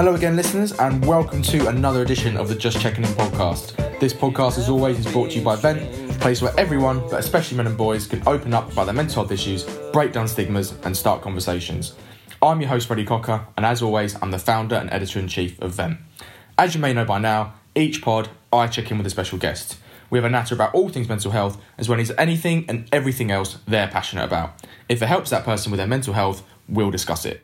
[0.00, 3.76] Hello again, listeners, and welcome to another edition of the Just Checking In podcast.
[4.00, 7.20] This podcast, as always, is brought to you by Vent, a place where everyone, but
[7.20, 10.72] especially men and boys, can open up about their mental health issues, break down stigmas,
[10.84, 11.92] and start conversations.
[12.42, 15.60] I'm your host, Freddie Cocker, and as always, I'm the founder and editor in chief
[15.60, 15.98] of Vent.
[16.60, 19.78] As you may know by now, each pod I check in with a special guest.
[20.10, 23.30] We have a natter about all things mental health, as well as anything and everything
[23.30, 24.62] else they're passionate about.
[24.86, 27.42] If it helps that person with their mental health, we'll discuss it.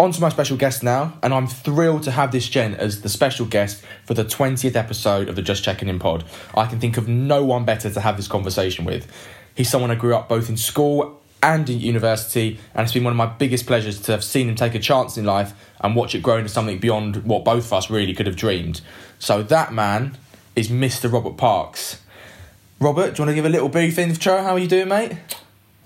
[0.00, 3.10] On to my special guest now, and I'm thrilled to have this gen as the
[3.10, 6.24] special guest for the 20th episode of the Just Checking In pod.
[6.54, 9.12] I can think of no one better to have this conversation with.
[9.54, 13.12] He's someone I grew up both in school and in university, and it's been one
[13.12, 16.14] of my biggest pleasures to have seen him take a chance in life and watch
[16.14, 18.80] it grow into something beyond what both of us really could have dreamed.
[19.18, 20.16] So that man
[20.56, 21.12] is Mr.
[21.12, 22.00] Robert Parks.
[22.80, 24.42] Robert, do you want to give a little brief intro?
[24.42, 25.12] How are you doing, mate?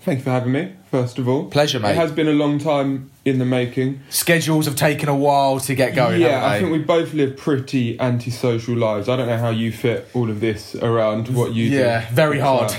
[0.03, 1.51] Thank you for having me, first of all.
[1.51, 1.91] Pleasure, mate.
[1.91, 4.01] It has been a long time in the making.
[4.11, 6.21] Schedules have taken a while to get going.
[6.21, 9.09] yeah, I think we both live pretty antisocial lives.
[9.09, 11.77] I don't know how you fit all of this around what you do.
[11.77, 12.73] Yeah, very hard.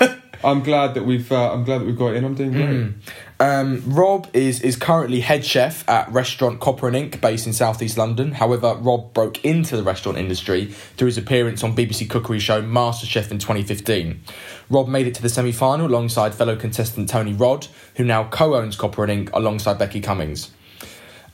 [0.00, 2.24] Uh, I'm glad that we've uh, I'm glad that we've got in.
[2.24, 2.68] I'm doing great.
[2.68, 2.94] Mm.
[3.40, 7.96] Um, Rob is is currently head chef at restaurant Copper and Ink, based in southeast
[7.98, 8.32] London.
[8.32, 13.30] However, Rob broke into the restaurant industry through his appearance on BBC cookery show MasterChef
[13.30, 14.22] in 2015.
[14.70, 18.54] Rob made it to the semi final alongside fellow contestant Tony Rodd, who now co
[18.54, 20.50] owns Copper and Ink alongside Becky Cummings.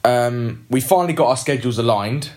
[0.05, 2.31] Um, we finally got our schedules aligned,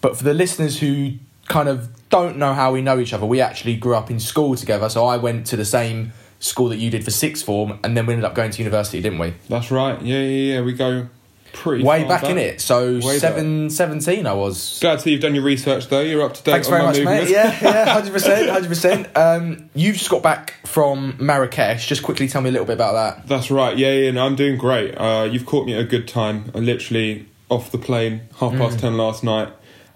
[0.00, 1.14] but for the listeners who
[1.48, 4.54] kind of don't know how we know each other, we actually grew up in school
[4.56, 4.88] together.
[4.88, 8.06] So I went to the same school that you did for sixth form, and then
[8.06, 9.34] we ended up going to university, didn't we?
[9.48, 10.00] That's right.
[10.02, 10.60] Yeah, yeah, yeah.
[10.62, 11.08] We go
[11.52, 12.60] pretty Way far back, in it.
[12.60, 14.78] So Way seven, 17 I was.
[14.80, 16.00] Glad to see you've done your research though.
[16.02, 17.22] You're up to date Thanks on very my much, movement.
[17.24, 17.30] mate.
[17.30, 19.16] Yeah, yeah, hundred percent, hundred percent.
[19.16, 21.86] Um, you've just got back from Marrakesh.
[21.88, 23.26] Just quickly tell me a little bit about that.
[23.26, 23.76] That's right.
[23.76, 24.10] Yeah, yeah.
[24.12, 24.94] No, I'm doing great.
[24.94, 26.52] Uh, you've caught me at a good time.
[26.54, 28.80] I literally off the plane half past Mm.
[28.80, 29.48] ten last night.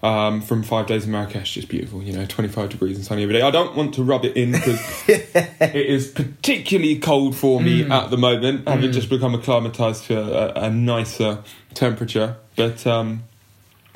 [0.03, 2.03] Um, from five days in Marrakesh, just beautiful.
[2.03, 3.41] You know, 25 degrees and sunny every day.
[3.41, 4.77] I don't want to rub it in because
[5.07, 7.89] it is particularly cold for me Mm.
[7.91, 10.19] at the moment, having just become acclimatized to
[10.59, 11.41] a, a nicer
[11.73, 12.35] temperature.
[12.57, 13.23] But um,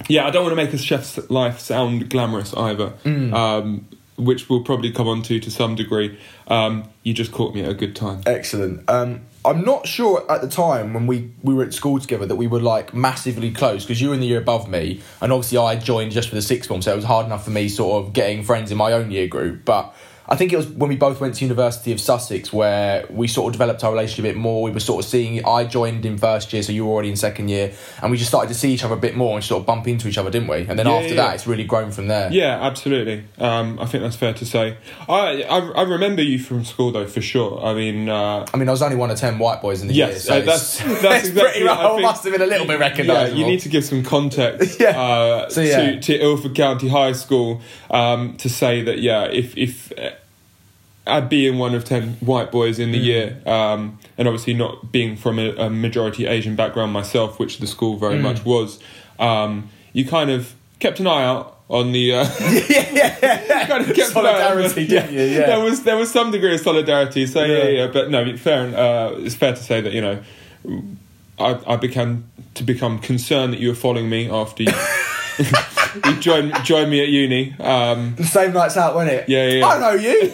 [0.08, 3.34] yeah, I don't want to make a chef's life sound glamorous either, Mm.
[3.34, 6.18] um, which we'll probably come on to to some degree.
[6.48, 8.22] Um, you just caught me at a good time.
[8.26, 8.90] Excellent.
[8.90, 12.36] Um, I'm not sure at the time when we, we were at school together that
[12.36, 15.58] we were like massively close because you were in the year above me, and obviously
[15.58, 18.04] I joined just for the sixth form, so it was hard enough for me sort
[18.04, 19.64] of getting friends in my own year group.
[19.64, 19.96] But
[20.30, 23.48] I think it was when we both went to University of Sussex where we sort
[23.48, 24.62] of developed our relationship a bit more.
[24.64, 25.46] We were sort of seeing.
[25.46, 27.72] I joined in first year, so you were already in second year,
[28.02, 29.88] and we just started to see each other a bit more and sort of bump
[29.88, 30.66] into each other, didn't we?
[30.68, 31.16] And then Yeah, after yeah.
[31.16, 32.32] that, it's really grown from there.
[32.32, 33.24] Yeah, absolutely.
[33.38, 34.78] Um, I think that's fair to say.
[35.08, 37.64] I, I I remember you from school though, for sure.
[37.64, 39.94] I mean, uh, I mean, I was only one of ten white boys in the
[39.94, 41.68] year, yes, so uh, that's that's exactly.
[41.68, 43.38] I, think- must have been a little bit Yeah, recognisable.
[43.40, 45.00] you need to give some context Yeah.
[45.00, 45.78] uh, So, yeah.
[45.92, 49.92] to, to Ilford County High School um, to say that yeah, if if
[51.08, 53.04] I'd being one of ten white boys in the Mm.
[53.06, 57.68] year, um, and obviously not being from a, a majority Asian background myself, which the
[57.68, 58.22] school very Mm.
[58.22, 58.80] much was,
[59.20, 62.14] um, you kind of kept an eye out on the.
[62.14, 62.26] Uh,
[63.68, 65.22] kind of kept out Solidarity, didn't you?
[65.22, 65.46] Yeah.
[65.48, 67.26] there was there was some degree of solidarity.
[67.28, 67.70] So yeah, Yeah.
[67.70, 68.76] yeah, but no, fair.
[68.78, 70.20] Uh, it's fair to say that you know,
[71.40, 72.24] I I began
[72.56, 74.72] to become concerned that you were following me after you,
[76.06, 77.54] you joined joined me at uni.
[77.60, 79.30] Um, The same nights out, wasn't it?
[79.30, 79.68] Yeah, yeah, yeah.
[79.68, 80.32] I know you.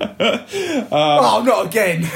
[0.00, 2.08] Oh, not again.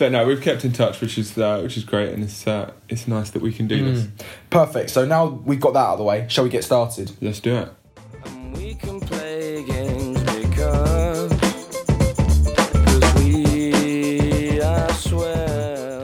[0.00, 0.26] don't know.
[0.26, 3.30] We've kept in touch, which is uh, which is great, and it's uh, it's nice
[3.30, 4.08] that we can do this.
[4.48, 4.90] Perfect.
[4.90, 6.26] So now we've got that out of the way.
[6.28, 7.12] Shall we get started?
[7.20, 7.68] Let's do it.
[8.24, 16.02] And we can play games because, because we are swell.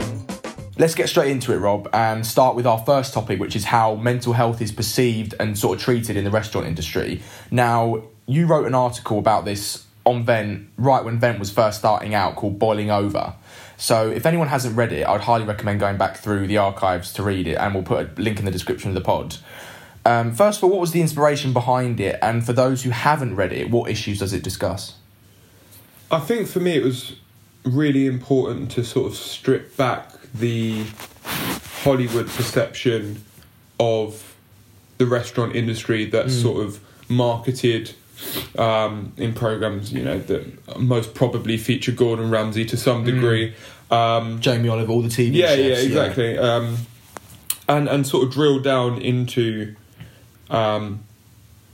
[0.79, 3.95] Let's get straight into it, Rob, and start with our first topic, which is how
[3.95, 7.23] mental health is perceived and sort of treated in the restaurant industry.
[7.51, 12.15] Now, you wrote an article about this on Vent right when Vent was first starting
[12.15, 13.35] out called Boiling Over.
[13.77, 17.23] So, if anyone hasn't read it, I'd highly recommend going back through the archives to
[17.23, 19.37] read it, and we'll put a link in the description of the pod.
[20.07, 22.19] Um, first of all, what was the inspiration behind it?
[22.23, 24.95] And for those who haven't read it, what issues does it discuss?
[26.11, 27.17] I think for me it was
[27.65, 30.85] really important to sort of strip back the
[31.83, 33.25] Hollywood perception
[33.81, 34.37] of
[34.99, 37.95] the restaurant industry that's sort of marketed
[38.59, 43.55] um, in programs, you know, that most probably feature Gordon Ramsay to some degree.
[43.91, 46.39] Um, Jamie Oliver, all the TV yeah, chefs, yeah, exactly.
[46.39, 46.79] Um,
[47.69, 49.75] and and sort of drill down into
[50.51, 51.01] um,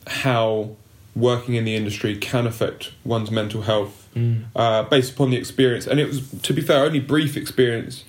[0.07, 0.77] how
[1.15, 4.45] working in the industry can affect one's mental health Mm.
[4.55, 5.87] uh, based upon the experience.
[5.87, 8.05] And it was, to be fair, only brief experience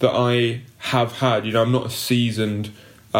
[0.00, 1.46] that I have had.
[1.46, 2.70] You know, I'm not a seasoned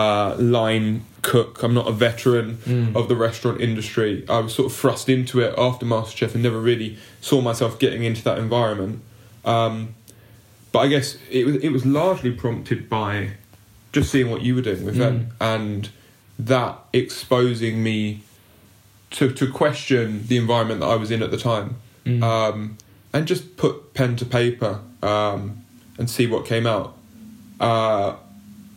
[0.01, 1.63] uh, line cook.
[1.65, 2.95] I'm not a veteran Mm.
[2.99, 4.25] of the restaurant industry.
[4.29, 6.91] I was sort of thrust into it after MasterChef and never really
[7.21, 8.97] saw myself getting into that environment.
[9.45, 9.75] Um,
[10.73, 13.13] but I guess it was it was largely prompted by
[13.93, 15.89] just seeing what you were doing with them and
[16.39, 18.21] that exposing me
[19.17, 21.69] to to question the environment that I was in at the time,
[22.05, 22.23] Mm.
[22.23, 22.77] um,
[23.13, 24.73] and just put pen to paper
[25.03, 25.65] um,
[25.99, 26.89] and see what came out.
[27.59, 28.17] Uh,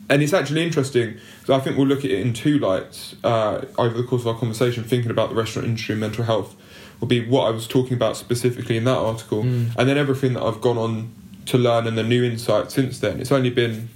[0.09, 3.65] and it's actually interesting because I think we'll look at it in two lights uh,
[3.77, 6.55] over the course of our conversation, thinking about the restaurant industry and mental health.
[6.99, 9.73] Will be what I was talking about specifically in that article, Mm.
[9.77, 11.11] and then everything that I've gone on
[11.45, 13.21] to learn and the new insight since then.
[13.21, 13.87] It's only been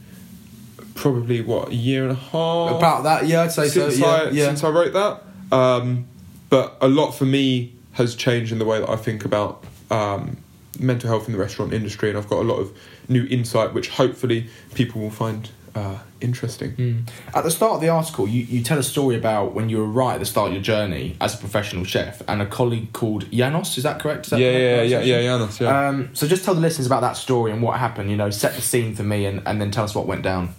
[0.96, 4.06] probably what a year and a half About that, yeah, I'd say since so.
[4.06, 4.46] Yeah, I yeah.
[4.46, 5.22] since I wrote that.
[5.52, 6.06] Um,
[6.50, 10.38] but a lot for me has changed in the way that I think about um,
[10.80, 12.76] mental health in the restaurant industry, and I've got a lot of
[13.10, 16.72] new insight, which hopefully people will find uh, interesting.
[16.74, 17.10] Mm.
[17.34, 19.86] At the start of the article, you, you tell a story about when you were
[19.86, 23.30] right at the start of your journey as a professional chef and a colleague called
[23.32, 24.28] Janos, is that correct?
[24.28, 25.88] Is that Yeah, the yeah, yeah, yeah, Janos, yeah.
[25.88, 28.56] Um, so just tell the listeners about that story and what happened, you know, set
[28.56, 30.54] the scene for me and, and then tell us what went down.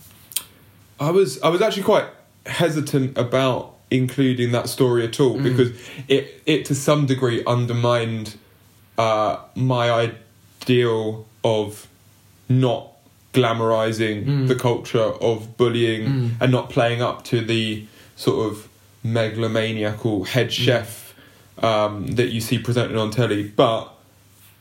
[0.99, 2.07] I was I was actually quite
[2.47, 5.71] hesitant about including that story at all because
[6.09, 8.37] it it to some degree undermined
[8.99, 10.13] uh, my
[10.63, 11.89] ideal of
[12.49, 12.94] not
[13.35, 14.49] glamorizing Mm.
[14.49, 16.31] the culture of bullying Mm.
[16.41, 17.85] and not playing up to the
[18.17, 18.69] sort of
[19.05, 21.15] megalomaniacal head chef
[21.63, 23.83] um, that you see presented on telly, but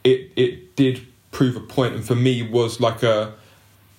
[0.04, 3.34] it it did prove a point, and for me was like a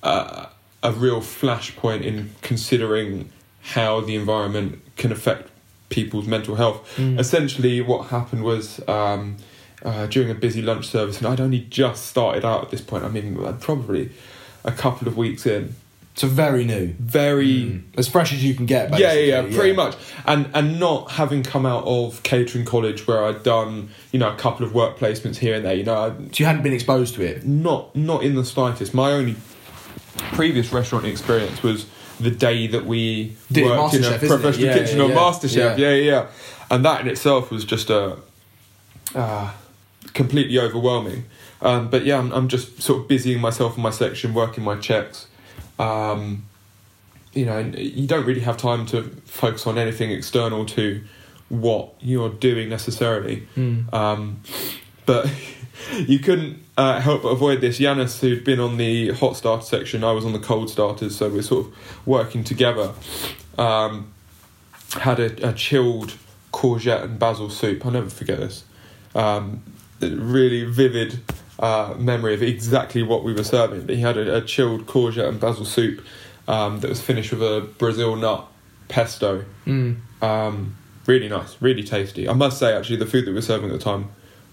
[0.03, 0.49] a,
[0.83, 3.31] a real flashpoint in considering
[3.75, 5.49] how the environment can affect
[5.89, 6.79] people's mental health.
[6.97, 7.19] Mm.
[7.19, 9.37] Essentially, what happened was um,
[9.83, 13.03] uh, during a busy lunch service, and I'd only just started out at this point.
[13.05, 14.11] I mean, I'd probably
[14.65, 15.75] a couple of weeks in.
[16.17, 16.95] So very new.
[17.01, 17.83] Very Mm.
[17.97, 19.29] As fresh as you can get, yeah, basically.
[19.31, 19.97] yeah, yeah, pretty much.
[20.25, 24.37] And and not having come out of catering college where I'd done you know a
[24.37, 25.75] couple of work placements here and there.
[25.75, 27.45] You know, I, So you hadn't been exposed to it.
[27.45, 28.95] not not in the slightest.
[28.95, 29.35] My only
[30.33, 31.87] previous restaurant experience was
[32.21, 35.11] the day that we Did worked in MasterChef, a isn't professional Yeah, kitchen yeah, on
[35.11, 35.17] yeah.
[35.17, 35.57] MasterChef.
[35.57, 35.77] Yeah.
[35.77, 35.89] Yeah.
[35.95, 36.27] yeah, yeah,
[36.71, 38.19] and that in itself was just a
[39.17, 39.51] uh,
[40.13, 41.25] completely overwhelming.
[41.65, 44.77] Um, but yeah, I'm, I'm just sort of busying myself in my section, working my
[44.77, 45.27] checks.
[45.79, 46.45] Um,
[47.33, 51.03] you know, you don't really have time to focus on anything external to
[51.49, 53.49] what you're doing necessarily.
[53.57, 53.93] Mm.
[53.93, 54.41] Um,
[55.07, 55.29] but
[55.93, 57.81] you couldn't uh, help but avoid this.
[57.81, 61.31] Yanis, who'd been on the hot starter section, I was on the cold starters, so
[61.31, 62.93] we're sort of working together.
[63.57, 64.13] Um,
[64.93, 66.15] had a, a chilled
[66.53, 67.85] courgette and basil soup.
[67.85, 68.65] I'll never forget this.
[69.15, 69.63] Um,
[70.01, 71.21] really vivid
[71.59, 73.87] uh, memory of exactly what we were serving.
[73.87, 76.05] But he had a, a chilled courgette and basil soup
[76.49, 78.47] um, that was finished with a Brazil nut
[78.89, 79.45] pesto.
[79.67, 79.97] Mm.
[80.23, 82.29] Um, really nice, really tasty.
[82.29, 84.11] I must say, actually, the food that we were serving at the time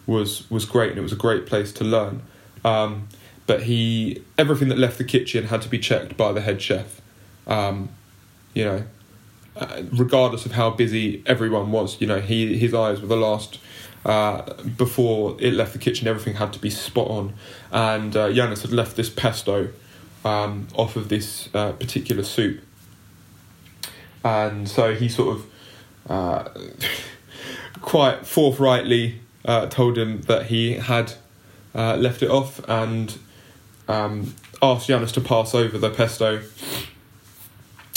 [0.08, 2.24] was was great, and it was a great place to learn.
[2.64, 3.08] Um,
[3.48, 7.02] but he, everything that left the kitchen had to be checked by the head chef.
[7.48, 7.90] Um,
[8.54, 8.84] you know,
[9.58, 13.60] uh, regardless of how busy everyone was, you know, he his eyes were the last.
[14.04, 17.34] Uh, before it left the kitchen, everything had to be spot on,
[17.72, 19.70] and uh, Yanis had left this pesto
[20.26, 22.62] um, off of this uh, particular soup,
[24.24, 25.46] and so he sort of
[26.10, 26.50] uh,
[27.82, 31.14] quite forthrightly uh, told him that he had
[31.76, 33.18] uh, left it off and
[33.88, 36.42] um, asked Yanis to pass over the pesto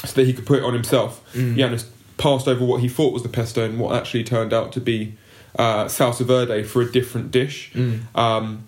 [0.04, 1.24] so that he could put it on himself.
[1.32, 1.84] Mm.
[2.16, 5.16] Passed over what he thought was the pesto and what actually turned out to be
[5.58, 7.70] uh, salsa verde for a different dish.
[7.74, 8.00] Mm.
[8.16, 8.64] Um,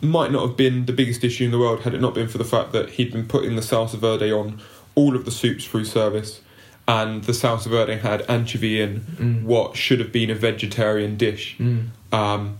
[0.00, 2.36] might not have been the biggest issue in the world had it not been for
[2.38, 4.60] the fact that he'd been putting the salsa verde on
[4.94, 6.40] all of the soups through service,
[6.86, 9.42] and the salsa verde had anchovy in Mm.
[9.44, 11.56] what should have been a vegetarian dish.
[11.58, 11.86] Mm.
[12.12, 12.58] Um,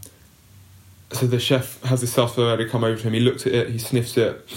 [1.12, 3.12] so the chef has the salsa verde come over to him.
[3.12, 4.49] He looks at it, he sniffs it.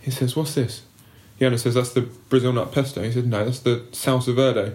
[0.00, 0.82] He says, "What's this?"
[1.40, 4.72] Yana says, "That's the Brazil nut pesto." He said, "No, that's the salsa verde."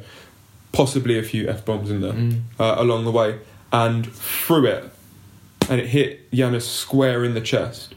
[0.71, 2.41] Possibly a few f bombs in there Mm.
[2.59, 3.39] uh, along the way,
[3.73, 4.91] and threw it,
[5.69, 7.95] and it hit Yanis square in the chest.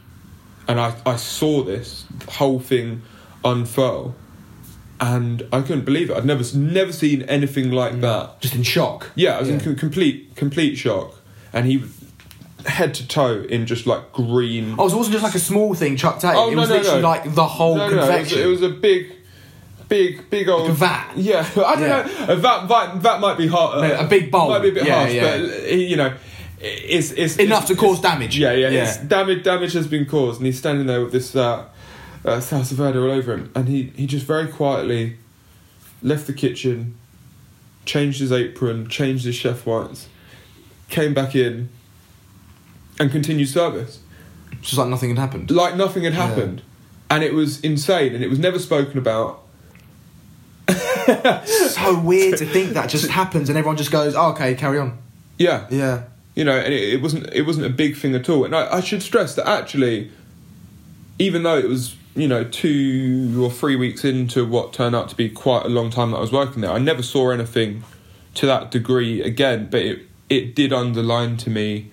[0.66, 3.02] And I, I saw this whole thing
[3.44, 4.14] unfurl,
[5.00, 6.16] and I couldn't believe it.
[6.16, 8.40] I'd never never seen anything like that.
[8.40, 9.10] Just in shock.
[9.14, 11.14] Yeah, I was in com- complete complete shock,
[11.52, 11.82] and he
[12.64, 14.76] head to toe in just like green.
[14.78, 16.36] Oh, it wasn't just like a small thing chucked at.
[16.36, 17.08] Oh, it no, was no, literally no.
[17.08, 18.38] like the whole No, no, it was, confection.
[18.40, 19.12] it was a big,
[19.92, 21.12] big, big old Like a vat.
[21.16, 22.26] Yeah, I don't Yeah.
[22.26, 22.32] know.
[22.32, 23.84] A vat, vat, vat might be hard.
[23.84, 24.48] A big bowl.
[24.48, 25.38] might be a bit Yeah, harsh, yeah.
[25.38, 26.14] but you know,
[26.60, 28.38] it's it's Enough it's- to cause damage.
[28.38, 28.70] Yeah, yeah.
[28.70, 29.04] Yeah.
[29.06, 31.64] Damage, damage has been caused, and he's standing there with this uh,
[32.24, 35.16] uh, salsa verde all over him, and he he just very quietly
[36.02, 36.94] left the kitchen,
[37.84, 40.08] changed his apron, changed his chef whites,
[40.88, 41.68] came back in,
[42.98, 43.98] and continued service
[44.60, 45.50] just like nothing had happened.
[45.50, 46.62] like nothing had happened,
[47.10, 49.41] and it was insane, and it was never spoken about.
[51.46, 54.98] so weird to think that just happens and everyone just goes, oh, okay, carry on.
[55.38, 56.04] Yeah, Yeah.
[56.34, 58.44] you know, and it, it wasn't it wasn't a big thing at all.
[58.44, 60.10] And I, I should stress that actually,
[61.18, 65.16] even though it was you know two or three weeks into what turned out to
[65.16, 67.82] be quite a long time that I was working there, I never saw anything
[68.34, 69.68] to that degree again.
[69.70, 71.90] But it it did underline to me,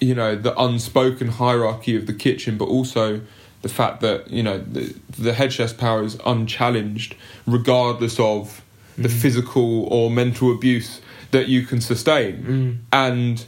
[0.00, 3.20] you know, the unspoken hierarchy of the kitchen, but also
[3.64, 7.16] the fact that you know the, the head chef's power is unchallenged,
[7.46, 8.62] regardless of
[8.96, 12.84] the physical or mental abuse that you can sustain.
[12.92, 13.44] And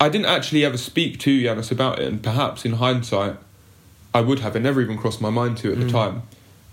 [0.00, 3.36] I didn't actually ever speak to Yanis about it, and perhaps in hindsight,
[4.12, 4.56] I would have.
[4.56, 6.22] It never even crossed my mind to at the time.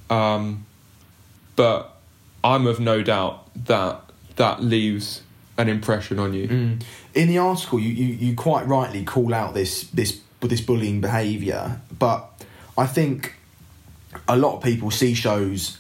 [0.09, 0.65] Um,
[1.55, 1.95] but
[2.43, 4.01] I'm of no doubt that
[4.35, 5.21] that leaves
[5.59, 6.47] an impression on you.
[6.47, 6.83] Mm.
[7.13, 11.79] In the article, you, you, you quite rightly call out this this this bullying behaviour,
[11.97, 12.32] but
[12.77, 13.35] I think
[14.27, 15.77] a lot of people see shows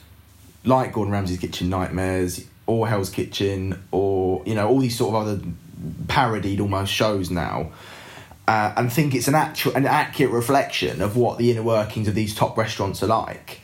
[0.63, 5.27] like Gordon Ramsay's Kitchen Nightmares or Hell's Kitchen or you know all these sort of
[5.27, 5.45] other
[6.07, 7.71] parodied almost shows now.
[8.45, 12.15] Uh, and think it's an actual an accurate reflection of what the inner workings of
[12.15, 13.61] these top restaurants are like,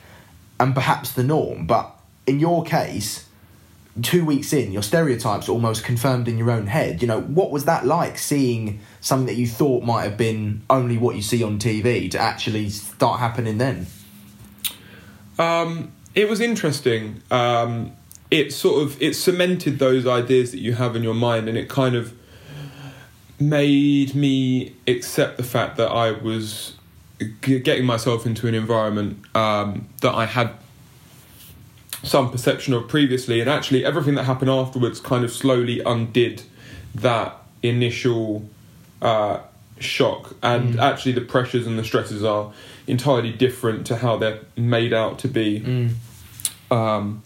[0.58, 1.66] and perhaps the norm.
[1.66, 1.94] But
[2.26, 3.26] in your case,
[4.00, 7.02] two weeks in, your stereotypes almost confirmed in your own head.
[7.02, 10.98] You know, what was that like seeing something that you thought might have been only
[10.98, 13.86] what you see on TV to actually start happening then?
[15.38, 17.22] Um, it was interesting.
[17.30, 17.92] Um,
[18.30, 21.68] it sort of it cemented those ideas that you have in your mind, and it
[21.68, 22.14] kind of
[23.40, 26.74] made me accept the fact that I was
[27.42, 30.52] g- getting myself into an environment um, that I had
[32.02, 36.42] some perception of previously, and actually everything that happened afterwards kind of slowly undid
[36.94, 38.48] that initial
[39.02, 39.40] uh,
[39.78, 40.36] shock.
[40.42, 42.52] And actually, the pressures and the stresses are
[42.86, 45.56] entirely different to how they're made out to be
[46.70, 47.22] um,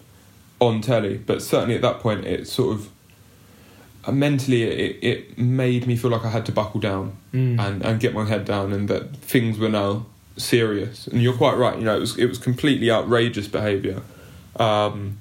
[0.60, 1.18] on telly.
[1.18, 2.90] But certainly at that point, it sort of
[4.06, 7.16] uh, mentally it, it made me feel like I had to buckle down
[7.60, 11.06] and, and get my head down, and that things were now serious.
[11.06, 11.76] And you're quite right.
[11.78, 14.02] You know, it was it was completely outrageous behaviour.
[14.56, 15.18] Um,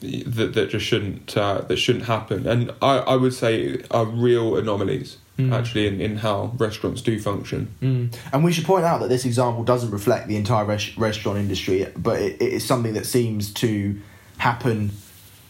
[0.00, 4.56] that, that just shouldn't uh, that shouldn't happen, and I, I would say are real
[4.56, 7.74] anomalies actually in, in how restaurants do function.
[7.82, 8.16] Mm.
[8.32, 11.86] And we should point out that this example doesn't reflect the entire res- restaurant industry,
[11.96, 14.00] but it, it is something that seems to
[14.38, 14.92] happen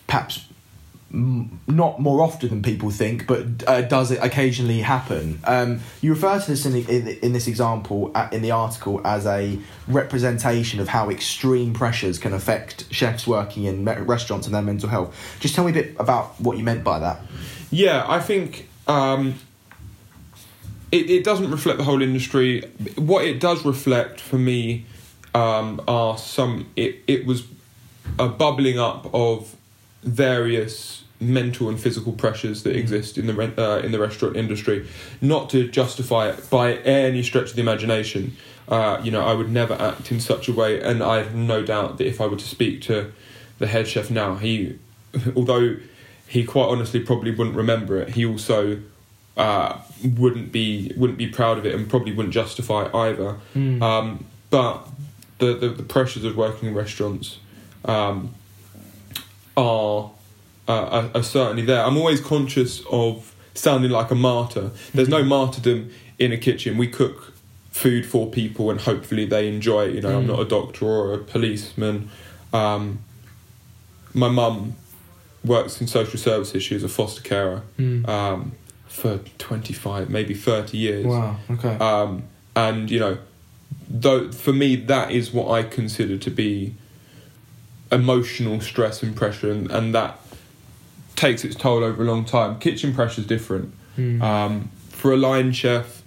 [0.06, 0.46] perhaps
[1.12, 5.40] m- not more often than people think, but uh, does it occasionally happen?
[5.44, 9.00] Um, you refer to this in, the, in, in this example uh, in the article
[9.04, 14.54] as a representation of how extreme pressures can affect chefs working in me- restaurants and
[14.54, 15.14] their mental health.
[15.40, 17.20] Just tell me a bit about what you meant by that.
[17.70, 19.34] Yeah, I think um,
[20.94, 22.62] it, it doesn't reflect the whole industry.
[22.94, 24.86] What it does reflect for me
[25.34, 26.70] um, are some.
[26.76, 27.46] It, it was
[28.18, 29.56] a bubbling up of
[30.04, 34.86] various mental and physical pressures that exist in the uh, in the restaurant industry.
[35.20, 38.36] Not to justify it by any stretch of the imagination.
[38.68, 41.64] Uh, you know, I would never act in such a way, and I have no
[41.64, 43.12] doubt that if I were to speak to
[43.58, 44.78] the head chef now, he,
[45.36, 45.76] although
[46.28, 48.78] he quite honestly probably wouldn't remember it, he also
[49.36, 53.36] uh, wouldn't be wouldn't be proud of it and probably wouldn't justify it either.
[53.82, 54.86] Um, but
[55.38, 57.38] the, the the pressures of working in restaurants
[57.84, 58.34] um,
[59.56, 60.10] are,
[60.68, 61.84] uh, are are certainly there.
[61.84, 64.70] I'm always conscious of sounding like a martyr.
[64.92, 66.76] There's no martyrdom in a kitchen.
[66.78, 67.32] We cook
[67.70, 69.94] food for people and hopefully they enjoy it.
[69.96, 72.08] You know, I'm not a doctor or a policeman.
[72.52, 73.00] Um,
[74.12, 74.76] my mum
[75.44, 76.62] works in social services.
[76.62, 77.62] She was a foster carer
[78.06, 78.52] um,
[78.94, 81.04] for 25, maybe 30 years.
[81.04, 81.76] Wow, okay.
[81.78, 82.24] Um,
[82.54, 83.18] and you know,
[83.88, 86.74] though for me that is what I consider to be
[87.90, 90.20] emotional stress and pressure, and, and that
[91.16, 92.58] takes its toll over a long time.
[92.60, 93.74] Kitchen pressure is different.
[94.22, 96.02] Um, for a line chef,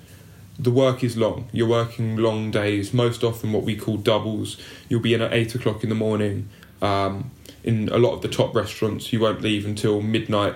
[0.58, 1.50] the work is long.
[1.52, 4.58] You're working long days, most often what we call doubles.
[4.90, 6.50] You'll be in at eight o'clock in the morning.
[6.82, 7.32] Um,
[7.64, 10.56] in a lot of the top restaurants, you won't leave until midnight,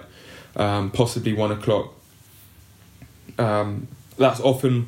[0.56, 1.94] um, possibly one o'clock.
[3.40, 4.88] Um, that's often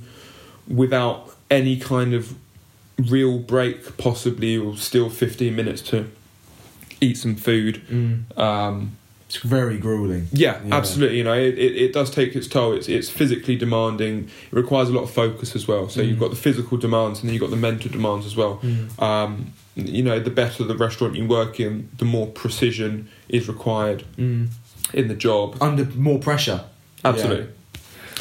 [0.68, 2.36] without any kind of
[3.10, 6.10] real break, possibly, or still 15 minutes to
[7.02, 7.82] eat some food.
[7.90, 8.38] Mm.
[8.38, 8.92] Um,
[9.28, 10.28] It's very grueling.
[10.32, 10.76] yeah, Yeah.
[10.76, 11.18] absolutely.
[11.18, 12.74] You know, it, it, it does take its toll.
[12.74, 14.30] It's it's physically demanding.
[14.52, 15.90] It requires a lot of focus as well.
[15.90, 16.08] So Mm.
[16.10, 18.60] you've got the physical demands and then you've got the mental demands as well.
[18.64, 19.02] Mm.
[19.02, 24.04] Um, you know, the better the restaurant you work in, the more precision is required
[24.18, 24.50] Mm.
[24.94, 25.58] in the job.
[25.62, 26.62] Under more pressure.
[27.04, 27.48] Absolutely,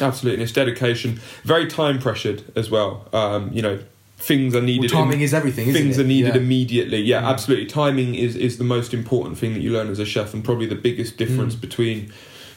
[0.01, 0.33] absolutely.
[0.35, 1.19] And it's dedication.
[1.43, 3.07] Very time pressured as well.
[3.13, 3.79] Um, you know,
[4.17, 4.89] things are Well, needed.
[4.89, 6.41] timing im- is everything, isn't things are needed Yeah.
[6.41, 7.01] immediately.
[7.01, 7.27] Yeah, Mm.
[7.27, 7.65] absolutely.
[7.65, 10.65] Timing is is the most important thing that you learn as a chef, and probably
[10.65, 11.61] the biggest difference Mm.
[11.61, 12.11] between,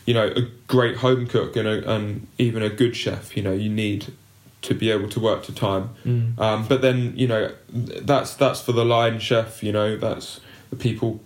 [0.06, 3.36] you know, a great home cook and a, and even a good chef.
[3.36, 4.06] You know, you need
[4.62, 5.90] to be able to work to time.
[6.06, 6.38] Mm.
[6.40, 9.62] Um, but then you know, that's that's for the line chef.
[9.62, 10.40] You know, that's
[10.70, 11.20] the people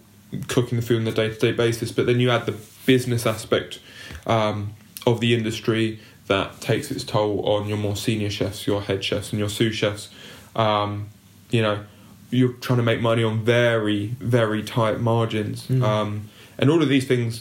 [0.49, 1.93] cooking the food on a day to day basis.
[1.93, 2.55] But then you add the
[2.87, 3.79] business aspect
[4.27, 4.71] um,
[5.07, 9.33] of the industry that takes its toll on your more senior chefs, your head chefs,
[9.33, 10.09] and your sous chefs.
[10.55, 11.09] Um,
[11.51, 11.85] you know,
[12.31, 15.67] you're trying to make money on very very tight margins.
[15.67, 15.83] Mm.
[15.83, 16.29] Um,
[16.59, 17.41] and all of these things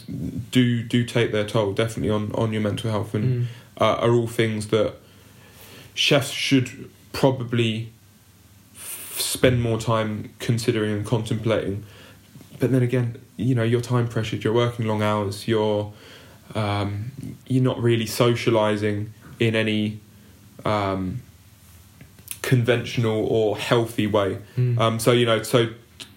[0.50, 3.46] do do take their toll, definitely on, on your mental health, and Mm.
[3.80, 4.94] uh, are all things that
[5.94, 7.92] chefs should probably
[8.74, 11.84] f- spend more time considering and contemplating.
[12.58, 14.42] But then again, you know, you're time pressured.
[14.44, 15.46] You're working long hours.
[15.46, 15.92] You're
[16.54, 17.12] um,
[17.46, 20.00] you're not really socializing in any
[20.64, 21.20] um,
[22.42, 24.38] conventional or healthy way.
[24.56, 24.78] Mm.
[24.78, 25.68] Um, so you know, so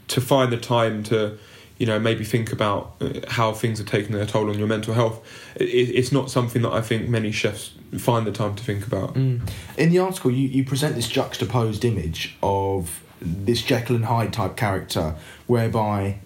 [0.09, 1.37] to find the time to,
[1.77, 4.93] you know, maybe think about uh, how things are taking their toll on your mental
[4.93, 5.25] health,
[5.55, 9.13] it, it's not something that I think many chefs find the time to think about.
[9.13, 9.49] Mm.
[9.77, 14.57] In the article, you, you present this juxtaposed image of this Jekyll and Hyde type
[14.57, 15.15] character,
[15.47, 16.19] whereby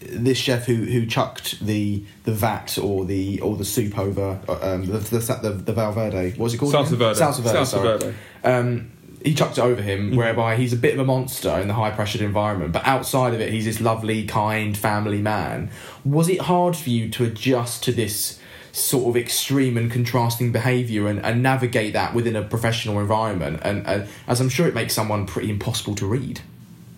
[0.00, 4.58] this chef who, who chucked the the vat or the or the soup over uh,
[4.74, 6.72] um, the, the the the Valverde, what's it called?
[6.74, 7.18] Salsa verde.
[7.20, 7.58] Salsa verde.
[7.58, 8.14] Salsa verde.
[8.44, 8.92] Um,
[9.22, 10.16] he chucked it over him, Mhm.
[10.16, 13.40] whereby he's a bit of a monster in the high pressured environment, but outside of
[13.42, 15.68] it, he's this lovely, kind, family man.
[16.06, 18.38] Was it hard for you to adjust to this
[18.72, 23.60] sort of extreme and contrasting behaviour and, and navigate that within a professional environment?
[23.62, 26.40] And uh, as I'm sure it makes someone pretty impossible to read.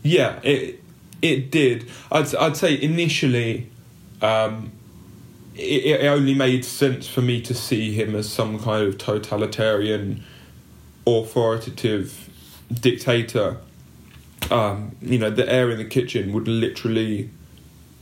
[0.04, 0.81] Yeah, it
[1.22, 1.88] it did.
[2.10, 3.70] I'd I'd say initially,
[4.20, 4.72] um,
[5.54, 10.24] it, it only made sense for me to see him as some kind of totalitarian,
[11.06, 12.28] authoritative
[12.72, 13.58] dictator.
[14.50, 17.30] Um, you know, the air in the kitchen would literally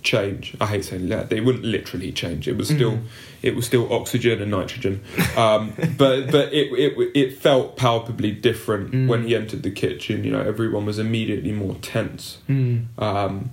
[0.02, 0.56] change.
[0.60, 1.28] I hate saying that.
[1.30, 2.48] They wouldn't literally change.
[2.48, 3.02] It was still, Mhm.
[3.42, 5.00] it was still oxygen and nitrogen.
[5.36, 9.08] Um, but but it, it it felt palpably different Mm.
[9.08, 10.24] when he entered the kitchen.
[10.24, 12.86] You know, everyone was immediately more tense Mm.
[12.98, 13.50] um,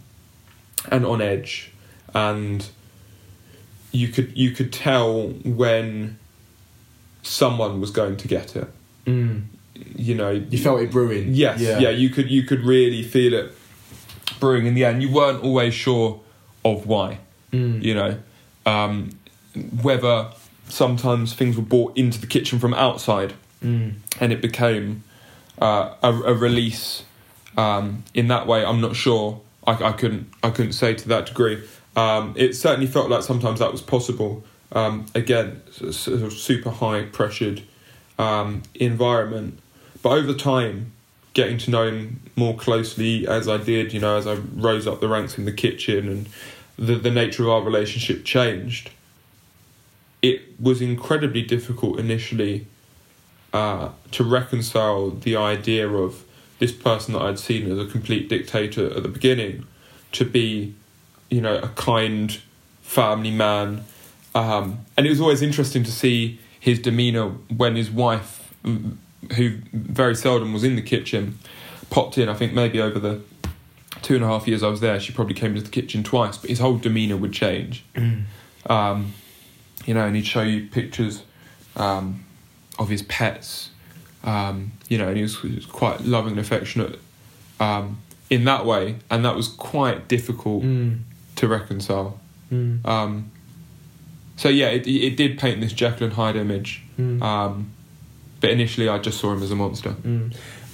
[0.92, 1.72] and on edge,
[2.14, 2.66] and
[3.92, 6.18] you could you could tell when
[7.24, 8.68] someone was going to get it.
[9.06, 9.44] Mm.
[9.96, 11.34] You know, You felt it brewing.
[11.34, 11.90] Yes, yeah.
[11.90, 13.52] you could you could really feel it
[14.40, 15.02] brewing in the end.
[15.02, 16.22] You weren't always sure
[16.74, 17.20] of why.
[17.52, 17.82] Mm.
[17.82, 18.20] You know,
[18.66, 19.12] um,
[19.82, 20.30] whether
[20.68, 23.96] sometimes things were brought into the kitchen from outside Mm.
[24.20, 25.04] and it became
[25.60, 27.04] uh, a, a release
[27.58, 28.64] um, in that way.
[28.64, 29.42] I'm not sure.
[29.66, 30.30] I, I couldn't.
[30.44, 31.64] I couldn't say to that degree.
[31.96, 34.44] Um, it certainly felt like sometimes that was possible.
[34.72, 37.64] Um, again, sort of super high pressured
[38.20, 39.58] um, environment,
[40.04, 40.92] but over time,
[41.34, 45.00] getting to know him more closely as I did, you know, as I rose up
[45.02, 46.30] the ranks in the kitchen and
[46.78, 48.92] the the nature of our relationship changed.
[50.22, 52.68] It was incredibly difficult initially
[53.54, 56.24] uh, to reconcile the idea of
[56.60, 59.66] this person that I'd seen as a complete dictator at the beginning
[60.14, 60.74] to be,
[61.30, 62.40] you know, a kind
[62.82, 63.84] family man.
[64.34, 70.16] Um, and it was always interesting to see his demeanour when his wife, who very
[70.16, 71.38] seldom was in the kitchen,
[71.90, 72.28] popped in.
[72.28, 73.22] I think maybe over the
[74.02, 76.38] two and a half years I was there, she probably came to the kitchen twice,
[76.38, 77.84] but his whole demeanour would change.
[77.96, 78.24] Mm.
[78.70, 79.14] Um,
[79.86, 81.24] you know, and he'd show you pictures
[81.76, 82.24] um,
[82.80, 83.70] of his pets.
[84.24, 87.00] Um, you know, and he was, he was quite loving and affectionate
[87.60, 87.98] um,
[88.30, 91.00] in that way, and that was quite difficult Mm.
[91.38, 92.20] to reconcile.
[92.52, 92.86] Mm.
[92.86, 93.32] Um,
[94.36, 97.22] so yeah, it, it did paint this Jekyll and Hyde image, Mm.
[97.22, 97.72] um,
[98.42, 99.96] but initially I just saw him as a monster.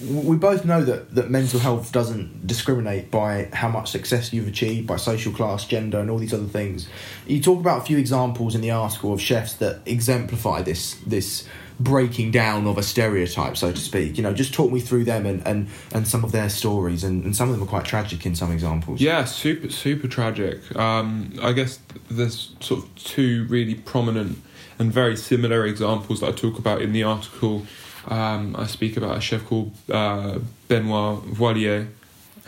[0.09, 4.87] We both know that, that mental health doesn't discriminate by how much success you've achieved,
[4.87, 6.87] by social class, gender, and all these other things.
[7.25, 11.47] You talk about a few examples in the article of chefs that exemplify this this
[11.79, 14.17] breaking down of a stereotype, so to speak.
[14.17, 17.23] You know, just talk me through them and, and, and some of their stories, and,
[17.23, 19.01] and some of them are quite tragic in some examples.
[19.01, 20.75] Yeah, super super tragic.
[20.75, 24.41] Um, I guess there's sort of two really prominent
[24.79, 27.65] and very similar examples that I talk about in the article.
[28.07, 31.87] Um, I speak about a chef called uh, Benoit Violier,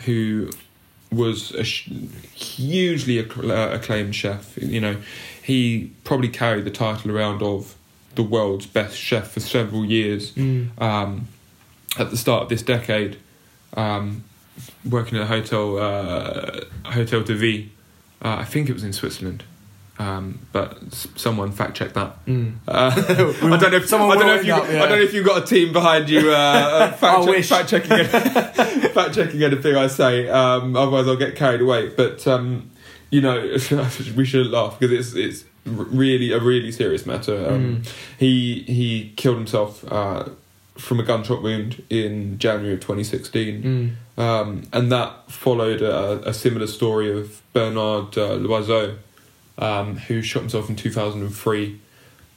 [0.04, 0.50] who
[1.10, 1.88] was a sh-
[2.34, 4.56] hugely acc- uh, acclaimed chef.
[4.58, 4.96] You know,
[5.42, 7.74] he probably carried the title around of
[8.16, 10.32] the world's best chef for several years.
[10.32, 10.80] Mm.
[10.80, 11.28] Um,
[11.98, 13.16] at the start of this decade,
[13.74, 14.24] um,
[14.88, 17.66] working at a hotel, uh, Hotel de Ville,
[18.22, 19.44] uh, I think it was in Switzerland.
[19.98, 22.24] Um, but s- someone fact check that.
[22.26, 22.56] Mm.
[22.68, 22.92] Uh,
[23.54, 24.82] I don't know if Someone I don't know if you up, yeah.
[24.82, 27.44] I don't know if you've got a team behind you uh, uh, fact, I check,
[27.44, 30.28] fact checking fact checking anything I say.
[30.28, 31.88] Um, otherwise, I'll get carried away.
[31.88, 32.70] But um,
[33.10, 33.40] you know,
[34.16, 37.34] we shouldn't laugh because it's it's really a really serious matter.
[37.48, 37.88] Um, Mm.
[38.18, 40.28] He he killed himself uh,
[40.76, 43.96] from a gunshot wound in January of 2016.
[44.18, 44.22] Mm.
[44.22, 48.98] Um, and that followed a, a similar story of Bernard uh, Loiseau,
[49.58, 51.80] um, who shot himself in 2003,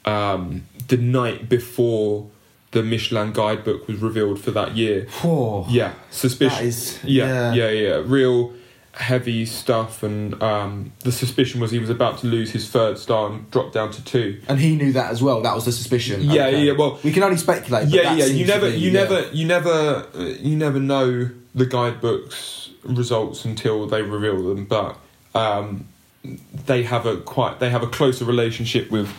[0.05, 2.29] um, the night before
[2.71, 5.08] the Michelin guidebook was revealed for that year.
[5.21, 5.65] Whoa.
[5.69, 6.67] Yeah, suspicion.
[6.67, 6.99] Is.
[7.03, 8.53] yeah, yeah, yeah, Real
[8.93, 13.32] heavy stuff, and um, the suspicion was he was about to lose his third star
[13.32, 14.41] and drop down to two.
[14.47, 15.41] And he knew that as well.
[15.41, 16.21] That was the suspicion.
[16.21, 17.88] Yeah, yeah, well- we can only speculate.
[17.88, 18.25] Yeah, yeah.
[18.25, 19.03] You never, be, you yeah.
[19.03, 19.69] never, you never,
[20.13, 24.65] uh, you never know the guidebook's results until they reveal them.
[24.65, 24.97] But
[25.34, 25.88] um,
[26.23, 29.10] they have a quite, they have a closer relationship with,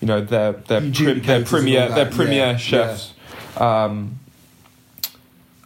[0.00, 3.14] you know, their their prim, their premier their premier yeah, chefs.
[3.56, 4.20] Um,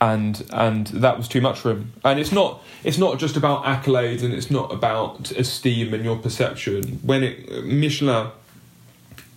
[0.00, 1.92] and and that was too much for him.
[2.04, 6.16] And it's not it's not just about accolades and it's not about esteem and your
[6.16, 7.00] perception.
[7.02, 8.30] When it Michelin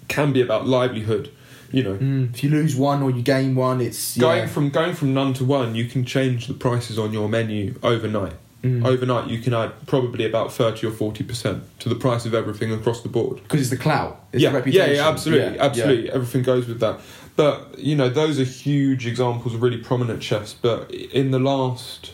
[0.08, 1.32] can be about livelihood,
[1.72, 1.96] you know.
[1.96, 4.48] Mm, if you lose one or you gain one, it's Going yeah.
[4.48, 8.34] from going from none to one, you can change the prices on your menu overnight.
[8.64, 8.86] Mm.
[8.86, 12.74] Overnight, you can add probably about thirty or forty percent to the price of everything
[12.74, 13.42] across the board.
[13.44, 14.26] because it's the clout.
[14.34, 14.90] It's yeah, the reputation.
[14.90, 16.12] yeah, yeah, absolutely, Yeah, absolutely.
[16.12, 17.00] Everything goes with that.
[17.36, 20.54] But you know, those are huge examples of really prominent chefs.
[20.54, 22.14] But in the last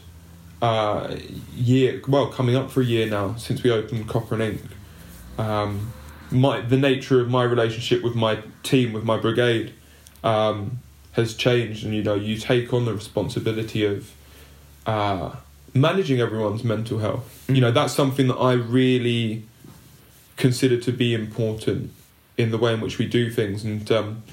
[0.61, 1.15] uh,
[1.55, 4.61] year, well, coming up for a year now since we opened Copper and Ink,
[5.37, 5.93] um,
[6.29, 9.73] my the nature of my relationship with my team, with my brigade,
[10.25, 10.79] um,
[11.13, 14.11] has changed, and you know, you take on the responsibility of.
[14.85, 15.31] Uh,
[15.73, 19.43] managing everyone's mental health you know that's something that i really
[20.37, 21.91] consider to be important
[22.37, 23.63] in the way in which we do things.
[23.63, 24.23] And um,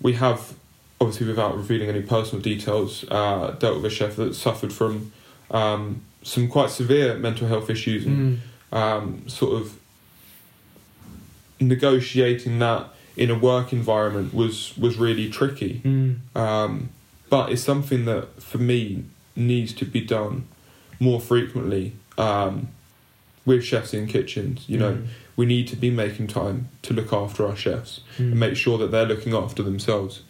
[0.00, 0.54] we have,
[1.00, 5.12] obviously, without revealing any personal details, uh, dealt with a chef that suffered from
[5.50, 8.40] um, some quite severe mental health issues and
[8.72, 8.76] Mm.
[8.76, 9.78] um, sort of
[11.60, 15.80] negotiating that in a work environment was was really tricky.
[15.84, 16.36] Mm.
[16.36, 16.90] Um,
[17.30, 20.46] but it's something that for me needs to be done
[21.00, 22.68] more frequently um,
[23.46, 24.64] with chefs in kitchens.
[24.68, 25.06] You know, Mm.
[25.36, 28.32] we need to be making time to look after our chefs Mm.
[28.32, 30.22] and make sure that they're looking after themselves.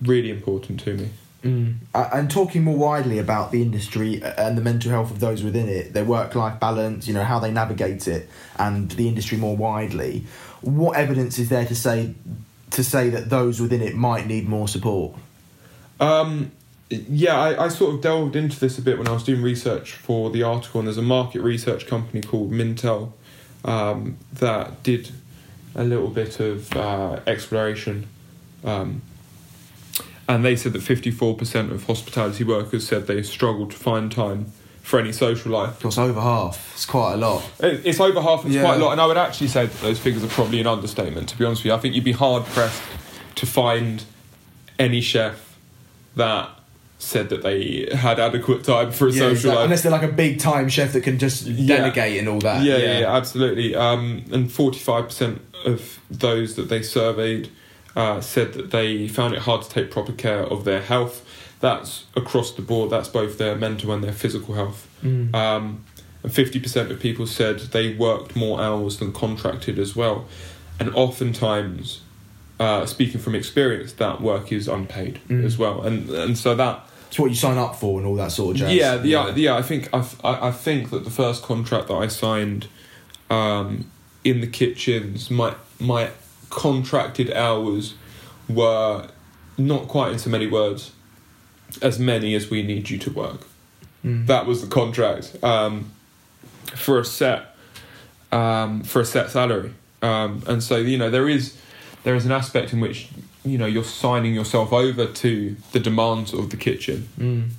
[0.00, 1.08] Really important to me.
[1.44, 1.74] Mm.
[1.94, 5.68] Uh, and talking more widely about the industry and the mental health of those within
[5.68, 10.24] it, their work-life balance, you know, how they navigate it, and the industry more widely.
[10.62, 12.14] What evidence is there to say
[12.70, 15.14] to say that those within it might need more support?
[16.00, 16.50] Um,
[17.08, 19.92] yeah, I, I sort of delved into this a bit when I was doing research
[19.92, 23.12] for the article, and there's a market research company called Mintel
[23.64, 25.10] um, that did
[25.74, 28.06] a little bit of uh, exploration.
[28.64, 29.02] Um,
[30.28, 34.98] and they said that 54% of hospitality workers said they struggled to find time for
[34.98, 35.80] any social life.
[35.80, 36.72] Course, over half.
[36.74, 37.42] It's quite a lot.
[37.60, 38.62] It- It's over half, it's Yeah.
[38.62, 41.28] quite a lot, and I would actually say that those figures are probably an understatement,
[41.30, 41.74] to be honest with you.
[41.74, 42.82] I think you'd be hard pressed
[43.36, 44.04] to find
[44.78, 45.56] any chef
[46.16, 46.48] that
[47.04, 49.50] said that they had adequate time for a Yeah, social exactly.
[49.56, 49.64] life.
[49.64, 51.76] Unless they're like a big time chef that can just Yeah.
[51.76, 52.64] delegate and all that.
[52.64, 53.74] yeah, yeah, yeah, absolutely.
[53.74, 57.48] Um, and 45% of those that they surveyed
[57.96, 61.22] uh, said that they found it hard to take proper care of their health.
[61.60, 64.88] That's across the board, that's both their mental and their physical health.
[65.04, 65.32] Mm.
[65.34, 65.84] Um,
[66.22, 70.26] and 50% of people said they worked more hours than contracted as well.
[70.80, 72.00] And oftentimes,
[72.58, 75.44] uh, speaking from experience, that work is unpaid Mm.
[75.44, 75.82] as well.
[75.82, 78.62] And and so that It's what you sign up for and all that sort of
[78.62, 78.74] jazz.
[78.74, 79.56] yeah, the, yeah, yeah.
[79.56, 82.66] I think I, I I think that the first contract that I signed
[83.30, 83.88] um,
[84.24, 86.10] in the kitchens, my my
[86.50, 87.94] contracted hours
[88.48, 89.06] were
[89.56, 90.90] not quite in so many words,
[91.80, 93.46] as many as we need you to work.
[94.04, 94.26] Mm.
[94.26, 95.92] That was the contract um,
[96.74, 97.54] for a set
[98.32, 99.72] um, for a set salary,
[100.02, 101.56] um, and so you know there is
[102.04, 103.08] there is an aspect in which
[103.44, 107.08] you know you're signing yourself over to the demands of the kitchen.
[107.18, 107.50] Mm.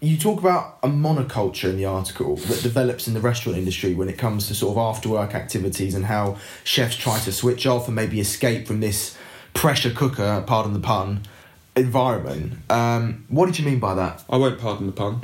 [0.00, 4.08] You talk about a monoculture in the article that develops in the restaurant industry when
[4.08, 7.88] it comes to sort of after work activities and how chefs try to switch off
[7.88, 9.16] and maybe escape from this
[9.54, 11.22] pressure cooker, pardon the pun,
[11.74, 12.58] environment.
[12.70, 14.22] Um, what did you mean by that?
[14.30, 15.18] I won't pardon the pun.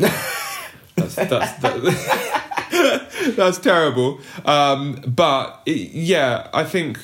[0.97, 4.21] that's that's that, that's terrible.
[4.45, 6.99] Um, but it, yeah, I think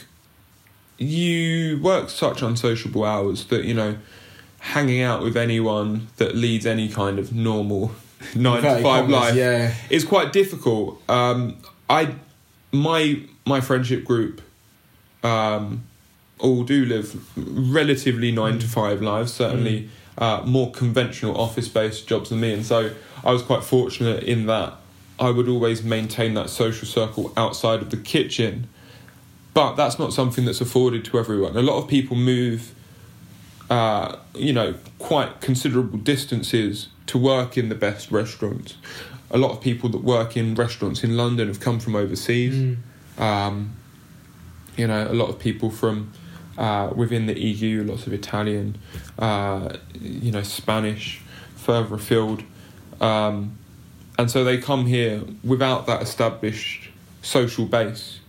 [1.00, 3.96] you work such unsociable hours that you know
[4.60, 7.90] hanging out with anyone that leads any kind of normal
[8.36, 9.74] nine to five commas, life yeah.
[9.88, 11.02] is quite difficult.
[11.08, 11.56] Um,
[11.88, 12.14] I
[12.70, 14.42] my my friendship group
[15.24, 15.84] um,
[16.38, 22.30] all do live relatively nine to five lives, certainly uh, more conventional office based jobs
[22.30, 22.52] than me.
[22.52, 22.92] And so
[23.24, 24.74] I was quite fortunate in that
[25.18, 28.68] I would always maintain that social circle outside of the kitchen.
[29.52, 31.56] But that's not something that's afforded to everyone.
[31.56, 32.74] A lot of people move,
[33.68, 38.76] uh, you know, quite considerable distances to work in the best restaurants.
[39.32, 42.76] A lot of people that work in restaurants in London have come from overseas.
[43.18, 43.76] Um,
[44.76, 46.12] you know, a lot of people from
[46.56, 48.78] uh, within the EU, lots of Italian,
[49.18, 51.20] uh, you know, Spanish,
[51.56, 52.42] further afield.
[53.00, 53.58] Um,
[54.18, 56.90] and so they come here without that established
[57.22, 58.19] social base.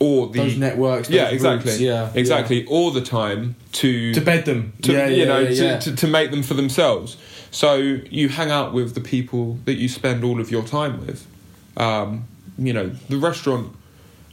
[0.00, 1.10] Or the Those networks.
[1.10, 4.14] yeah, exactly, yeah, exactly, all the time to.
[4.14, 4.72] To bed them.
[4.82, 5.78] to yeah, you yeah, know yeah, to, yeah.
[5.80, 7.16] To, to make them for themselves.
[7.50, 11.26] So you hang out with the people that you spend all of your time with.
[11.76, 12.26] Um,
[12.58, 13.74] you know the restaurant.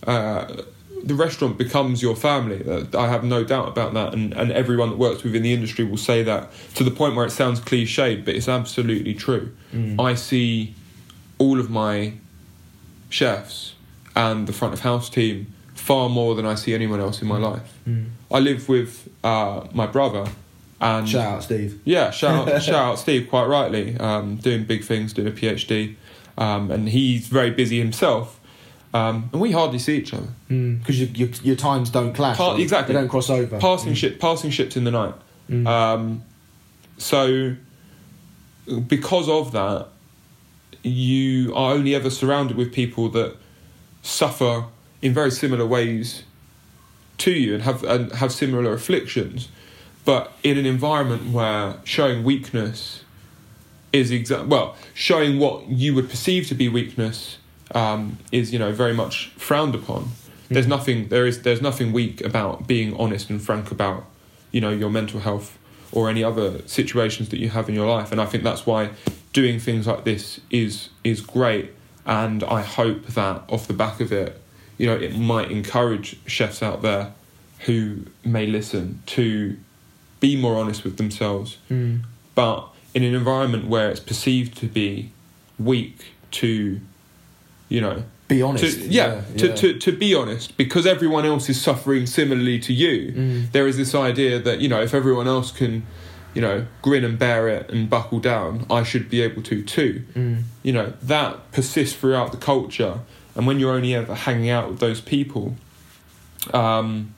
[0.06, 0.64] Uh,
[1.04, 2.68] the restaurant becomes your family.
[2.68, 5.86] Uh, I have no doubt about that, and, and everyone that works within the industry
[5.86, 9.52] will say that to the point where it sounds cliched, but it's absolutely true.
[9.72, 10.02] Mm.
[10.04, 10.74] I see
[11.38, 12.14] all of my
[13.10, 13.76] chefs
[14.16, 15.54] and the front of house team
[15.86, 17.78] far more than I see anyone else in my life.
[17.88, 18.08] Mm.
[18.32, 20.26] I live with uh, my brother,
[20.82, 21.80] and Shout out, Steve.
[21.86, 25.96] yeah, shout out, shout out Steve, quite rightly, um, doing big things, doing a PhD,
[26.40, 28.40] um, and he's very busy himself,
[28.96, 30.30] um, and we hardly see each other.
[30.48, 32.38] Because your, your your times don't clash.
[32.38, 32.96] Pa- exactly.
[32.96, 33.60] They don't cross over.
[33.60, 35.14] Passing ship, passing ships in the night.
[35.52, 35.68] Mm.
[35.68, 36.24] Um,
[36.98, 37.56] so,
[38.88, 39.90] because of that,
[40.82, 43.36] you are only ever surrounded with people that
[44.02, 44.66] suffer
[45.06, 46.24] in very similar ways
[47.20, 49.50] to you and have and have similar afflictions,
[50.04, 53.04] but in an environment where showing weakness
[53.94, 57.38] is exa- well, showing what you would perceive to be weakness
[57.76, 60.10] um, is you know very much frowned upon.
[60.50, 64.06] There's nothing there is there's nothing weak about being honest and frank about
[64.52, 65.60] you know your mental health
[65.92, 68.90] or any other situations that you have in your life, and I think that's why
[69.34, 71.74] doing things like this is is great.
[72.08, 74.40] And I hope that off the back of it,
[74.78, 77.14] you know, it might encourage chefs out there
[77.62, 79.58] who may listen to
[80.20, 82.02] be more honest with themselves Mm.
[82.36, 85.12] but in an environment where it's perceived to be
[85.60, 86.80] weak to
[87.70, 88.80] you know Be honest.
[88.82, 89.56] to, yeah, to, yeah.
[89.56, 93.52] To, to be honest because everyone else is suffering similarly to you Mm.
[93.52, 95.84] there is this idea that you know if everyone else can
[96.34, 100.04] you know grin and bear it and buckle down i should be able to too
[100.16, 100.44] Mm.
[100.64, 103.00] you know that persists throughout the culture
[103.36, 105.56] and when you're only ever hanging out with those people
[106.54, 107.14] um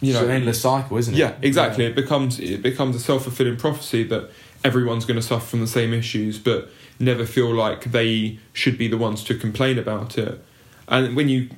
[0.00, 1.18] you it's know an endless cycle, isn't it?
[1.18, 1.86] yeah, exactly.
[1.86, 4.30] It becomes it becomes a self fulfilling prophecy that
[4.62, 8.88] everyone's going to suffer from the same issues, but never feel like they should be
[8.88, 10.42] the ones to complain about it.
[10.88, 11.48] And when you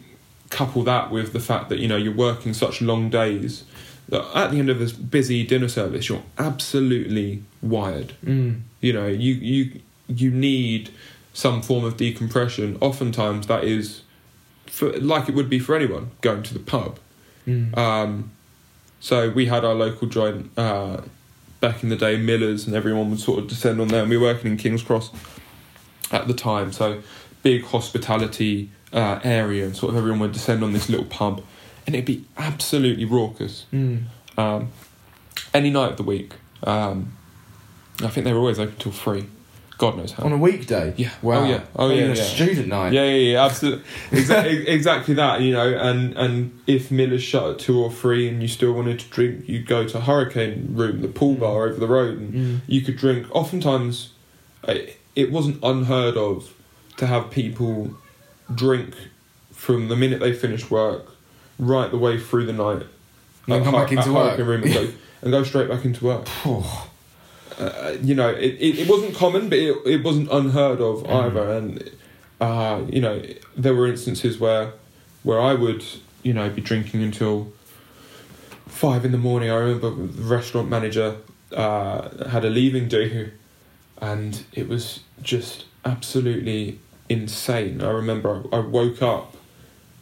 [0.50, 3.64] couple that with the fact that you know you're working such long days,
[4.08, 8.14] that at the end of a busy dinner service, you're absolutely wired.
[8.24, 8.60] Mm.
[8.80, 10.90] You know, you you you need
[11.38, 12.76] some form of decompression.
[12.80, 14.02] Oftentimes, that is
[14.66, 16.98] for, like it would be for anyone going to the pub.
[17.46, 17.78] Mm.
[17.78, 18.32] Um,
[18.98, 21.02] so we had our local joint uh,
[21.60, 24.00] back in the day, Millers, and everyone would sort of descend on there.
[24.00, 25.12] And we were working in King's Cross
[26.10, 27.02] at the time, so
[27.44, 31.44] big hospitality uh, area, and sort of everyone would descend on this little pub,
[31.86, 33.64] and it'd be absolutely raucous.
[33.72, 34.06] Mm.
[34.36, 34.72] Um,
[35.54, 36.32] any night of the week.
[36.64, 37.12] Um,
[38.02, 39.26] I think they were always open till three.
[39.78, 40.24] God knows how.
[40.24, 40.92] On a weekday.
[40.96, 41.10] Yeah.
[41.22, 41.44] Wow.
[41.44, 41.60] Oh, yeah.
[41.76, 42.14] Oh, yeah, yeah.
[42.14, 42.92] student night.
[42.92, 43.84] Yeah, yeah, yeah, absolutely.
[44.10, 45.40] Exactly, exactly that.
[45.40, 48.98] You know, and and if Miller's shut at two or three, and you still wanted
[48.98, 52.60] to drink, you'd go to Hurricane Room, the pool bar over the road, and Mm.
[52.66, 53.28] you could drink.
[53.30, 54.10] Oftentimes,
[54.66, 56.52] it, it wasn't unheard of
[56.96, 57.92] to have people
[58.52, 58.94] drink
[59.52, 61.06] from the minute they finished work
[61.58, 62.82] right the way through the night.
[63.46, 64.38] And come back into work.
[64.38, 64.88] Room and go,
[65.22, 66.26] and go straight back into work.
[67.58, 71.24] Uh, you know, it, it, it wasn't common, but it, it wasn't unheard of Mm.
[71.24, 71.52] either.
[71.52, 71.90] And
[72.40, 73.20] uh, you know,
[73.56, 74.72] there were instances where
[75.24, 75.84] where I would,
[76.22, 77.52] you know, be drinking until
[78.66, 79.50] five in the morning.
[79.50, 81.16] I remember the restaurant manager
[81.52, 83.30] uh, had a leaving do,
[84.00, 87.82] and it was just absolutely insane.
[87.82, 89.34] I remember I, I woke up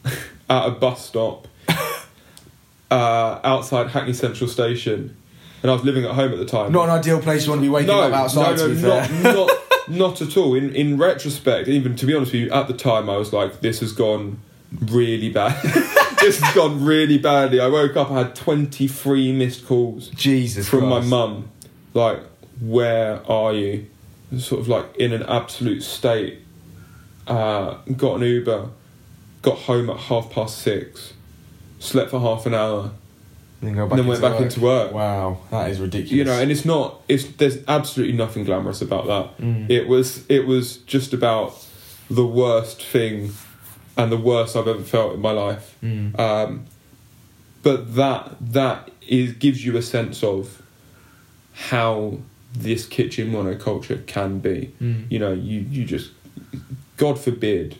[0.49, 1.47] at a bus stop
[2.91, 5.17] uh, outside Hackney Central Station
[5.61, 6.71] and I was living at home at the time.
[6.71, 8.57] Not an ideal place you want to be waking up outside.
[8.57, 9.49] no, no, not, not,
[9.87, 10.55] not at all.
[10.55, 13.61] In in retrospect, even to be honest with you, at the time I was like,
[13.61, 14.39] this has gone
[14.85, 15.61] really bad.
[16.21, 17.59] this has gone really badly.
[17.59, 21.49] I woke up, I had twenty three missed calls Jesus from my mum.
[21.93, 22.21] Like,
[22.59, 23.87] where are you?
[24.37, 26.39] Sort of like in an absolute state.
[27.25, 28.69] Uh, got an Uber,
[29.41, 31.13] got home at half past six,
[31.79, 32.91] slept for half an hour,
[33.61, 34.91] Then, go and then went back into work.
[34.91, 36.11] Wow, that is ridiculous.
[36.11, 39.69] you know and it's not it's there's absolutely nothing glamorous about that Mm.
[39.69, 41.53] it was it was just about
[42.09, 43.31] the worst thing
[43.97, 46.17] and the worst i've ever felt in my life Mm.
[46.19, 46.65] um,
[47.63, 50.61] but that that is gives you a sense of
[51.53, 52.19] how
[52.53, 55.05] this kitchen monoculture can be Mm.
[55.09, 56.11] you know you you just
[56.97, 57.77] god forbid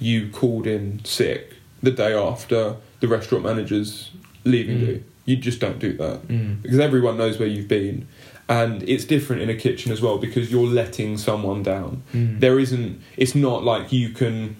[0.00, 4.10] you called in sick the day after the restaurant manager's
[4.44, 4.86] leaving Mm.
[4.86, 6.62] you you just don't do that Mm.
[6.62, 8.06] because everyone knows where you've been
[8.48, 12.40] and it's different in a kitchen as well because you're letting someone down Mm.
[12.40, 14.56] there isn't it's not like you can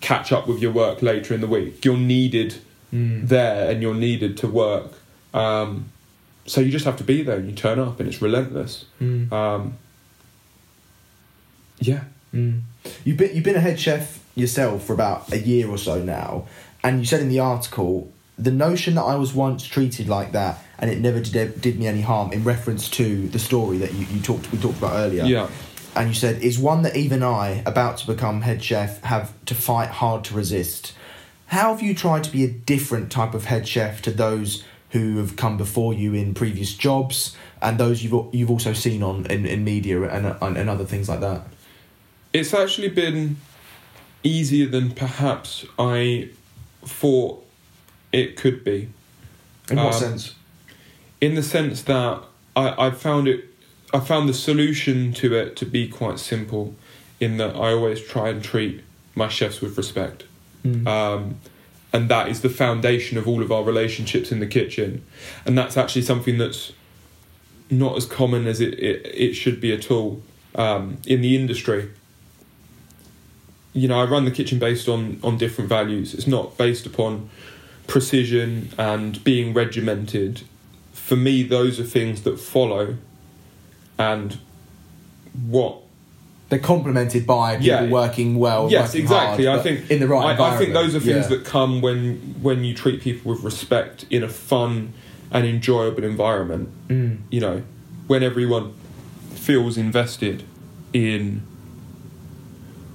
[0.00, 2.54] catch up with your work later in the week you're needed
[2.92, 3.28] Mm.
[3.28, 4.92] there and you're needed to work
[5.34, 5.86] um,
[6.46, 9.30] so you just have to be there and you turn up and it's relentless Mm.
[9.32, 9.74] um,
[11.80, 12.60] yeah Mm.
[13.04, 16.46] You've been you've been a head chef yourself for about a year or so now,
[16.84, 20.62] and you said in the article the notion that I was once treated like that
[20.78, 24.06] and it never did, did me any harm in reference to the story that you,
[24.06, 25.24] you talked we talked about earlier.
[25.24, 25.48] yeah
[25.96, 29.54] And you said is one that even I, about to become head chef, have to
[29.54, 30.94] fight hard to resist.
[31.46, 35.18] How have you tried to be a different type of head chef to those who
[35.18, 39.46] have come before you in previous jobs and those you've you've also seen on in,
[39.46, 41.42] in media and, and and other things like that?
[42.32, 43.36] it's actually been
[44.22, 46.30] easier than perhaps I
[46.84, 47.46] thought
[48.12, 48.88] it could be.
[49.70, 50.34] In what Um, sense?
[51.20, 52.22] in the sense that
[52.54, 53.44] I, I found it
[53.92, 56.74] I found the solution to it to be quite simple
[57.20, 58.82] in that I always try and treat
[59.14, 60.24] my chefs with respect.
[60.64, 60.86] Mm.
[60.86, 61.36] Um,
[61.92, 65.04] and that is the foundation of all of our relationships in the kitchen.
[65.46, 66.72] And that's actually something that's
[67.70, 70.22] not as common as it, it, it should be at all
[70.54, 71.90] um, in the industry.
[73.72, 76.12] You know, I run the kitchen based on, on different values.
[76.12, 77.30] It's not based upon
[77.88, 80.42] precision and being regimented.
[80.92, 82.96] For me, those are things that follow.
[83.98, 84.38] And
[85.48, 85.78] what
[86.50, 87.88] They're complemented by people Yeah.
[87.90, 88.68] working well.
[88.70, 89.44] yes, working exactly.
[89.46, 90.38] hard, I think in the right.
[90.38, 91.36] I, I think those are things Yeah.
[91.36, 94.92] that come when when you treat people with respect in a fun
[95.30, 96.68] and enjoyable environment.
[96.88, 97.18] Mm.
[97.30, 97.62] You know,
[98.06, 98.72] when everyone
[99.34, 100.44] feels invested
[100.94, 101.42] in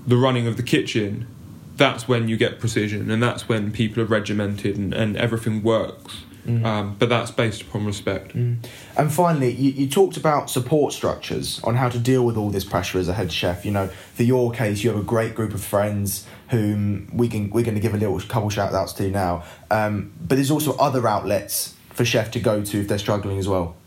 [0.08, 1.28] the running of the kitchen,
[1.76, 6.24] that's when you get precision, and that's when people are regimented and, and everything works.
[6.46, 6.66] Mm.
[6.66, 8.36] Um, but that's based upon respect.
[8.36, 8.58] Mm.
[8.98, 12.66] And finally, you, you talked about support structures on how to deal with all this
[12.66, 13.66] pressure as a head chef.
[13.66, 17.50] You know, for your case, you have a great group of friends whom we can
[17.50, 19.44] we're going to give a little couple shout outs to now.
[19.72, 23.48] Um, but there's also other outlets for chef to go to if they're struggling as
[23.48, 23.78] well.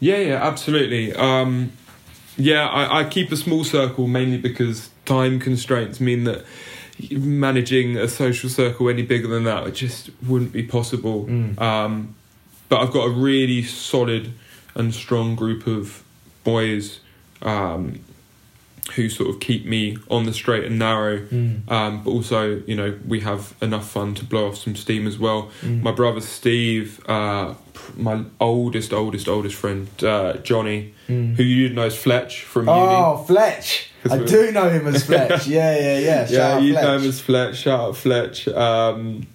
[0.00, 1.14] Yeah, yeah, absolutely.
[1.14, 1.72] Um,
[2.36, 6.44] yeah, I, I keep a small circle mainly because time constraints mean that
[7.10, 11.26] managing a social circle any bigger than that it just wouldn't be possible.
[11.26, 11.60] Mm.
[11.60, 12.14] Um,
[12.68, 14.32] but I've got a really solid
[14.74, 16.02] and strong group of
[16.44, 17.00] boys
[17.42, 18.00] um,
[18.94, 21.18] who sort of keep me on the straight and narrow.
[21.18, 21.68] Mm.
[21.70, 25.18] Um, but also, you know, we have enough fun to blow off some steam as
[25.18, 25.50] well.
[25.62, 25.82] Mm.
[25.82, 27.54] My brother Steve, uh,
[27.96, 31.36] my oldest, oldest, oldest friend uh, Johnny, Mm.
[31.36, 32.78] who you know as Fletch from uni.
[32.80, 33.90] Oh, Fletch!
[34.10, 35.46] I do know him as Fletch.
[35.46, 36.26] Yeah, yeah, yeah.
[36.26, 36.84] Shout yeah, you Fletch.
[36.84, 37.56] know him as Fletch.
[37.58, 38.48] Shout out Fletch.
[38.48, 39.26] Um,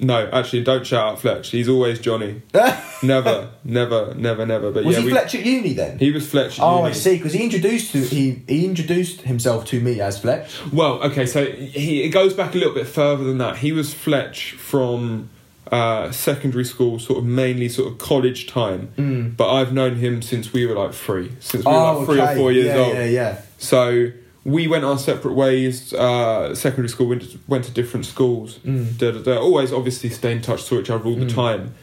[0.00, 1.50] no, actually, don't shout out Fletch.
[1.50, 2.42] He's always Johnny.
[3.02, 4.70] Never, never, never, never.
[4.70, 5.98] But was yeah, he we- Fletch at uni then?
[5.98, 6.58] He was Fletch.
[6.58, 6.90] at oh, uni.
[6.90, 7.16] I see.
[7.16, 10.60] Because he introduced to he he introduced himself to me as Fletch.
[10.70, 13.56] Well, okay, so he it goes back a little bit further than that.
[13.56, 15.30] He was Fletch from
[15.72, 18.92] uh, secondary school, sort of mainly sort of college time.
[18.98, 19.36] Mm.
[19.36, 22.20] But I've known him since we were like three, since we were Oh, like three
[22.20, 22.32] okay.
[22.32, 22.94] or four years yeah, old.
[22.96, 23.42] Yeah, yeah.
[23.56, 24.10] So
[24.44, 25.92] we went our separate ways.
[25.92, 28.58] Uh, secondary school went to, went to different schools.
[28.58, 28.96] Mm.
[28.98, 29.38] Da, da, da.
[29.38, 31.34] Always, obviously, stay in touch, saw each other all the Mm.
[31.34, 31.74] time.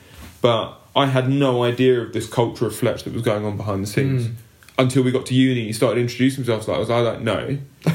[0.42, 3.84] But I had no idea of this culture of Fletch that was going on behind
[3.84, 4.34] the scenes Mm.
[4.80, 5.66] until we got to uni.
[5.66, 6.68] He started introducing himself.
[6.68, 7.58] Like I was like, no.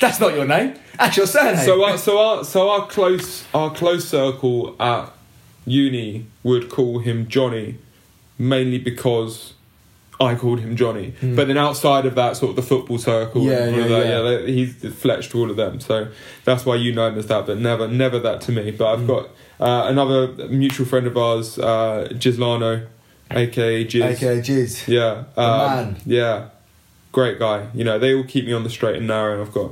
[0.00, 0.74] That's not your name.
[0.98, 1.64] That's your surname.
[1.64, 5.12] So our, so our so our close our close circle at
[5.64, 7.76] uni would call him Johnny,
[8.38, 9.54] mainly because
[10.22, 11.14] I called him Johnny.
[11.20, 11.36] Mm.
[11.36, 14.18] But then outside of that, sort of the football circle, Yeah, and yeah, that, yeah.
[14.18, 15.80] like, he's fletched all of them.
[15.80, 16.08] So
[16.44, 18.70] that's why you know him as that, but never never that to me.
[18.70, 19.06] But I've Mm.
[19.06, 19.24] got
[19.60, 22.86] uh, another mutual friend of ours, uh, Gislano.
[23.30, 24.02] aka Jizz.
[24.04, 24.88] aka Jizz.
[24.88, 25.96] Yeah, um, man.
[26.04, 26.48] Yeah,
[27.12, 27.66] great guy.
[27.74, 29.40] You know, they all keep me on the straight and narrow.
[29.40, 29.70] I've got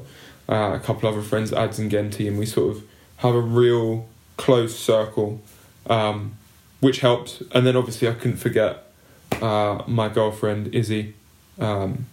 [0.49, 2.83] uh, a couple other friends, Ads and Genti, and we sort of
[3.19, 5.43] have a real close circle,
[5.89, 6.33] um,
[6.81, 7.43] which helps.
[7.53, 8.89] And then obviously I couldn't forget
[9.41, 11.14] uh, my girlfriend Izzy,
[11.59, 12.07] um,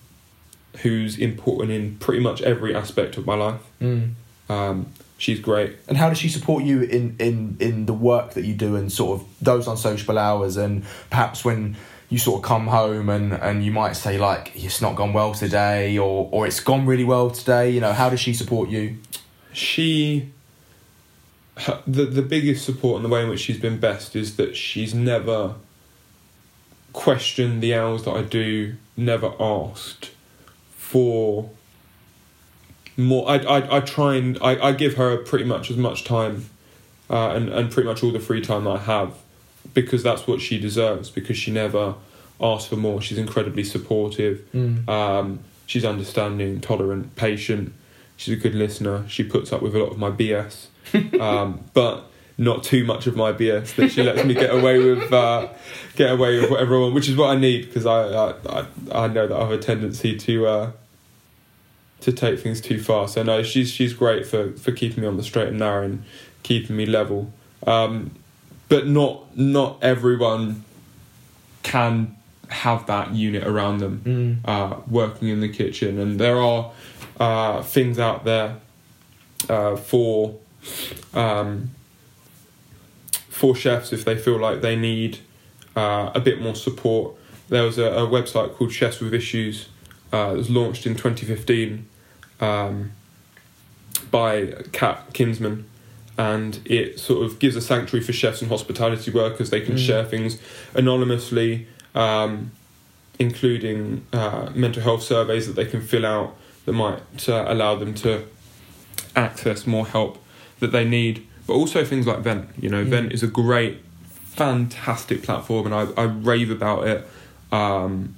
[0.78, 3.62] who's important in pretty much every aspect of my life.
[3.82, 4.12] Mm.
[4.50, 4.88] Um,
[5.18, 5.76] she's great.
[5.88, 8.92] And how does she support you in, in, in the work that you do and
[8.92, 11.76] sort of those unsociable hours and perhaps when
[12.10, 15.34] you sort of come home and, and you might say like it's not gone well
[15.34, 18.98] today or, or it's gone really well today, you know, how does she support you?
[19.58, 20.32] she
[21.58, 24.56] her, the the biggest support and the way in which she's been best is that
[24.56, 25.56] she's never
[26.98, 30.10] questioned the hours that I do, never asked
[30.76, 31.52] for
[32.98, 33.30] more.
[33.30, 36.50] I I, I try and I, I give her pretty much as much time
[37.08, 39.14] uh, and and pretty much all the free time that I have
[39.76, 41.94] because that's what she deserves because she never
[42.42, 43.00] asks for more.
[43.00, 44.44] She's incredibly supportive.
[44.52, 44.90] Mm.
[44.90, 47.74] Um, she's understanding, tolerant, patient.
[48.16, 49.08] She's a good listener.
[49.08, 50.66] She puts up with a lot of my BS,
[51.22, 55.12] um, but not too much of my BS that she lets me get away with.
[55.12, 55.48] Uh,
[55.96, 59.08] get away with whatever I want, which is what I need because I, I I
[59.08, 60.72] know that I have a tendency to uh,
[62.02, 63.08] to take things too far.
[63.08, 66.04] So no, she's she's great for for keeping me on the straight and narrow and
[66.44, 67.32] keeping me level.
[67.66, 68.12] Um,
[68.70, 70.64] but not not everyone
[71.64, 72.16] can
[72.50, 74.48] have that unit around them Mm.
[74.48, 76.72] uh, working in the kitchen, and there are
[77.20, 78.58] uh, things out there
[79.50, 80.36] uh, for
[81.14, 81.72] um,
[83.38, 85.20] for chefs if they feel like they need
[85.76, 87.16] uh, a bit more support.
[87.50, 89.70] There was a, a website called Chefs with Issues
[90.12, 91.88] uh, that was launched in 2015
[92.42, 92.92] um,
[94.10, 95.66] by Kat Kinsman,
[96.18, 99.52] and it sort of gives a sanctuary for chefs and hospitality workers.
[99.52, 99.86] They can Mm.
[99.86, 100.40] share things
[100.74, 102.52] anonymously, um,
[103.20, 106.36] including uh, mental health surveys that they can fill out
[106.66, 108.24] that might uh, allow them to
[109.16, 110.18] access more help
[110.60, 111.26] that they need.
[111.48, 112.50] But also things like Vent.
[112.60, 112.90] You know, Mm.
[112.90, 113.80] Vent is a great,
[114.26, 117.08] fantastic platform, and I, I rave about it
[117.52, 118.16] um,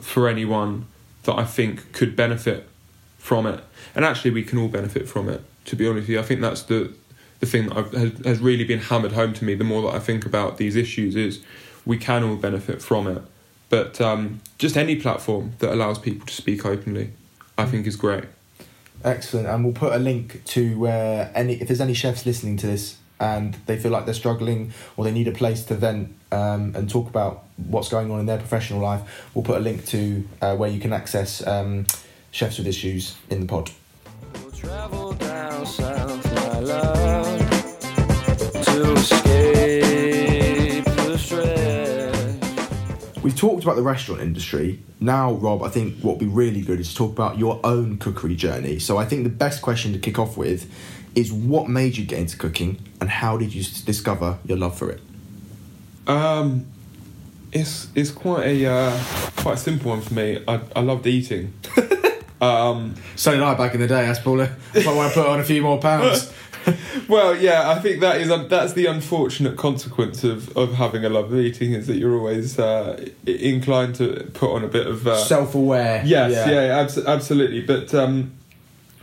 [0.00, 0.86] for anyone
[1.24, 2.68] that I think could benefit
[3.18, 3.64] from it.
[3.94, 5.42] And actually, we can all benefit from it.
[5.66, 6.92] To be honest with you, I think that's the
[7.40, 9.54] the thing that I've, has, has really been hammered home to me.
[9.54, 11.40] The more that I think about these issues, is
[11.86, 13.22] we can all benefit from it.
[13.70, 17.12] But um, just any platform that allows people to speak openly,
[17.56, 18.24] I think is great.
[19.02, 22.66] Excellent, and we'll put a link to where any if there's any chefs listening to
[22.66, 26.74] this and they feel like they're struggling or they need a place to vent um,
[26.74, 30.26] and talk about what's going on in their professional life, we'll put a link to
[30.40, 31.86] uh, where you can access um,
[32.30, 33.70] chefs with issues in the pod.
[38.74, 39.39] We'll
[43.40, 44.80] talked about the restaurant industry.
[45.00, 47.96] Now, Rob, I think what would be really good is to talk about your own
[47.96, 48.78] cookery journey.
[48.78, 50.70] So, I think the best question to kick off with
[51.14, 54.90] is what made you get into cooking and how did you discover your love for
[54.90, 55.00] it?
[56.06, 56.66] Um,
[57.50, 58.98] it's it's quite a uh,
[59.36, 60.44] quite a simple one for me.
[60.46, 61.54] I I loved eating.
[62.42, 64.54] um, So did I back in the day, that's Paula.
[64.74, 66.30] If I want to put on a few more pounds.
[67.08, 71.32] well, yeah, I think that is that's the unfortunate consequence of, of having a love
[71.32, 75.16] of eating is that you're always uh, inclined to put on a bit of uh,
[75.16, 76.02] Self aware.
[76.04, 77.62] Yes, yeah, abs- absolutely.
[77.62, 78.32] But um,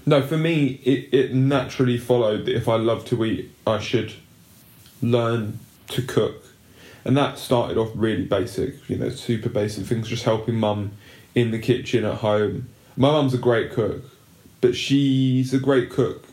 [0.05, 4.13] no, for me, it, it naturally followed that if I love to eat, I should
[5.01, 6.43] learn to cook.
[7.03, 10.91] And that started off really basic, you know, super basic things, just helping mum
[11.35, 12.69] in the kitchen at home.
[12.97, 14.03] My mum's a great cook,
[14.59, 16.26] but she's a great cook.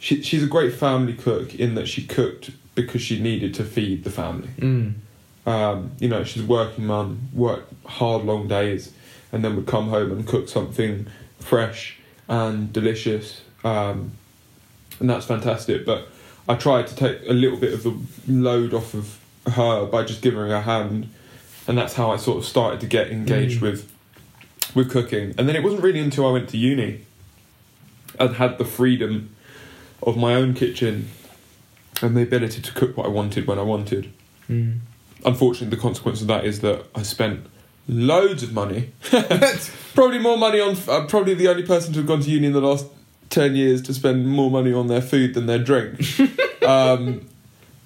[0.00, 4.02] She, she's a great family cook in that she cooked because she needed to feed
[4.02, 4.48] the family.
[4.58, 4.94] Mm.
[5.46, 8.92] Um, you know, she's a working mum, worked hard, long days,
[9.30, 11.06] and then would come home and cook something
[11.38, 11.98] fresh
[12.28, 13.42] and delicious.
[13.62, 14.12] Um,
[14.98, 15.84] and that's fantastic.
[15.84, 16.08] But
[16.48, 17.96] I tried to take a little bit of the
[18.26, 19.18] load off of
[19.54, 21.08] her by just giving her a hand,
[21.68, 23.62] and that's how I sort of started to get engaged Mm.
[23.62, 23.92] with
[24.74, 25.34] with cooking.
[25.36, 27.00] And then it wasn't really until I went to uni
[28.18, 29.34] and had the freedom
[30.02, 31.08] of my own kitchen
[32.02, 34.12] and the ability to cook what I wanted when I wanted
[34.48, 34.78] Mm.
[35.24, 37.46] unfortunately, the consequence of that is that I spent
[37.88, 38.90] loads of money.
[39.94, 40.76] probably more money on.
[40.88, 42.86] I'm probably the only person to have gone to uni in the last
[43.28, 46.00] ten years to spend more money on their food than their drink.
[46.66, 47.28] um,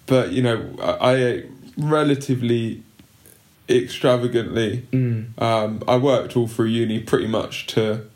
[0.06, 1.46] but you know, I, I ate
[1.76, 2.82] relatively
[3.68, 4.86] extravagantly.
[4.92, 5.40] Mm.
[5.40, 8.06] Um, I worked all through uni pretty much to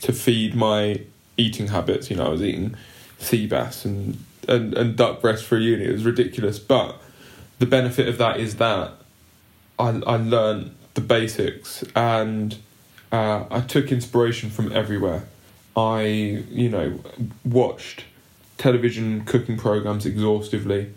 [0.00, 1.00] to feed my
[1.36, 2.10] eating habits.
[2.10, 2.74] You know, I was eating
[3.22, 4.18] sea bass and,
[4.48, 5.84] and, and duck breast for a uni.
[5.84, 7.00] It was ridiculous, but
[7.58, 8.92] the benefit of that is that
[9.78, 12.56] I I learned the basics and
[13.10, 15.24] uh, I took inspiration from everywhere.
[15.76, 16.02] I
[16.50, 16.98] you know
[17.44, 18.04] watched
[18.58, 20.92] television cooking programs exhaustively.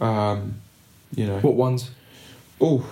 [0.00, 0.60] Um,
[1.14, 1.90] you know, What ones?
[2.60, 2.84] oh,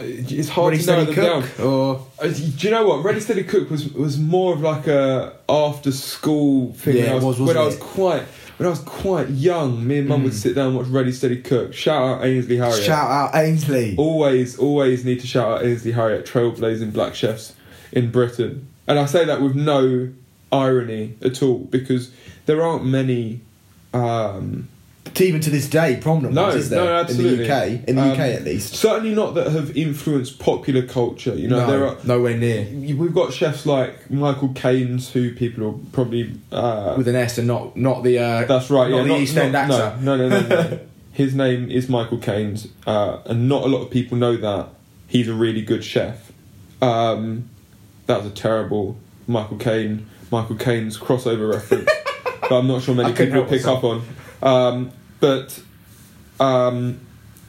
[0.00, 1.56] it's hard Ready, to narrow them Cook?
[1.58, 1.66] down.
[1.66, 3.04] Or Uh, Do you know what?
[3.04, 6.96] Ready Steady Cook was was more of like a after school thing.
[6.96, 7.80] Yeah, when I it was, when I was it?
[7.80, 8.22] quite
[8.58, 9.86] when I was quite young.
[9.86, 10.36] Me and Mum would Mm.
[10.36, 11.74] sit down and watch Ready Steady Cook.
[11.74, 12.82] Shout out Ainsley Harriott.
[12.84, 13.94] shout out Ainsley.
[13.96, 17.52] Always, always need to shout out Ainsley Harriott, trailblazing black chefs
[17.92, 18.68] in Britain.
[18.86, 20.08] And I say that with no
[20.52, 22.10] irony at all because
[22.46, 23.40] there aren't many.
[23.92, 24.68] Um,
[25.20, 26.82] Even to this day, prominent No, ones, is there?
[26.84, 27.44] no, absolutely.
[27.44, 28.74] In the UK, in the Um, UK at least.
[28.74, 31.34] certainly not that have influenced popular culture.
[31.34, 32.66] You know, no, there are nowhere near.
[32.96, 36.32] We've got chefs like Michael Caines, who people will probably.
[36.50, 38.18] Uh, With an S and not not the.
[38.18, 39.02] Uh, that's right, not yeah.
[39.04, 39.98] the not- East End not- actor.
[40.02, 40.48] No, no, no, no.
[40.48, 40.78] no.
[41.12, 44.70] His name is Michael Caines, uh, and not a lot of people know that.
[45.06, 46.32] He's a really good chef.
[46.82, 47.50] Um,
[48.06, 48.96] that was a terrible
[49.28, 51.88] Michael Caine, Michael Caine's crossover reference,
[52.40, 54.02] but I'm not sure many people pick up on.
[54.42, 55.60] Um, but
[56.40, 57.00] um,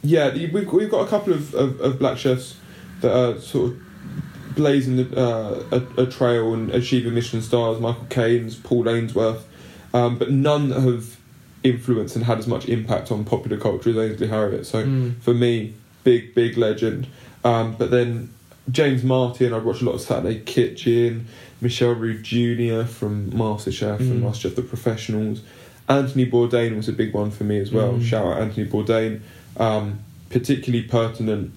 [0.04, 2.58] yeah, we've we've got a couple of, of, of black chefs
[3.02, 5.64] that are sort of blazing the, uh,
[5.98, 7.80] a, a trail and achieving Michelin stars.
[7.80, 9.46] Michael Caines, Paul Ainsworth,
[9.94, 11.18] um, but none that have
[11.64, 14.66] influenced and had as much impact on popular culture as Ainsley Harriott.
[14.68, 15.20] So Mm.
[15.22, 15.74] for me,
[16.04, 17.08] big big legend.
[17.44, 18.30] Um, but then
[18.72, 21.28] James Martin, I'd watch a lot of Saturday Kitchen.
[21.62, 22.84] Michel Roux Jr.
[22.88, 24.30] from MasterChef and Mm.
[24.30, 25.42] MasterChef The Professionals.
[25.88, 27.94] Anthony Bourdain was a big one for me as well.
[27.94, 28.04] Mm.
[28.04, 29.22] Shout out Anthony Bourdain.
[29.58, 31.54] Um, particularly pertinent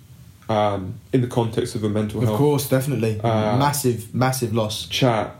[0.49, 2.33] um, in the context of the mental health.
[2.33, 3.21] Of course, definitely.
[3.21, 4.87] Uh, massive, massive loss.
[4.87, 5.35] chat.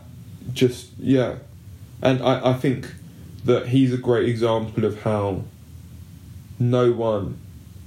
[0.51, 1.35] Just yeah,
[2.01, 2.91] and I, I think
[3.45, 5.43] that he's a great example of how
[6.57, 7.39] no one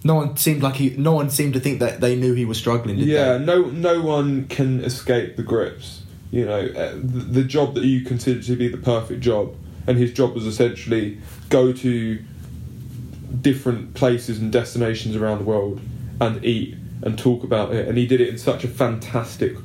[0.05, 0.90] No one seemed like he.
[0.90, 2.96] No one seemed to think that they knew he was struggling.
[2.96, 3.44] Did yeah, they?
[3.44, 6.03] no, no one can escape the grips.
[6.30, 9.55] You know, uh, the, the job that you consider to be the perfect job,
[9.86, 11.18] and his job was essentially
[11.48, 12.18] go to
[13.40, 15.80] different places and destinations around the world
[16.20, 17.88] and eat and talk about it.
[17.88, 19.56] And he did it in such a fantastic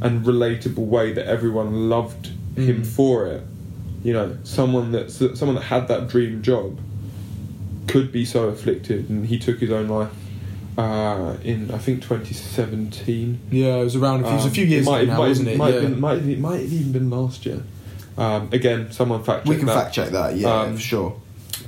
[0.00, 2.86] and relatable way that everyone loved him Mm.
[2.86, 3.42] for it.
[4.04, 6.78] You know, someone that someone that had that dream job
[7.88, 10.10] could be so afflicted, and he took his own life
[10.78, 13.40] uh, in I think 2017.
[13.50, 14.20] Yeah, it was around.
[14.20, 15.58] it was a Um, few years might, ago now, might, wasn't it?
[15.58, 15.80] Might, yeah.
[15.80, 17.62] been, might, have- might have even been last year.
[18.18, 19.74] Um, again, someone fact check we can that.
[19.74, 20.36] fact check that.
[20.36, 21.20] Yeah, Um, for sure.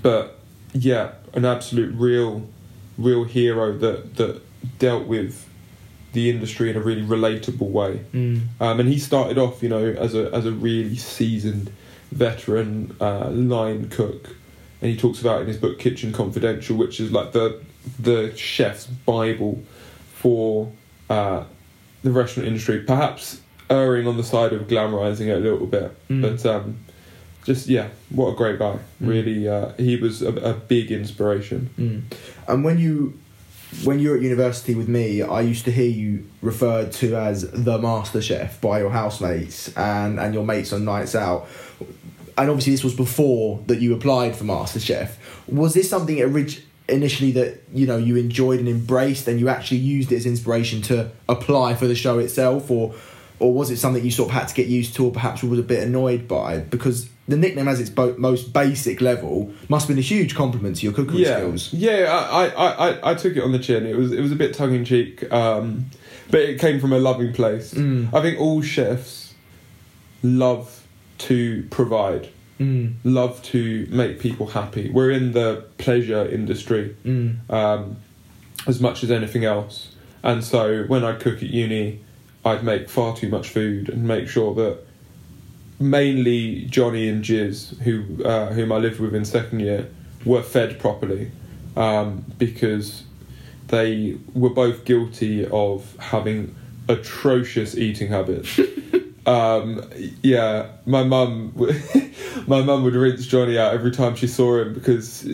[0.03, 0.39] But
[0.73, 2.47] yeah, an absolute real,
[2.99, 4.43] real hero that that
[4.79, 5.49] dealt with
[6.13, 8.01] the industry in a really relatable way.
[8.13, 8.43] Mm.
[8.61, 11.71] Um, and he started off, you know, as a as a really seasoned
[12.11, 14.35] veteran uh, line cook,
[14.83, 17.61] and he talks about in his book Kitchen Confidential, which is like the
[17.99, 19.63] the chef's bible
[20.15, 20.73] for
[21.09, 21.45] uh,
[22.03, 22.81] the restaurant industry.
[22.81, 23.41] Perhaps
[23.71, 26.23] erring on the side of glamorizing it a little bit, Mm.
[26.23, 26.77] but um,
[27.45, 28.79] just yeah, what a great guy!
[29.03, 29.09] Mm.
[29.09, 31.71] Really, uh, he was a, a big inspiration.
[31.79, 32.03] Mm.
[32.49, 33.19] And when you
[33.85, 37.49] when you were at university with me, I used to hear you referred to as
[37.53, 41.47] the master chef by your housemates and, and your mates on nights out.
[42.37, 45.17] And obviously, this was before that you applied for master chef.
[45.47, 49.77] Was this something orig- initially that you know you enjoyed and embraced, and you actually
[49.79, 52.93] used it as inspiration to apply for the show itself, or
[53.41, 55.59] or was it something you sort of had to get used to, or perhaps was
[55.59, 56.59] a bit annoyed by?
[56.59, 60.77] Because the nickname, as its bo- most basic level, must have been a huge compliment
[60.77, 61.73] to your cookery yeah, skills.
[61.73, 63.87] Yeah, I, I, I, I took it on the chin.
[63.87, 65.87] It was it was a bit tongue in cheek, um,
[66.31, 67.73] but it came from a loving place.
[67.75, 68.13] Mm.
[68.15, 69.35] I think all chefs
[70.23, 70.87] love
[71.19, 72.29] to provide,
[72.59, 72.95] Mm.
[73.05, 74.91] love to make people happy.
[74.91, 77.37] We're in the pleasure industry Mm.
[77.51, 77.97] um,
[78.67, 82.01] as much as anything else, and so when I cook at uni,
[82.45, 84.79] I'd make far too much food and make sure that
[85.79, 89.89] mainly Johnny and Jiz, who uh, whom I lived with in second year,
[90.25, 91.33] were fed properly
[91.77, 93.05] um, because
[93.69, 96.55] they were both guilty of having
[96.89, 98.59] atrocious eating habits.
[99.27, 99.89] um,
[100.23, 101.53] yeah, my mum,
[102.47, 105.27] my mum would rinse Johnny out every time she saw him because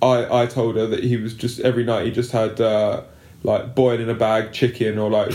[0.00, 3.02] I I told her that he was just every night he just had uh,
[3.42, 5.32] like boiled in a bag chicken or like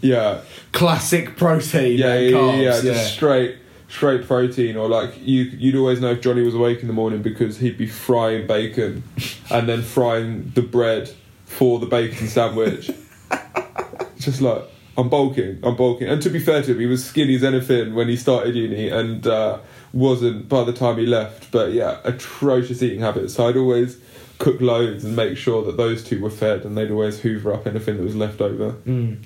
[0.00, 0.40] yeah
[0.72, 1.98] Classic protein.
[1.98, 2.80] yeah, and yeah, carbs, yeah, yeah.
[2.80, 3.56] just straight,
[3.88, 7.22] straight protein, or like you, you'd always know if Johnny was awake in the morning
[7.22, 9.02] because he'd be frying bacon,
[9.50, 11.10] and then frying the bread
[11.46, 12.90] for the bacon sandwich.
[14.18, 14.62] just like
[14.96, 17.94] I'm bulking, I'm bulking, and to be fair to him, he was skinny as anything
[17.94, 19.58] when he started uni, and uh,
[19.92, 21.50] wasn't by the time he left.
[21.50, 23.34] But yeah, atrocious eating habits.
[23.34, 23.98] So I'd always
[24.38, 27.66] cook loads and make sure that those two were fed, and they'd always hoover up
[27.66, 28.72] anything that was left over.
[28.86, 29.18] Mm.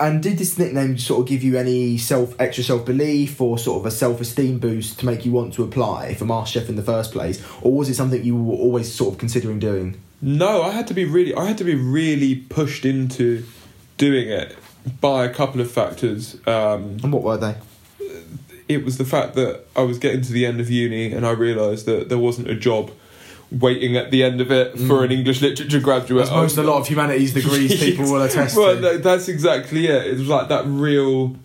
[0.00, 3.80] And did this nickname sort of give you any self extra self belief or sort
[3.80, 6.82] of a self esteem boost to make you want to apply for MasterChef in the
[6.82, 10.00] first place, or was it something you were always sort of considering doing?
[10.20, 13.44] No, I had to be really, I had to be really pushed into
[13.96, 14.56] doing it
[15.00, 16.34] by a couple of factors.
[16.46, 17.54] Um, And what were they?
[18.68, 21.30] it was the fact that I was getting to the end of uni and I
[21.30, 22.90] realised that there wasn't a job
[23.50, 26.24] waiting at the end of it for an English literature graduate.
[26.24, 28.80] As most a lot of humanities degrees people will attest Well, to.
[28.80, 30.06] no, that's exactly it.
[30.06, 31.36] It was like that real.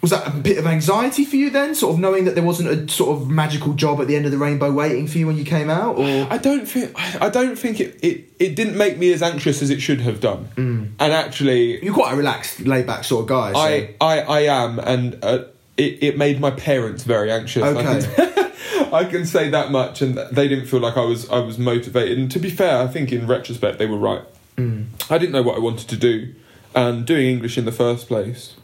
[0.00, 2.68] Was that a bit of anxiety for you then, sort of knowing that there wasn't
[2.68, 5.36] a sort of magical job at the end of the rainbow waiting for you when
[5.36, 6.92] you came out, or I don't think.
[7.20, 7.98] I don't think it.
[8.00, 10.48] It, it didn't make me as anxious as it should have done.
[10.54, 10.92] Mm.
[11.00, 13.52] And actually, you're quite a relaxed, laid back sort of guy?
[13.52, 13.58] So.
[13.58, 15.44] I, I, I am, and uh,
[15.76, 17.64] it, it made my parents very anxious.
[17.64, 18.44] Okay.
[18.92, 22.18] I can say that much, and they didn't feel like I was I was motivated.
[22.18, 24.22] And to be fair, I think in retrospect they were right.
[24.56, 24.86] Mm.
[25.10, 26.34] I didn't know what I wanted to do,
[26.74, 28.56] and doing English in the first place,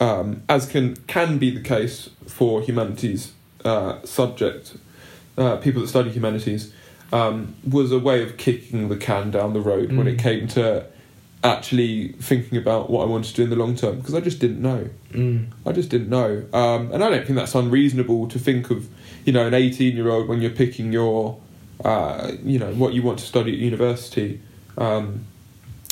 [0.00, 3.32] um, as can can be the case for humanities
[3.64, 4.76] uh, subject,
[5.36, 6.72] uh, people that study humanities,
[7.12, 10.22] um, was a way of kicking the can down the road when it Mm.
[10.22, 10.84] came to
[11.42, 14.40] actually thinking about what I wanted to do in the long term because I just
[14.40, 14.90] didn't know.
[15.12, 15.46] Mm.
[15.64, 18.88] I just didn't know, um, and I don't think that's unreasonable to think of,
[19.24, 21.40] you know, an eighteen-year-old when you're picking your,
[21.84, 24.40] uh, you know, what you want to study at university.
[24.76, 25.24] Um,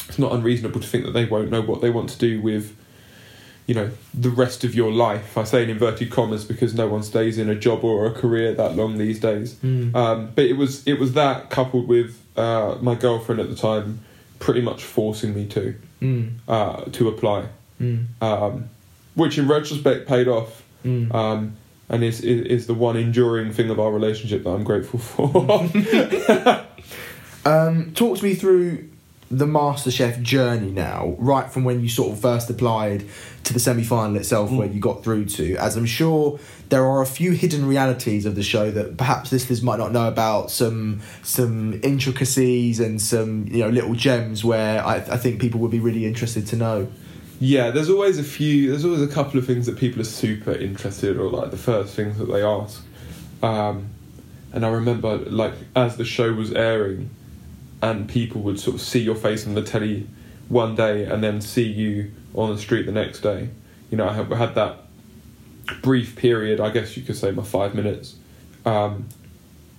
[0.09, 2.75] it's not unreasonable to think that they won't know what they want to do with,
[3.67, 5.37] you know, the rest of your life.
[5.37, 8.55] I say in inverted commas because no one stays in a job or a career
[8.55, 9.55] that long these days.
[9.57, 9.95] Mm.
[9.95, 14.01] Um, but it was it was that coupled with uh, my girlfriend at the time,
[14.39, 16.31] pretty much forcing me to Mm.
[16.47, 17.47] uh, to apply
[17.81, 18.05] Mm.
[18.23, 18.69] um,
[19.15, 21.13] which in retrospect paid off, Mm.
[21.15, 21.53] um,
[21.89, 25.27] and is, is is the one enduring thing of our relationship that I'm grateful for.
[27.45, 28.89] Um, talk to me through
[29.31, 33.05] the MasterChef journey now, right from when you sort of first applied
[33.45, 36.39] to the semi final itself, where you got through to, as I'm sure
[36.71, 40.09] there are a few hidden realities of the show that perhaps listeners might not know
[40.09, 45.61] about, some some intricacies and some you know little gems where I, I think people
[45.61, 46.89] would be really interested to know.
[47.39, 48.71] yeah, there's always a few.
[48.71, 51.95] There's always a couple of things that people are super interested, or like the first
[51.95, 52.83] things that they ask.
[53.43, 53.91] Um,
[54.53, 57.11] and I remember, like, as the show was airing,
[57.83, 60.07] and people would sort of see your face on the telly
[60.49, 63.51] one day, and then see you on the street the next day.
[63.91, 64.85] You know, I had, that
[65.83, 66.61] brief period.
[66.61, 68.17] I guess you could say my five minutes.
[68.65, 69.09] Um,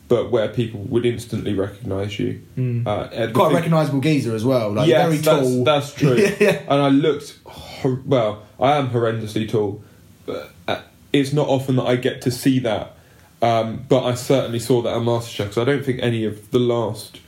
[0.10, 2.41] but where people would instantly recognise you.
[2.58, 2.86] Mm.
[2.86, 5.64] Uh, Quite a recognisable geezer as well, like Yes, very tall.
[5.64, 6.16] That's, true.
[6.39, 6.64] Yeah.
[6.68, 9.84] And I looked, hor- well, I am horrendously tall,
[10.26, 10.82] but uh,
[11.14, 12.95] it's not often that I get to see that.
[13.41, 16.60] Um, but I certainly saw that at MasterChef because I don't think any of the
[16.60, 17.20] last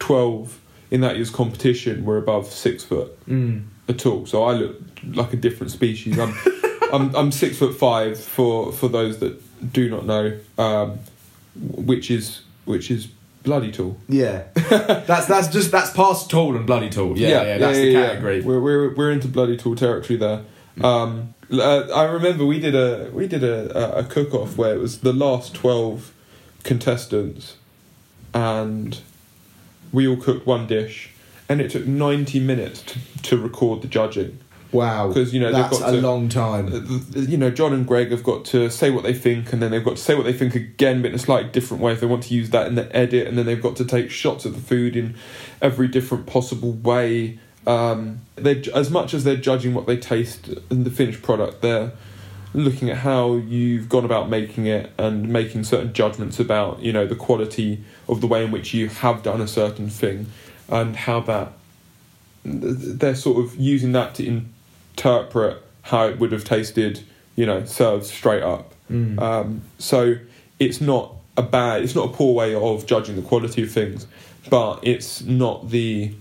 [0.00, 0.58] 12
[0.90, 3.62] in that year's competition were above six foot Mm.
[3.88, 4.26] at all.
[4.26, 4.76] So I look
[5.14, 6.18] like a different species.
[6.18, 6.34] I'm,
[6.92, 9.40] I'm, I'm six foot five for, for those that
[9.72, 10.98] do not know, um,
[11.54, 13.08] which is which is
[13.42, 13.96] bloody tall.
[14.08, 17.16] Yeah, that's that's just that's past tall and bloody tall.
[17.18, 18.06] Yeah, yeah, that's the yeah, yeah.
[18.08, 18.40] category.
[18.42, 20.42] We're, we're we're into bloody tall territory there.
[20.82, 24.74] Um, uh, I remember we did a we did a, a, a cook off where
[24.74, 26.12] it was the last twelve
[26.64, 27.56] contestants,
[28.32, 29.00] and
[29.92, 31.10] we all cooked one dish,
[31.48, 34.38] and it took ninety minutes to, to record the judging.
[34.72, 36.68] Wow, because you know, they've that's got a to- long time.
[36.72, 39.72] Uh, You know, John and Gregg have got to say what they think, and then
[39.72, 41.98] they've got to say what they think again, but in a slightly different way if
[42.00, 44.44] they want to use that in the edit, and then they've got to take shots
[44.44, 45.16] of the food in
[45.60, 47.40] every different possible way.
[47.66, 51.90] Um, they as much as they're judging what they taste in the finished product, they're
[52.52, 57.06] looking at how you've gone about making it and making certain judgments about you know
[57.06, 60.26] the quality of the way in which you have done a certain thing,
[60.68, 61.52] and how that
[62.44, 64.26] they're sort of using that to
[64.96, 67.00] interpret how it would have tasted,
[67.36, 68.72] you know, served straight up.
[68.90, 69.20] Mm.
[69.20, 70.16] Um, so
[70.58, 74.06] it's not a bad, it's not a poor way of judging the quality of things,
[74.48, 76.12] but it's not the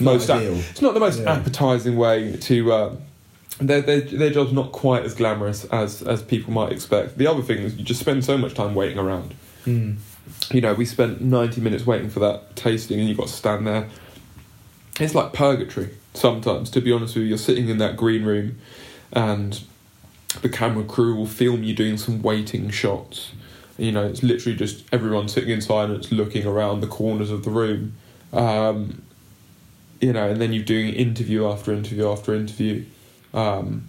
[0.00, 0.30] not most.
[0.30, 0.54] ap- ideal.
[0.70, 1.32] it's not the most Yeah.
[1.32, 2.72] appetizing way to.
[2.72, 2.98] Um,
[3.58, 7.18] their, their their job's not quite as glamorous as as people might expect.
[7.18, 9.34] The other thing is you just spend so much time waiting around
[9.64, 9.98] Mm.
[10.50, 13.64] you know, we spent 90 minutes waiting for that tasting and you've got to stand
[13.64, 13.88] there.
[14.98, 17.28] It's like purgatory sometimes, to be honest with you.
[17.28, 18.58] You're sitting in that green room
[19.12, 19.60] and
[20.40, 23.30] the camera crew will film you doing some waiting shots.
[23.78, 27.50] You know, it's literally just everyone sitting in silence looking around the corners of the
[27.50, 27.94] room.
[28.32, 29.02] Um,
[30.00, 32.84] you know, and then you're doing interview after interview after interview,
[33.34, 33.88] um,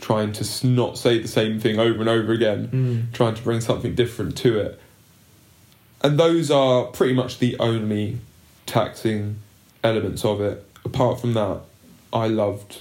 [0.00, 3.12] trying to not say the same thing over and over again Mm.
[3.14, 4.80] trying to bring something different to it.
[6.04, 8.18] and those are pretty much the only
[8.66, 9.36] taxing
[9.84, 10.66] elements of it.
[10.84, 11.60] Apart from that,
[12.12, 12.80] I loved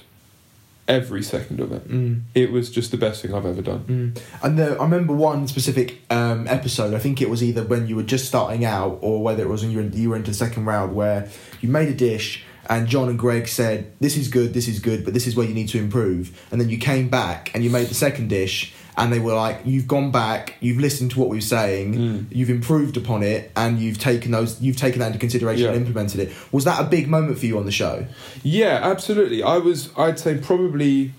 [0.87, 1.87] every second of it.
[1.87, 2.21] Mm.
[2.33, 3.83] It was just the best thing I've ever done.
[4.15, 4.21] Mm.
[4.43, 6.95] And the, I remember one specific um, episode.
[6.95, 9.61] I think it was either when you were just starting out, or whether it was
[9.61, 11.29] when you were, you were into the second round, where
[11.61, 15.03] you made a dish, and John and Gregg said, "This is good, this is good,
[15.05, 17.69] but this is where you need to improve." And then you came back and you
[17.69, 21.29] made the second dish, and they were like, "You've gone back, you've listened to what
[21.29, 22.25] we were saying, Mm.
[22.31, 25.71] you've improved upon it, and you've taken those, you've taken that into consideration Yeah.
[25.71, 28.05] and implemented it." Was that a big moment for you on the show?
[28.41, 29.43] Yeah, absolutely.
[29.43, 31.11] I was, I'd say, probably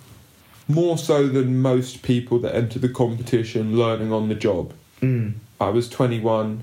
[0.68, 4.72] more so than most people that enter the competition learning on the job.
[5.02, 5.34] Mm.
[5.60, 6.62] I was 21,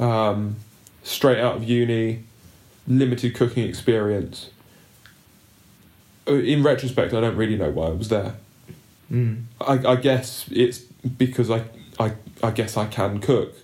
[0.00, 0.56] um,
[1.04, 2.20] straight out of uni,
[2.86, 4.50] limited cooking experience.
[6.28, 8.34] Uh, In retrospect, I don't really know why I was there.
[9.12, 9.44] Mm.
[9.60, 11.64] I, I guess it's because I,
[11.98, 12.12] I,
[12.42, 13.54] I guess I can cook,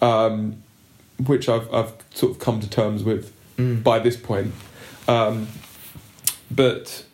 [0.00, 0.62] um,
[1.26, 3.82] which I've, I've sort of come to terms with Mm.
[3.82, 4.54] by this point.
[5.08, 5.48] Um,
[6.48, 7.04] but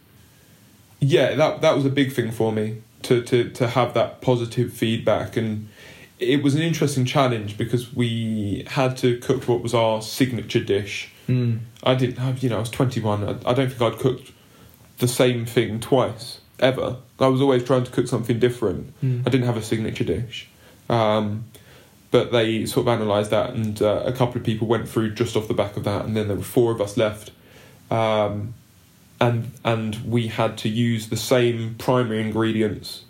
[1.00, 4.70] yeah, that that was a big thing for me to, to, to have that positive
[4.70, 5.68] feedback, and
[6.18, 11.10] it was an interesting challenge because we had to cook what was our signature dish.
[11.28, 11.60] Mm.
[11.82, 13.24] I didn't have, you know, I was twenty one.
[13.24, 14.32] I, I don't think I'd cooked
[14.98, 16.96] the same thing twice ever.
[17.18, 18.92] I was always trying to cook something different.
[19.02, 19.26] Mm.
[19.26, 20.48] I didn't have a signature dish.
[20.88, 21.46] Um,
[22.10, 25.34] but they sort of analysed that, and uh, a couple of people went through just
[25.34, 27.32] off the back of that, and then there were four of us left,
[27.90, 28.54] um,
[29.20, 33.04] and and we had to use the same primary ingredients.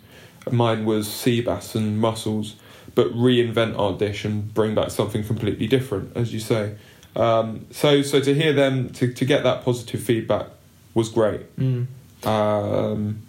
[0.51, 2.55] Mine was sea bass and mussels,
[2.95, 6.75] but reinvent our dish and bring back something completely different, as you say.
[7.15, 10.47] Um, so so to hear them to, to get that positive feedback
[10.93, 11.55] was great.
[11.57, 11.87] Mm.
[12.25, 13.19] Um,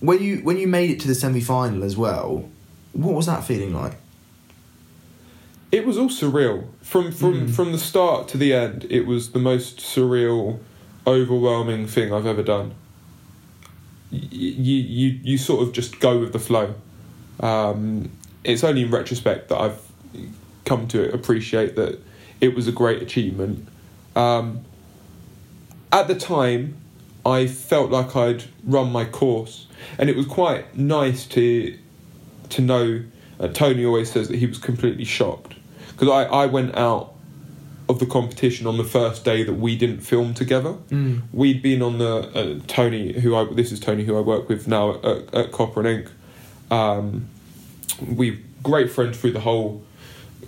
[0.00, 2.48] When you when you made it to the semi final as well,
[2.92, 3.96] what was that feeling like?
[5.72, 7.50] It was all surreal from from Mm.
[7.54, 8.86] from the start to the end.
[8.90, 10.58] It was the most surreal,
[11.06, 12.72] overwhelming thing I've ever done.
[14.12, 16.74] Y- You you you sort of just go with the flow.
[17.40, 18.10] Um,
[18.44, 19.80] it's only in retrospect that I've
[20.64, 21.98] come to appreciate that
[22.40, 23.68] it was a great achievement.
[24.16, 24.64] Um,
[25.92, 26.76] at the time,
[27.24, 29.66] I felt like I'd run my course,
[29.98, 31.76] and it was quite nice to
[32.50, 33.02] to know.
[33.38, 35.54] Uh, Tony always says that he was completely shocked
[35.92, 37.14] because I, I went out
[37.88, 40.74] of the competition on the first day that we didn't film together.
[40.90, 41.22] Mm.
[41.32, 44.68] We'd been on the uh, Tony, who I this is Tony, who I work with
[44.68, 46.10] now at, at Copper and Ink.
[46.70, 47.28] Um,
[48.06, 49.82] we great friends through the whole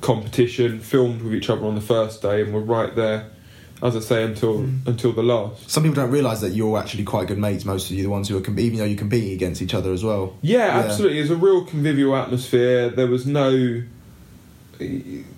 [0.01, 0.81] competition.
[0.81, 3.27] Filmed with each other on the first day, and we're right there,
[3.83, 4.87] as I say, until Mm.
[4.87, 5.71] until the last.
[5.71, 7.65] Some people don't realise that you're actually quite good mates.
[7.65, 9.93] Most of you, the ones who are comp- even though you're competing against each other
[9.93, 10.35] as well.
[10.43, 10.85] Yeah, Yeah.
[10.85, 11.19] absolutely.
[11.19, 12.89] It was a real convivial atmosphere.
[12.91, 13.83] There was no
[14.81, 14.85] uh,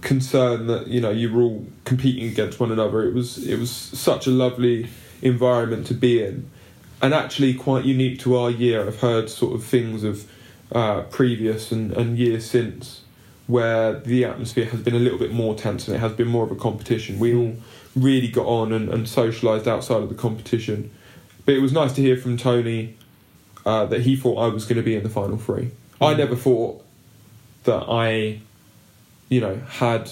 [0.01, 3.03] concern that you know you were all competing against one another.
[3.03, 4.87] It was it was such a lovely
[5.23, 6.49] environment to be in,
[7.03, 8.87] and actually quite unique to our year.
[8.87, 10.25] I've heard sort of things of
[10.73, 13.01] uh, previous and, and years since
[13.47, 16.45] where the atmosphere has been a little bit more tense and it has been more
[16.45, 17.19] of a competition.
[17.19, 17.55] We all
[17.95, 20.91] really got on and, and socialised outside of the competition.
[21.45, 22.97] But it was nice to hear from Tony
[23.67, 25.71] uh, that he thought I was going to be in the final three.
[26.01, 26.19] I Mm.
[26.19, 26.85] never thought
[27.65, 28.41] that I,
[29.29, 30.11] you know, had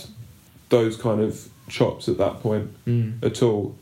[0.68, 3.22] those kind of chops at that point Mm.
[3.24, 3.76] at all.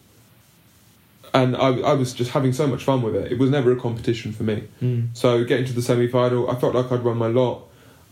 [1.33, 3.31] And I, I was just having so much fun with it.
[3.33, 4.65] It was never a competition for me.
[4.83, 5.09] Mm.
[5.15, 7.63] So getting to the semi final, I felt like I'd run my lot.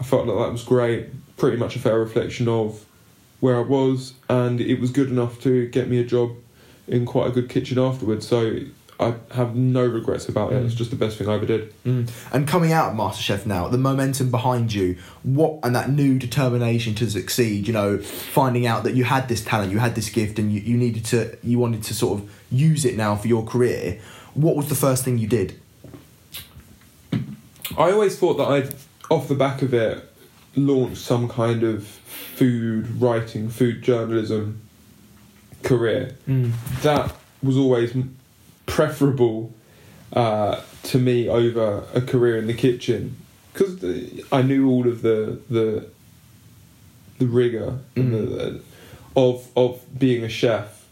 [0.00, 1.06] I felt like that was great.
[1.38, 2.84] Pretty much a fair reflection of
[3.40, 6.32] where I was, and it was good enough to get me a job
[6.88, 8.26] in quite a good kitchen afterwards.
[8.26, 8.58] So
[9.00, 10.64] I have no regrets about it.
[10.64, 11.72] It's just the best thing I ever did.
[11.84, 12.10] Mm.
[12.32, 16.96] And coming out of MasterChef now, the momentum behind you, what and that new determination
[16.96, 20.40] to succeed, you know, finding out that you had this talent, you had this gift,
[20.40, 23.44] and you, you needed to, you wanted to sort of use it now for your
[23.44, 24.00] career.
[24.34, 25.60] What was the first thing you did?
[27.12, 28.74] I always thought that I'd,
[29.10, 30.07] off the back of it,
[30.58, 34.60] launch some kind of food writing, food journalism
[35.62, 36.16] career.
[36.28, 36.52] Mm.
[36.82, 37.94] That was always
[38.66, 39.54] preferable
[40.12, 43.16] uh, to me over a career in the kitchen
[43.52, 43.84] because
[44.32, 45.88] I knew all of the the
[47.18, 48.62] the rigor and the,
[49.16, 50.86] of of being a chef.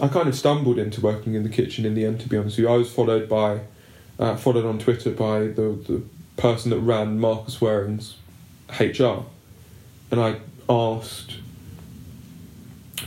[0.00, 2.20] I kind of stumbled into working in the kitchen in the end.
[2.20, 3.60] To be honest with you, I was followed by
[4.18, 6.02] uh, followed on Twitter by the the
[6.36, 8.16] person that ran Marcus Wareing's
[8.78, 9.24] HR,
[10.10, 10.36] and I
[10.68, 11.36] asked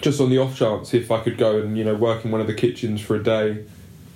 [0.02, 2.42] just on the off chance if I could go and you know work in one
[2.42, 3.64] of the kitchens for a day,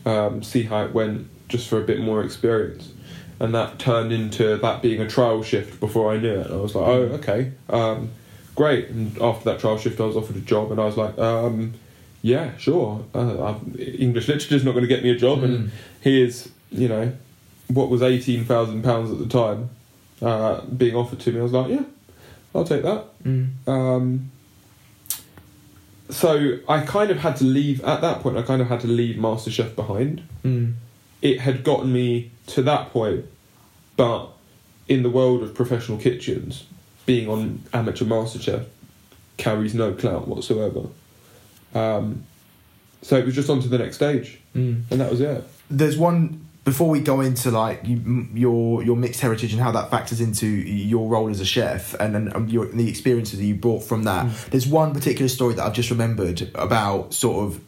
[0.05, 2.91] um, see how it went, just for a bit more experience,
[3.39, 6.47] and that turned into that being a trial shift before I knew it.
[6.47, 8.09] And I was like, oh okay, um,
[8.55, 8.89] great.
[8.89, 11.73] And after that trial shift, I was offered a job, and I was like, um,
[12.21, 13.05] yeah, sure.
[13.13, 15.43] Uh, I've, English literature's not going to get me a job, Mm.
[15.45, 15.71] and
[16.01, 17.13] here's you know
[17.69, 19.69] what was eighteen thousand pounds at the time
[20.21, 21.39] uh, being offered to me.
[21.39, 21.83] I was like, yeah,
[22.55, 23.05] I'll take that.
[23.23, 23.49] Mm.
[23.67, 24.31] Um,
[26.09, 28.37] so I kind of had to leave at that point.
[28.37, 30.23] I kind of had to leave MasterChef behind.
[30.43, 30.73] Mm.
[31.21, 33.25] It had gotten me to that point,
[33.97, 34.29] but
[34.87, 36.65] in the world of professional kitchens,
[37.05, 38.65] being on amateur MasterChef
[39.37, 40.87] carries no clout whatsoever.
[41.75, 42.23] Um,
[43.01, 44.83] so it was just on to the next stage, Mm.
[44.89, 45.43] and that was it.
[45.69, 49.89] There's one before we go into like you, your your mixed heritage and how that
[49.89, 53.55] factors into your role as a chef and and, and your, the experiences that you
[53.55, 54.25] brought from that.
[54.25, 54.49] Mm.
[54.49, 57.63] There's one particular story that I've just remembered about sort of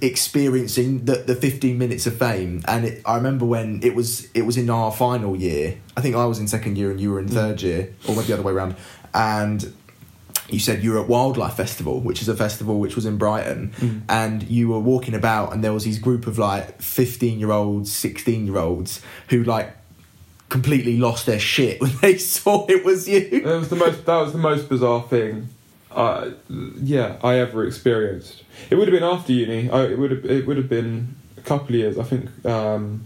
[0.00, 2.62] experiencing the, the 15 minutes of fame.
[2.66, 5.78] And it, I remember when it was it was in our final year.
[5.94, 7.34] I think I was in second year and you were in mm.
[7.34, 8.76] third year or maybe the other way around.
[9.12, 9.70] And
[10.48, 13.72] you said you were at Wildlife Festival, which is a festival which was in Brighton,
[13.80, 14.00] Mm.
[14.08, 17.92] and you were walking about, and there was these group of like fifteen year olds,
[17.92, 19.74] sixteen year olds who like
[20.48, 23.42] completely lost their shit when they saw it was you.
[23.42, 24.06] That was the most.
[24.06, 25.48] That was the most bizarre thing.
[25.90, 26.30] Uh,
[26.82, 28.42] yeah, I ever experienced.
[28.70, 29.68] It would have been after uni.
[29.70, 30.24] I, it would have.
[30.24, 31.98] It would have been a couple of years.
[31.98, 32.46] I think.
[32.46, 33.04] Um,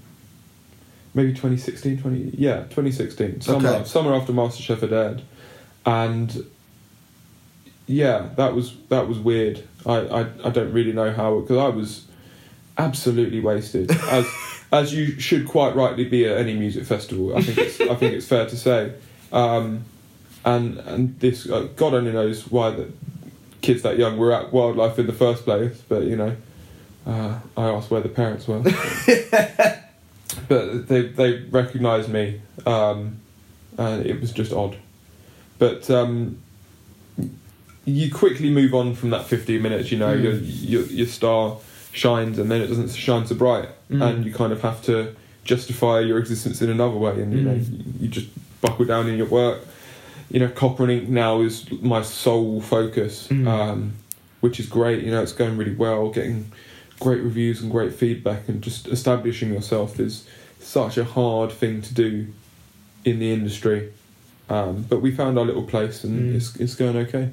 [1.15, 3.43] maybe 2016, 20, yeah, 2016.
[3.43, 3.85] Summer, Okay.
[3.85, 5.23] summer after MasterChef had aired,
[5.85, 6.47] and
[7.87, 9.63] yeah, that was that was weird.
[9.85, 12.07] I I, I don't really know how because I was
[12.79, 14.27] absolutely wasted as
[14.73, 17.37] as you should quite rightly be at any music festival.
[17.37, 18.95] I think it's I think it's fair to say.
[19.33, 19.85] Um,
[20.45, 22.93] and and this uh, God only knows why the
[23.61, 25.81] kids that young were at wildlife in the first place.
[25.89, 26.37] But you know,
[27.07, 28.61] uh, I asked where the parents were,
[30.49, 33.21] but they they recognised me, um,
[33.79, 34.77] and it was just odd.
[35.59, 36.43] But um,
[37.85, 39.91] you quickly move on from that fifteen minutes.
[39.91, 40.23] You know, Mm.
[40.23, 41.59] your, your your star
[41.93, 44.03] shines, and then it doesn't shine so bright, Mm.
[44.03, 45.15] and you kind of have to
[45.45, 47.71] justify your existence in another way, and you know, Mm.
[47.79, 48.29] you, you just
[48.61, 49.61] buckle down in your work.
[50.31, 53.47] You know, Copper and Ink now is my sole focus, Mm.
[53.49, 53.93] um,
[54.41, 55.03] which is great.
[55.05, 56.47] You know, it's going really well, getting
[57.01, 60.25] great reviews and great feedback, and just establishing yourself is
[60.61, 62.29] such a hard thing to do
[63.05, 63.91] in the industry.
[64.53, 66.37] Um, but we found our little place, and Mm.
[66.37, 67.31] it's it's going okay.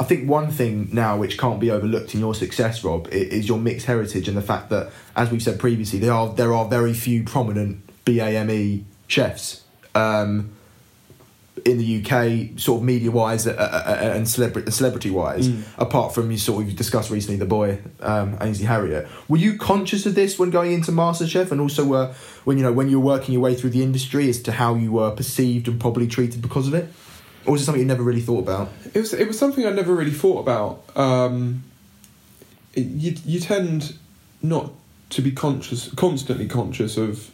[0.00, 3.58] I think one thing now which can't be overlooked in your success, Rob, is your
[3.58, 6.92] mixed heritage and the fact that, as we've said previously, there are there are very
[6.92, 9.62] few prominent BAME chefs
[9.94, 10.50] um,
[11.64, 15.48] in the UK, sort of media wise uh, uh, and celebrity celebrity wise.
[15.48, 15.62] Mm.
[15.78, 19.56] Apart from you sort of you discussed recently the boy um, Ainsley Harriott, were you
[19.58, 23.00] conscious of this when going into MasterChef, and also uh, when you know when you
[23.00, 26.06] were working your way through the industry as to how you were perceived and probably
[26.06, 26.88] treated because of it,
[27.46, 28.68] or was it something you never really thought about?
[28.94, 30.82] It was it was something I never really thought about.
[30.96, 31.64] Um,
[32.74, 33.94] it- you you tend
[34.42, 34.72] not
[35.10, 37.30] to be conscious, constantly conscious of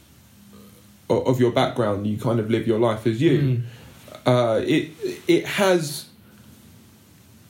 [1.09, 2.07] of your background.
[2.07, 3.39] You kind of live your life as you.
[3.41, 3.63] Mm.
[4.27, 4.91] Uh, it
[5.29, 6.07] it has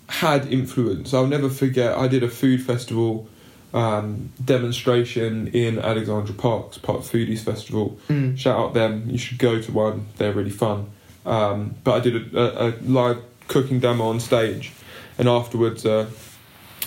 [0.09, 1.13] had influence.
[1.13, 1.97] I'll never forget.
[1.97, 3.29] I did a food festival
[3.75, 7.99] um, demonstration in Alexandra Parks, part of Foodies Festival.
[8.09, 8.39] Mm.
[8.39, 9.09] Shout out them.
[9.09, 10.07] You should go to one.
[10.19, 10.91] They're really fun.
[11.25, 14.73] Um, but I did a, a, a live cooking demo on stage,
[15.19, 16.09] and afterwards, uh,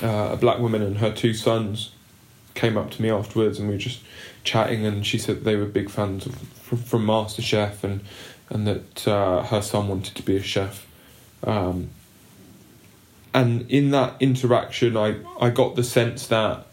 [0.02, 1.92] uh, a black woman and her two sons
[2.56, 4.02] came up to me afterwards, and we were just
[4.44, 4.86] chatting.
[4.86, 8.02] And she said they were big fans of, from, from MasterChef, and
[8.50, 10.88] and that uh, her son wanted to be a chef.
[11.44, 11.90] Um,
[13.34, 16.66] and in that interaction, I, I got the sense that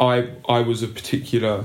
[0.00, 1.64] I I was a particular.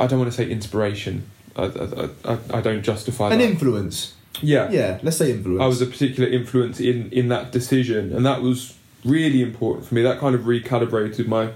[0.00, 1.28] I don't want to say inspiration.
[1.56, 3.44] I, I, I, I don't justify An that.
[3.44, 4.14] influence.
[4.40, 5.60] yeah, Yeah, let's say influence.
[5.60, 8.74] I was a particular influence in in that decision, and that was
[9.04, 10.02] really important for me.
[10.02, 11.50] That kind of recalibrated my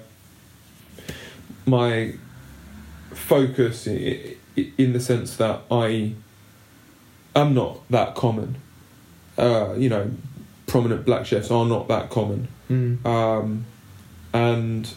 [1.64, 2.14] my
[3.14, 6.14] focus in, in the sense that I
[7.34, 8.56] am not that common.
[9.38, 10.10] Uh, you know,
[10.66, 13.04] prominent black chefs are not that common, Mm.
[13.04, 13.64] um,
[14.32, 14.88] and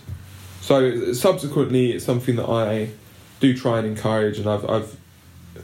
[0.62, 2.90] so subsequently, it's something that I
[3.40, 4.98] do try and encourage, and I've I've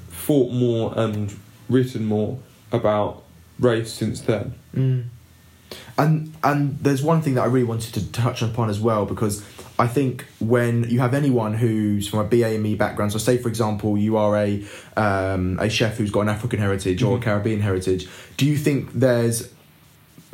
[0.09, 1.33] thought more and
[1.69, 2.39] written more
[2.71, 3.23] about
[3.59, 4.55] race since then.
[4.75, 5.03] Mm.
[5.97, 9.43] And and there's one thing that I really wanted to touch upon as well because
[9.82, 13.97] I think when you have anyone who's from a BAME background, so say for example
[13.97, 14.63] you are a
[14.95, 17.23] um, a chef who's got an African heritage or a Mhm.
[17.23, 18.07] Caribbean heritage,
[18.38, 19.49] do you think there's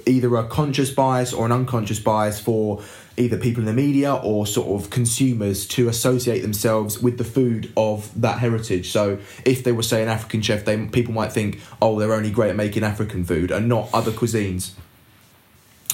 [0.06, 2.82] either a conscious bias or an unconscious bias for
[3.16, 7.72] either people in the media or sort of consumers to associate themselves with the food
[7.78, 8.91] of that heritage.
[8.91, 12.32] So if they were say an African chef, they people might think, oh, they're only
[12.32, 14.72] great at making African food and not other cuisines.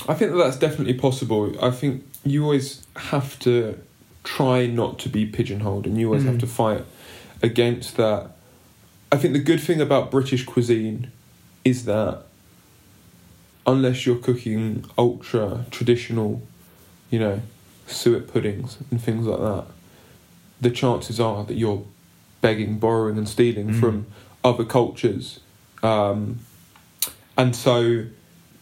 [0.07, 1.55] I think that that's definitely possible.
[1.63, 3.79] I think you always have to
[4.23, 6.39] try not to be pigeonholed, and you always have Mm.
[6.41, 6.85] to fight
[7.41, 8.31] against that.
[9.11, 11.11] I think the good thing about British cuisine
[11.65, 12.23] is that
[13.67, 16.41] unless you're cooking ultra traditional,
[17.09, 17.41] you know,
[17.87, 19.65] suet puddings and things like that,
[20.61, 21.83] the chances are that you're
[22.41, 23.79] begging, borrowing, and stealing Mm.
[23.79, 24.05] from
[24.43, 25.39] other cultures.
[25.81, 26.39] Um,
[27.37, 28.05] and so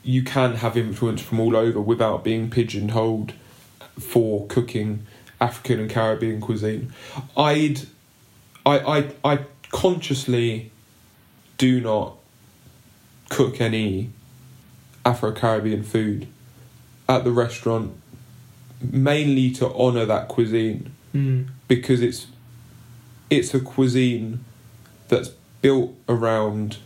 [0.04, 3.34] you can have influence from all over without being pigeonholed
[4.00, 5.06] for cooking
[5.40, 6.92] African and Caribbean cuisine.
[7.36, 7.82] I'd,
[8.66, 9.40] I, I, I
[9.72, 10.72] consciously
[11.58, 12.18] do not
[13.30, 14.10] cook any
[15.06, 16.28] Afro Caribbean food
[17.10, 17.94] at the restaurant,
[18.82, 20.94] mainly to honour that cuisine
[21.68, 22.28] because it's
[23.30, 24.44] it's a cuisine
[25.10, 25.30] that's
[25.62, 26.78] built around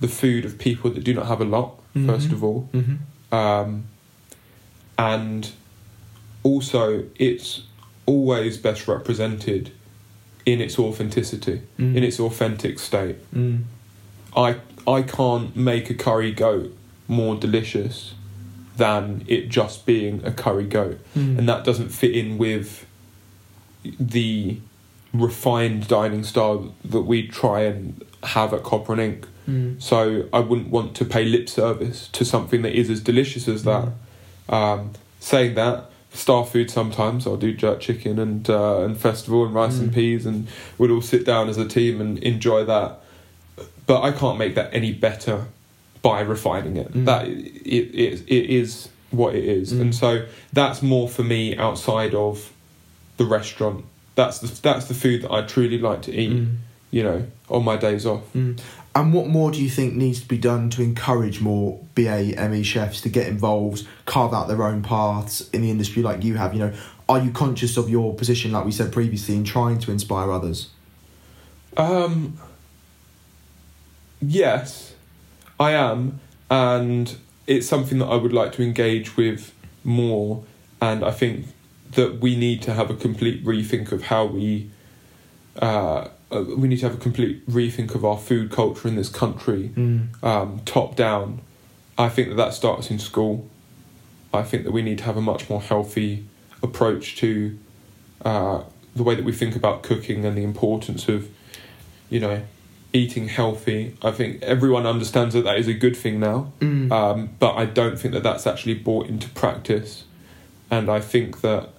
[0.00, 1.74] the food of people that do not have a lot.
[1.94, 2.32] First Mhm.
[2.32, 3.34] of all, Mm-hmm.
[3.34, 3.84] um,
[4.98, 5.50] and
[6.48, 7.62] also it's
[8.06, 9.70] always best represented
[10.46, 11.96] in its authenticity, Mm.
[11.96, 13.16] in its authentic state.
[13.34, 13.64] Mm.
[14.36, 16.70] I I can't make a curry goat
[17.06, 18.14] more delicious
[18.78, 21.38] than it just being a curry goat, Mm.
[21.38, 22.86] and that doesn't fit in with
[24.00, 24.58] the
[25.12, 29.26] refined dining style that we try and have at Copper and Ink.
[29.48, 29.80] Mm.
[29.82, 33.64] So I wouldn't want to pay lip service to something that is as delicious as
[33.64, 33.88] that.
[34.48, 39.54] Um, saying that, star food sometimes I'll do jerk chicken and uh, and festival and
[39.54, 39.94] rice and Mm.
[39.94, 40.48] peas, and
[40.78, 43.00] we'd all sit down as a team and enjoy that.
[43.86, 45.46] But I can't make that any better
[46.02, 46.92] by refining it.
[46.92, 47.04] Mm.
[47.06, 49.80] That it, it it is what it is, Mm.
[49.80, 52.52] and so that's more for me outside of
[53.16, 53.84] the restaurant.
[54.14, 56.30] That's the that's the food that I truly like to eat.
[56.32, 56.56] Mm.
[56.90, 58.22] You know, on my days off.
[58.98, 62.64] And what more do you think needs to be done to encourage more BAME E
[62.64, 66.52] chefs to get involved, carve out their own paths in the industry like you have?
[66.52, 66.72] You know,
[67.08, 70.70] are you conscious of your position, like we said previously, in trying to inspire others?
[71.76, 72.38] Um,
[74.20, 74.96] yes,
[75.60, 76.18] I am,
[76.50, 80.42] and it's something that I would like to engage with more.
[80.82, 81.46] And I think
[81.92, 84.72] that we need to have a complete rethink of how we.
[85.56, 89.08] Uh, uh, we need to have a complete rethink of our food culture in this
[89.08, 90.22] country, Mm.
[90.22, 91.40] um, top down.
[91.96, 93.48] I think that that starts in school.
[94.32, 96.24] I think that we need to have a much more healthy
[96.62, 97.58] approach to
[98.24, 98.62] uh,
[98.94, 101.28] the way that we think about cooking and the importance of,
[102.10, 102.42] you know,
[102.92, 103.94] eating healthy.
[104.02, 106.90] I think everyone understands that that is a good thing now, Mm.
[106.92, 110.04] um, but I don't think that that's actually brought into practice.
[110.70, 111.70] And I think that,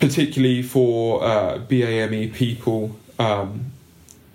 [0.00, 3.66] particularly for uh, BAME people, um,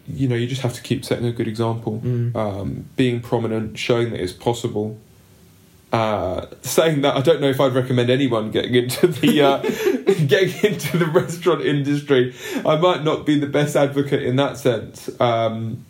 [0.08, 2.36] you know, you just have to keep setting a good example Mm.
[2.36, 4.98] um, being prominent, showing that it's possible.
[5.92, 9.58] Uh, saying that, I don't know if I'd recommend anyone getting into the uh,
[10.26, 12.34] getting into the restaurant industry.
[12.66, 15.10] I might not be the best advocate in that sense.
[15.20, 15.86] Um,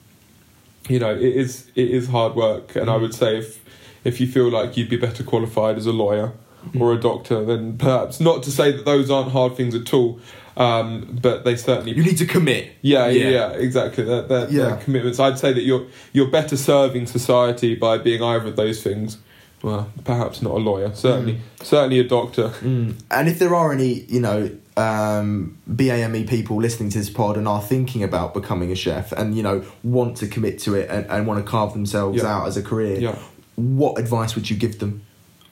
[0.89, 3.63] you know, it is it is hard work, and I would say if
[4.03, 6.31] if you feel like you'd be better qualified as a lawyer
[6.79, 10.19] or a doctor, then perhaps not to say that those aren't hard things at all,
[10.57, 12.69] um, but they certainly You need to commit.
[12.81, 13.49] yeah, yeah, Yeah.
[13.51, 14.03] exactly.
[14.03, 14.65] That, that, Yeah.
[14.69, 15.19] that commitments.
[15.19, 19.17] I'd say that you're you're better serving society by being either of those things.
[19.63, 20.91] Well, perhaps not a lawyer.
[20.95, 22.49] Certainly, certainly a doctor.
[22.61, 22.95] Mm.
[23.11, 27.47] And if there are any, you know, um, BAME people listening to this pod and
[27.47, 31.05] are thinking about becoming a chef and, you know, want to commit to it and,
[31.11, 32.27] and want to carve themselves Yeah.
[32.35, 33.15] out as a career, Yeah,
[33.55, 35.03] what advice would you give them?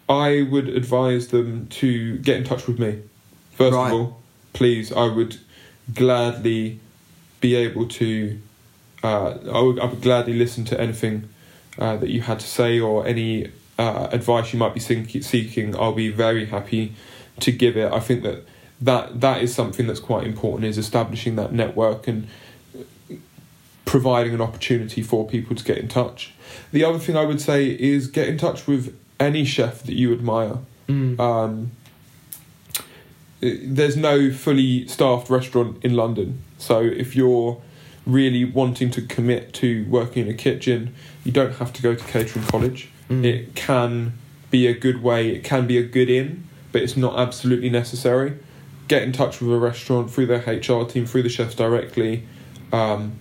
[0.10, 3.02] I would advise them to get in touch with me.
[3.52, 3.88] First Right.
[3.88, 4.22] of all,
[4.54, 5.38] please, I would
[5.94, 6.80] gladly
[7.40, 8.40] be able to.
[9.04, 11.30] Uh, I would I would gladly listen to anything
[11.78, 15.76] uh, that you had to say or any uh, advice you might be seeking.
[15.76, 16.96] I'll be very happy
[17.40, 17.92] to give it.
[17.94, 18.46] I think that
[18.82, 22.28] that that is something that's quite important is establishing that network and
[23.86, 26.34] providing an opportunity for people to get in touch.
[26.72, 30.14] The other thing I would say is get in touch with any chef that you
[30.14, 30.58] admire.
[30.88, 31.20] Mm.
[31.20, 31.72] Um,
[33.42, 37.62] there's no fully staffed restaurant in London, so if you're
[38.06, 40.94] really wanting to commit to working in a kitchen,
[41.24, 42.90] you don't have to go to catering college.
[43.10, 43.24] Mm.
[43.24, 44.14] It can
[44.52, 48.38] be a good way, it can be a good in, but it's not absolutely necessary.
[48.88, 52.26] Get in touch with a restaurant through their HR team, through the chefs directly.
[52.74, 53.14] Um,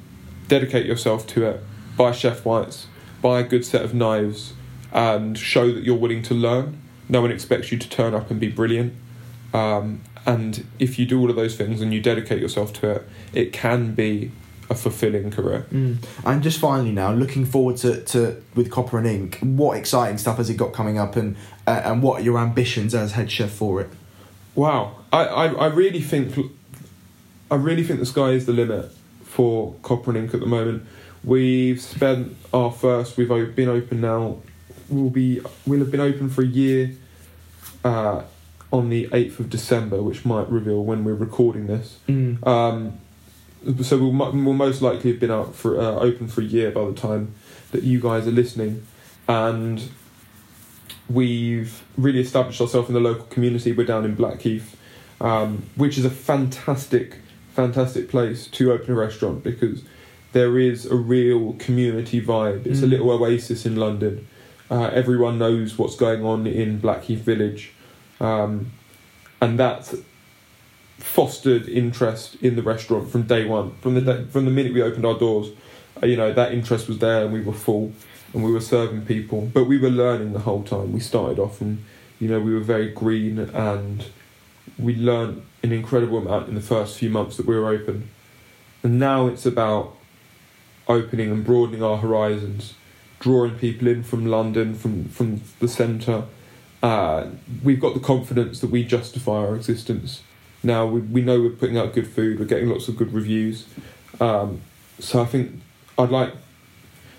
[0.48, 1.60] dedicate yourself to it.
[1.96, 2.86] Buy chef whites,
[3.20, 4.54] buy a good set of knives,
[4.92, 6.80] and show that you're willing to learn.
[7.08, 8.94] No one expects you to turn up and be brilliant.
[9.54, 13.08] Um, and if you do all of those things and you dedicate yourself to it,
[13.32, 14.30] it can be
[14.70, 15.66] a fulfilling career.
[15.72, 16.04] Mm.
[16.24, 20.36] And just finally now, looking forward to, to with Copper and Ink, what exciting stuff
[20.36, 21.36] has it got coming up, and
[21.66, 23.88] uh, and what are your ambitions as head chef for it?
[24.54, 26.36] Wow, I, I, I really think
[27.50, 28.92] I really think the sky is the limit
[29.24, 30.84] for Copper and Ink at the moment.
[31.24, 33.16] We've spent our first.
[33.16, 34.38] We've been open now.
[34.88, 36.92] We'll be we'll have been open for a year.
[37.84, 38.22] Uh,
[38.70, 41.98] on the eighth of December, which might reveal when we're recording this.
[42.06, 42.46] Mm.
[42.46, 42.98] Um,
[43.82, 46.84] so we'll, we'll most likely have been out for uh, open for a year by
[46.84, 47.32] the time
[47.70, 48.84] that you guys are listening,
[49.26, 49.88] and
[51.08, 53.72] we've really established ourselves in the local community.
[53.72, 54.76] We're down in Blackheath,
[55.20, 57.16] um, which is a fantastic,
[57.54, 59.82] fantastic place to open a restaurant because
[60.32, 62.66] there is a real community vibe.
[62.66, 62.90] It's a Mm.
[62.90, 64.26] little oasis in London.
[64.70, 67.72] Uh, everyone knows what's going on in Blackheath Village,
[68.20, 68.70] um,
[69.40, 69.94] and that
[70.98, 73.74] fostered interest in the restaurant from day one.
[73.80, 75.50] From the day, from the minute we opened our doors,
[76.02, 77.92] uh, you know that interest was there, and we were full,
[78.34, 79.50] and we were serving people.
[79.52, 80.92] But we were learning the whole time.
[80.92, 81.82] We started off, and
[82.20, 84.04] you know we were very green, and
[84.78, 88.10] we learned an incredible amount in the first few months that we were open.
[88.82, 89.96] And now it's about
[90.86, 92.74] opening and broadening our horizons,
[93.20, 96.24] drawing people in from London, from from the centre.
[96.82, 97.26] Uh,
[97.64, 100.22] we've got the confidence that we justify our existence.
[100.62, 103.66] Now we, we know we're putting out good food, we're getting lots of good reviews.
[104.20, 104.60] Um,
[104.98, 105.60] so I think
[105.96, 106.34] I'd like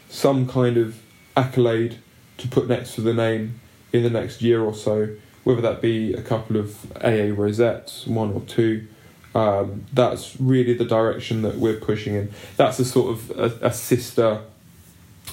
[0.09, 1.01] some kind of
[1.35, 1.99] accolade
[2.37, 3.59] to put next to the name
[3.91, 5.09] in the next year or so,
[5.43, 8.87] whether that be a couple of AA rosettes, one or two.
[9.35, 12.31] Um, that's really the direction that we're pushing in.
[12.57, 14.41] That's a sort of a, a sister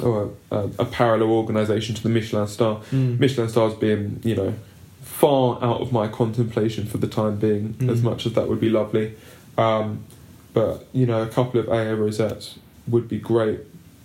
[0.03, 2.81] or a, a, parallel organisation to the Michelin Star.
[2.93, 3.19] Mm.
[3.19, 4.55] Michelin stars being, you know,
[5.03, 7.91] far out of my contemplation for the time being, Mm.
[7.91, 9.15] as much as that would be lovely.
[9.57, 10.05] Um,
[10.53, 13.61] but, you know, a couple of AA rosettes would be great.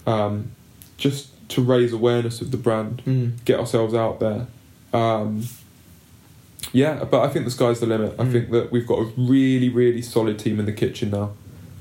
[0.08, 0.52] Um,
[0.98, 3.34] just to raise awareness of the brand, Mm.
[3.46, 4.48] get ourselves out there.
[4.94, 5.44] Um,
[6.74, 8.16] yeah, but I think the sky's the limit.
[8.20, 8.32] I Mm.
[8.32, 11.32] think that we've got a really, really solid team in the kitchen now.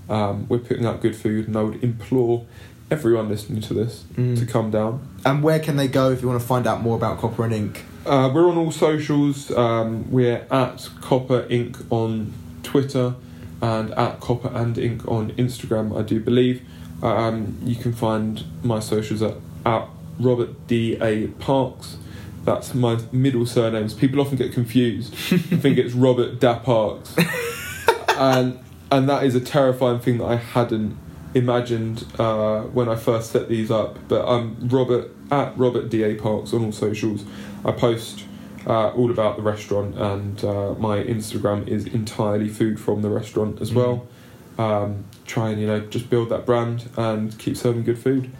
[0.08, 2.44] Um, we're putting out good food, and I would implore
[2.90, 4.38] everyone listening to this Mm.
[4.38, 5.00] to come down.
[5.24, 7.52] And where can they go if you want to find out more about Copper and
[7.54, 7.84] Ink?
[8.06, 9.50] Uh, we're on all socials.
[9.50, 12.32] Um, we're at Copper Ink on
[12.62, 13.14] Twitter
[13.62, 16.62] and at Copper and Ink on Instagram, I do believe.
[17.02, 19.34] Um, you can find my socials at,
[19.66, 19.86] at
[20.18, 21.96] Robert D A Parks.
[22.44, 23.92] That's my middle surnames.
[23.94, 27.14] People often get confused and think it's Robert Da Parks,
[28.16, 28.58] and
[28.90, 30.96] and that is a terrifying thing that I hadn't
[31.34, 33.98] imagined uh, when I first set these up.
[34.08, 37.24] But I'm Robert at Robert Da Parks on all socials.
[37.64, 38.24] I post
[38.66, 43.60] uh, all about the restaurant, and uh, my Instagram is entirely food from the restaurant
[43.60, 44.06] as well.
[44.58, 48.30] Um, try and you know just build that brand and keep serving good food.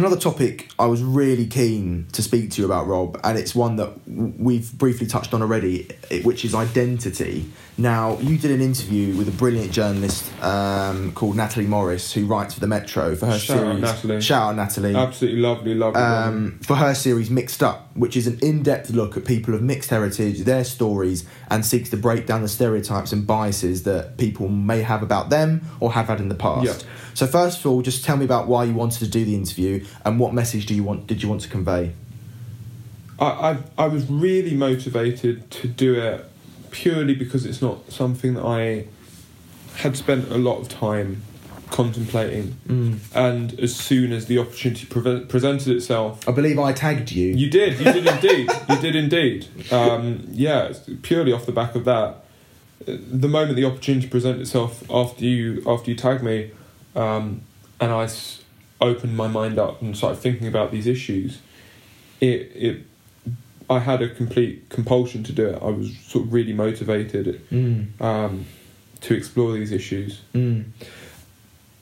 [0.00, 3.76] Another topic I was really keen to speak to you about, Rob, and it's one
[3.76, 5.90] that we've briefly touched on already,
[6.22, 7.50] which is identity.
[7.76, 12.54] Now, you did an interview with a brilliant journalist um, called Natalie Morris, who writes
[12.54, 13.80] for the Metro for her Shout out series.
[13.82, 14.20] Natalie.
[14.22, 14.94] Shout out Natalie.
[14.94, 16.00] Absolutely lovely, lovely.
[16.00, 19.60] um, for her series Mixed Up, which is an in depth look at people of
[19.60, 24.48] mixed heritage, their stories, and seeks to break down the stereotypes and biases that people
[24.48, 26.86] may have about them or have had in the past.
[26.86, 26.90] Yeah.
[27.14, 29.84] So, first of all, just tell me about why you wanted to do the interview
[30.04, 31.92] and what message do you want did you want to convey?
[33.18, 36.24] I, I I was really motivated to do it
[36.70, 38.86] purely because it's not something that I
[39.76, 41.22] had spent a lot of time
[41.70, 42.56] contemplating.
[43.14, 47.28] And as soon as the opportunity pre- presented itself, I believe I tagged you.
[47.34, 49.46] you did, you did indeed, you did indeed.
[49.72, 50.72] Um, yeah,
[51.02, 52.24] purely off the back of that.
[52.88, 56.50] Uh, The moment the opportunity presented itself after you after you tagged me,
[56.96, 57.42] um,
[57.80, 58.42] and I s-
[58.80, 61.38] opened my mind up and started thinking about these issues,
[62.20, 62.82] it it
[63.68, 65.58] I had a complete compulsion to do it.
[65.62, 68.00] I was sort of really motivated Mm.
[68.00, 68.46] um,
[69.02, 70.20] to explore these issues.
[70.34, 70.64] Mm.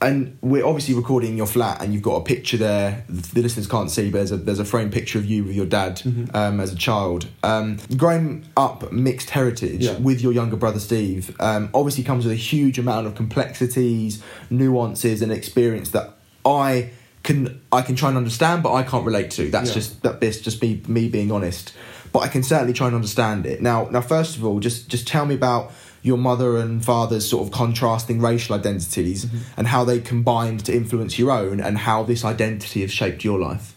[0.01, 3.03] And we're obviously recording in your flat, and you've got a picture there.
[3.09, 5.65] The listeners can't see, but there's a there's a framed picture of you with your
[5.65, 6.33] dad Mhm.
[6.33, 7.27] um, as a child.
[7.43, 9.97] Um, growing up mixed heritage Yeah.
[9.97, 15.21] with your younger brother Steve, um, obviously comes with a huge amount of complexities, nuances,
[15.21, 16.15] and experience that
[16.45, 16.91] I
[17.23, 19.49] can I can try and understand, but I can't relate to.
[19.51, 19.75] That's Yeah.
[19.75, 21.73] just that this just me me being honest.
[22.13, 23.61] But I can certainly try and understand it.
[23.61, 27.45] Now now first of all, just just tell me about your mother and father's sort
[27.47, 29.37] of contrasting racial identities Mm-hmm.
[29.57, 33.39] and how they combined to influence your own and how this identity has shaped your
[33.39, 33.75] life.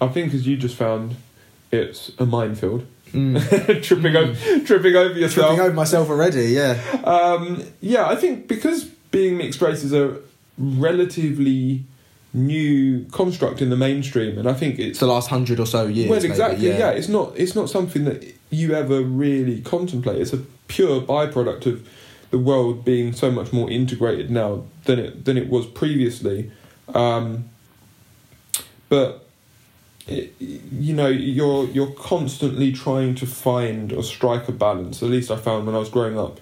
[0.00, 1.16] I think, as you just found,
[1.70, 2.86] it's a minefield.
[3.12, 3.82] Mm.
[3.82, 4.34] tripping, o-
[4.64, 5.48] tripping over yourself.
[5.48, 6.80] Tripping over myself already, yeah.
[7.04, 10.18] Um, yeah, I think because being mixed race is a
[10.58, 11.84] relatively
[12.32, 15.86] new construct in the mainstream, and I think it's It's the last hundred or so
[15.86, 16.08] years.
[16.08, 16.68] well, maybe, exactly.
[16.68, 16.78] yeah.
[16.78, 16.90] yeah.
[16.90, 20.20] it's not it's not something that you ever really contemplate.
[20.20, 20.38] It's a
[20.74, 21.86] pure byproduct of
[22.30, 26.50] the world being so much more integrated now than it than it was previously.
[26.94, 27.50] Um,
[28.88, 29.26] but
[30.06, 35.02] it, you know, you're you're constantly trying to find or strike a balance.
[35.02, 36.40] At least I found when I was growing up.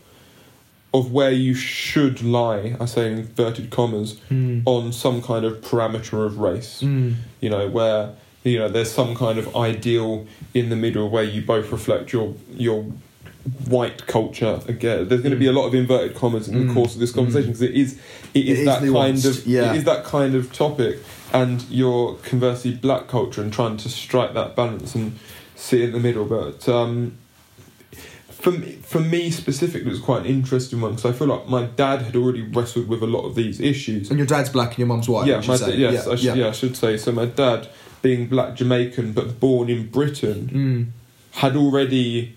[0.94, 4.62] Of where you should lie, I say in inverted commas, Mm.
[4.64, 7.14] on some kind of parameter of race Mm.
[7.42, 11.42] you know where you know there's some kind of ideal in the middle where you
[11.42, 12.86] both reflect your your
[13.68, 16.74] white culture again there's going to be a lot of inverted commas in the Mm.
[16.74, 17.98] course of this conversation because it is
[18.34, 19.72] it is is that kind of yeah.
[19.72, 20.98] it is that kind of topic
[21.32, 25.18] and your conversely black culture and trying to strike that balance and
[25.56, 27.16] sit in the middle but um
[28.30, 31.48] for me, for me specifically, it was quite an interesting one because I feel like
[31.48, 34.10] my dad had already wrestled with a lot of these issues.
[34.10, 35.26] And your dad's black and your mum's white.
[35.26, 36.46] Yeah, my da- yes, yeah, I, should, yeah.
[36.48, 36.96] I should say.
[36.98, 37.66] So my dad,
[38.00, 40.92] being black Jamaican but born in Britain,
[41.34, 41.38] Mm.
[41.40, 42.36] had already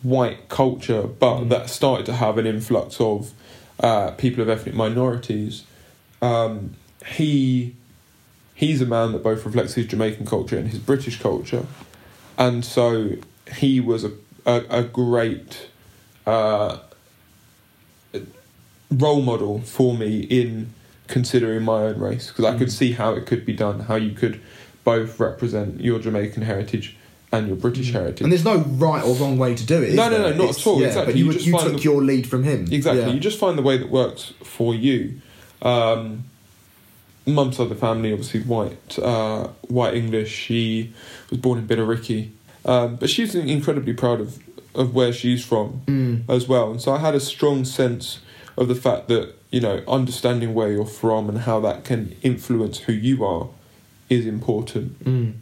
[0.04, 1.50] white culture, but Mm.
[1.50, 3.32] that started to have an influx of
[3.80, 5.64] uh, people of ethnic minorities.
[6.22, 6.76] Um,
[7.08, 7.76] he
[8.56, 11.66] he's a man that both reflects his Jamaican culture and his British culture,
[12.38, 13.12] and so
[13.56, 14.12] he was a
[14.48, 15.70] a, a great
[16.26, 16.78] uh,
[18.92, 20.74] role model for me in
[21.08, 22.72] considering my own race because I could Mm.
[22.72, 24.40] see how it could be done, how you could
[24.84, 26.96] both represent your Jamaican heritage
[27.32, 28.20] and your British heritage.
[28.20, 28.24] Mm.
[28.26, 29.94] And there's no right or wrong way to do it.
[29.96, 30.20] No, no, there?
[30.32, 31.14] no, not It's- at all, Yeah, exactly.
[31.14, 32.68] But you, You just you took the- your lead from him.
[32.72, 33.02] Exactly.
[33.02, 33.10] Yeah.
[33.10, 35.22] You just find the way that works for you.
[35.62, 36.26] Um,
[37.26, 40.32] Mum's side of the family, obviously white, uh, white English.
[40.32, 40.94] She
[41.30, 42.30] was born in Billericay,
[42.66, 44.40] um, but she's incredibly proud of
[44.76, 46.24] of where she's from Mm.
[46.28, 46.72] as well.
[46.72, 48.20] And so I had a strong sense
[48.58, 52.80] of the fact that you know understanding where you're from and how that can influence
[52.80, 53.48] who you are
[54.10, 55.02] is important.
[55.06, 55.34] Mm.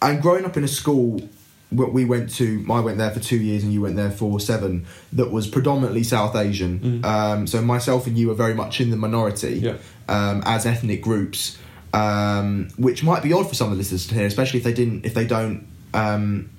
[0.00, 1.28] And growing up in a school,
[1.70, 4.38] what we went to, I went there for two years and you went there for
[4.38, 6.78] seven, that was predominantly South Asian.
[6.78, 7.04] Mm.
[7.04, 9.76] Um, so myself and you were very much in the minority Yeah.
[10.08, 11.58] Um, as ethnic groups,
[11.92, 14.72] um, which might be odd for some of the listeners to hear, especially if they
[14.72, 16.50] didn't, if they don't um,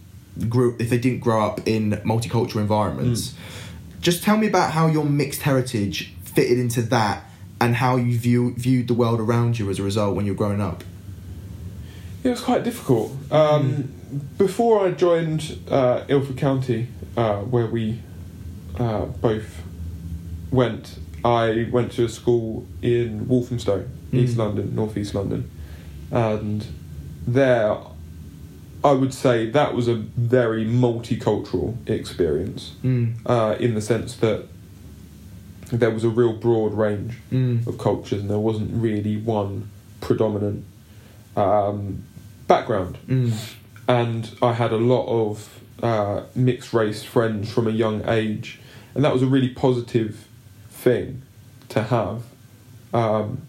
[0.50, 3.36] grew, if they didn't grow up in multicultural environments.
[4.00, 7.24] Just tell me about how your mixed heritage fitted into that,
[7.60, 10.38] and how you view viewed the world around you as a result when you were
[10.38, 10.84] growing up.
[12.24, 13.12] It was quite difficult.
[13.32, 13.94] Um,
[14.38, 18.02] Before I joined uh, Ilford County, uh, where we
[18.80, 19.62] uh, both
[20.52, 23.84] went, I went to a school in Walthamstow,
[24.14, 24.38] East Mm.
[24.38, 25.50] London, North East London,
[26.12, 26.64] and
[27.26, 27.76] there,
[28.84, 33.16] I would say that was a very multicultural experience Mm.
[33.26, 34.44] uh, in the sense that
[35.72, 37.66] there was a real broad range Mm.
[37.66, 39.70] of cultures, and there wasn't really one
[40.02, 40.64] predominant
[41.36, 42.04] um,
[42.48, 42.98] background.
[43.10, 43.34] Mm.
[43.90, 48.60] And I had a lot of uh, mixed race friends from a young age,
[48.94, 50.25] and that was a really positive
[50.86, 51.22] thing
[51.70, 52.22] to have.
[52.94, 53.42] Um,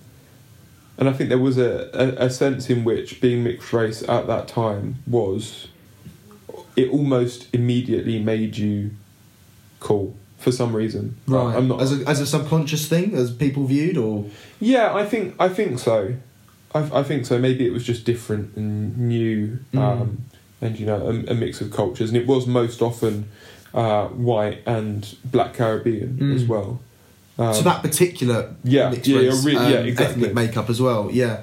[0.98, 4.26] and I think there was a, a, a sense in which being mixed race at
[4.26, 5.68] that time was,
[6.74, 8.90] it almost immediately made you
[9.80, 11.16] cool for some reason.
[11.26, 11.54] Right.
[11.56, 14.24] I'm not as a as a subconscious thing, as people viewed, or
[14.60, 16.14] yeah, I think I think so.
[16.74, 17.38] I, I think so.
[17.38, 19.78] Maybe it was just different and new, Mm.
[19.78, 20.08] um,
[20.62, 23.28] and you know, a, a mix of cultures, and it was most often
[23.74, 26.34] uh, white and black Caribbean Mm.
[26.34, 26.80] as well.
[27.38, 30.22] Um, so that particular yeah, mixed yeah, race, yeah, re- yeah, um, exactly.
[30.22, 31.10] ethnic makeup as well.
[31.12, 31.42] Yeah.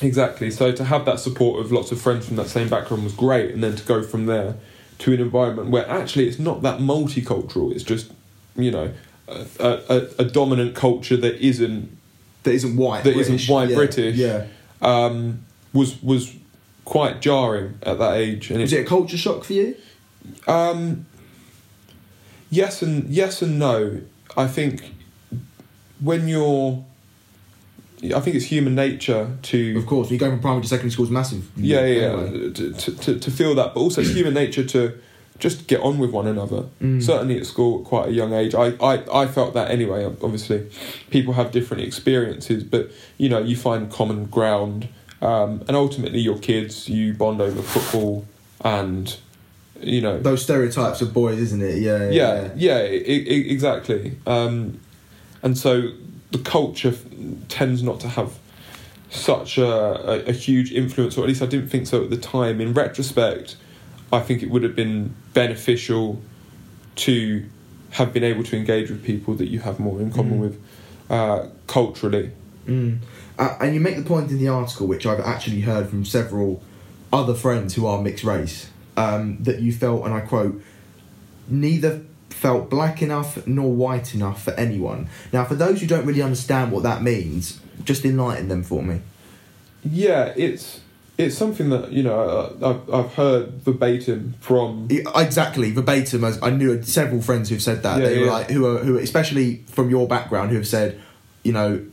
[0.00, 0.50] exactly.
[0.50, 3.50] So to have that support of lots of friends from that same background was great,
[3.52, 4.56] and then to go from there
[5.00, 7.72] to an environment where actually it's not that multicultural.
[7.72, 8.10] It's just
[8.56, 8.92] you know
[9.28, 11.96] a, a, a dominant culture that isn't
[12.44, 13.04] That isn't white.
[13.04, 13.34] That British.
[13.34, 13.76] isn't white yeah.
[13.76, 14.16] British.
[14.16, 14.46] Yeah.
[14.80, 15.44] um,
[15.74, 16.34] was was
[16.86, 19.76] quite jarring at that age, and Was it a culture shock for you?
[20.46, 21.04] Um,
[22.50, 24.00] yes and yes and no.
[24.36, 24.94] I think
[26.00, 26.84] when you're
[28.14, 30.92] I think it's human nature to Of course, when you go from primary to secondary
[30.92, 31.48] school is massive.
[31.56, 32.50] yeah, yeah, yeah, Anyway.
[32.52, 34.96] to, to, to, to feel that, but also it's human nature to
[35.40, 36.66] just get on with one another.
[36.80, 37.02] Mm.
[37.02, 40.04] Certainly at school at quite a young age, I, I, I felt that anyway.
[40.04, 40.70] Obviously,
[41.10, 44.88] people have different experiences, but you know, you find common ground,
[45.20, 48.26] um, and ultimately, your kids you bond over football,
[48.64, 49.16] and
[49.80, 51.78] you know, Those stereotypes of boys, isn't it?
[51.78, 54.16] Yeah, yeah, yeah, e- e- exactly.
[54.26, 54.80] Um,
[55.42, 55.92] and so
[56.30, 57.04] the culture f-
[57.48, 58.38] tends not to have
[59.10, 62.16] such a, a, a huge influence, or at least I didn't think so at the
[62.18, 62.60] time.
[62.60, 63.56] In retrospect,
[64.12, 66.20] I think it would have been beneficial
[66.96, 67.44] to
[67.90, 70.40] have been able to engage with people that you have more in common Mm.
[70.40, 70.60] with
[71.08, 72.32] uh, culturally.
[72.66, 72.98] Mm.
[73.38, 76.62] Uh, and you make the point in the article, which I've actually heard from several
[77.10, 80.60] other friends who are mixed race, um, that you felt, and I quote,
[81.48, 85.08] neither felt black enough nor white enough for anyone.
[85.32, 89.00] Now, for those who don't really understand what that means, just enlighten them for me.
[89.84, 90.80] Yeah, it's
[91.16, 96.24] it's something that you know I've, I've heard verbatim from Exactly, verbatim.
[96.24, 98.00] As I knew several friends who've said that.
[98.00, 101.00] Yeah, they were like, who are who, especially from your background, who have said,
[101.42, 101.84] you know,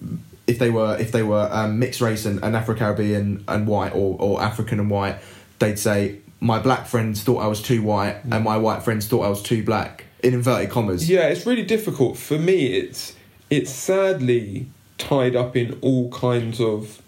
[0.48, 3.94] if they were if they were um, mixed race and, and Afro Caribbean and white
[3.94, 5.18] or, or African and white,
[5.60, 9.22] they'd say my black friends thought I was too white and my white friends thought
[9.22, 10.06] I was too black.
[10.26, 11.08] In inverted commas.
[11.10, 12.58] Yeah, it's really difficult for me.
[12.82, 13.14] It's
[13.50, 17.02] it's sadly tied up in all kinds of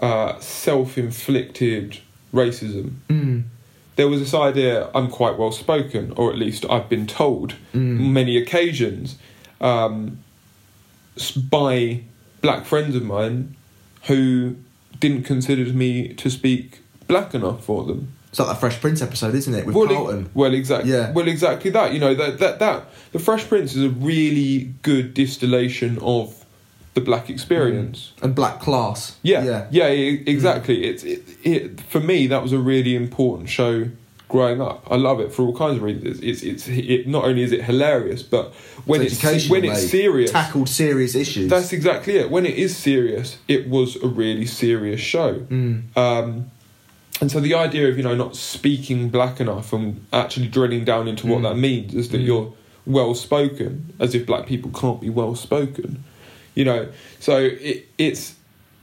[0.00, 1.98] uh, self-inflicted
[2.32, 2.92] racism.
[3.08, 3.42] Mm,
[3.96, 8.10] There was this idea I'm quite well spoken, or at least I've been told Mm.
[8.18, 9.16] many occasions
[9.60, 10.18] um,
[11.50, 12.00] by
[12.40, 13.54] black friends of mine
[14.04, 14.56] who
[14.98, 18.00] didn't consider me to speak black enough for them.
[18.30, 20.30] It's like that Fresh Prince episode, isn't it, with well, Carlton?
[20.34, 20.92] well, exactly.
[20.92, 21.10] Yeah.
[21.12, 21.92] Well, exactly that.
[21.92, 26.44] You know that that that the Fresh Prince is a really good distillation of
[26.94, 28.12] the black experience.
[28.22, 29.16] and black class.
[29.22, 29.66] Yeah, yeah.
[29.70, 30.84] yeah, e- exactly.
[30.84, 33.88] It's it, it for me that was a really important show
[34.28, 34.86] growing up.
[34.88, 36.20] I love it for all kinds of reasons.
[36.20, 38.54] It's it's, it not only is it hilarious, but
[38.84, 41.50] when it's, educational, when it's serious, tackled serious issues.
[41.50, 42.30] that's exactly it.
[42.30, 45.40] When it is serious, it was a really serious show.
[45.40, 45.96] Mm.
[45.96, 46.50] Um,
[47.20, 51.08] and so the idea of you know not speaking black enough and actually drilling down
[51.08, 51.42] into what Mm.
[51.42, 52.26] that means is that Mm.
[52.26, 52.52] you're
[52.86, 56.02] well spoken, as if black people can't be well spoken.
[56.54, 56.88] You know,
[57.20, 58.34] so it, it's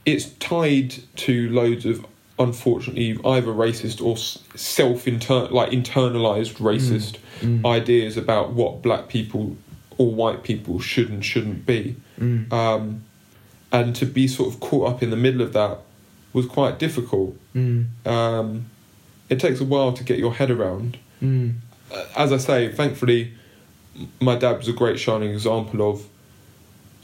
[0.06, 2.04] it's tied to loads of
[2.38, 4.16] unfortunately either racist or
[4.56, 7.64] self inter like internalized racist Mm.
[7.66, 9.56] ideas about what black people
[9.96, 12.52] or white people should and shouldn't be Mm.
[12.52, 13.02] um,
[13.70, 15.78] and to be sort of caught up in the middle of that
[16.32, 17.36] was quite difficult.
[17.58, 18.06] Mm.
[18.06, 18.66] Um,
[19.28, 20.98] it takes a while to get your head around.
[21.22, 21.54] Mm.
[21.92, 23.32] Uh, As I say, thankfully,
[24.20, 25.96] my dad was a great shining example of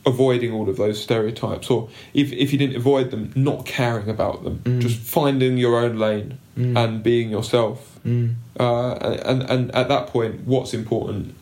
[0.07, 4.45] avoiding all of those stereotypes, or if if you didn't avoid them, not caring about
[4.45, 4.81] them, Mm.
[4.81, 6.77] just finding your own lane Mm.
[6.85, 7.99] and being yourself.
[8.07, 8.35] Mm.
[8.61, 8.93] Uh,
[9.31, 11.35] and and at that point, what's important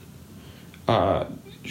[0.88, 1.24] uh,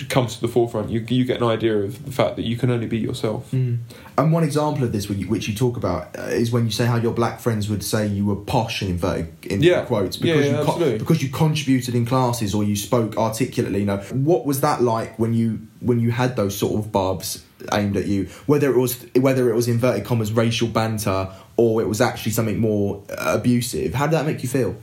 [0.09, 0.89] comes to the forefront.
[0.89, 3.51] You you get an idea of the fact that you can only be yourself.
[3.51, 3.79] Mm.
[4.17, 6.71] And one example of this, which you, which you talk about, uh, is when you
[6.71, 9.83] say how your black friends would say you were posh in inverted in Yeah.
[9.85, 13.79] quotes because yeah, you co- because you contributed in classes or you spoke articulately.
[13.79, 17.43] You know, what was that like when you when you had those sort of barbs
[17.73, 18.25] aimed at you?
[18.45, 22.59] Whether it was whether it was inverted commas racial banter or it was actually something
[22.59, 23.93] more uh, abusive.
[23.93, 24.75] How did that make you feel?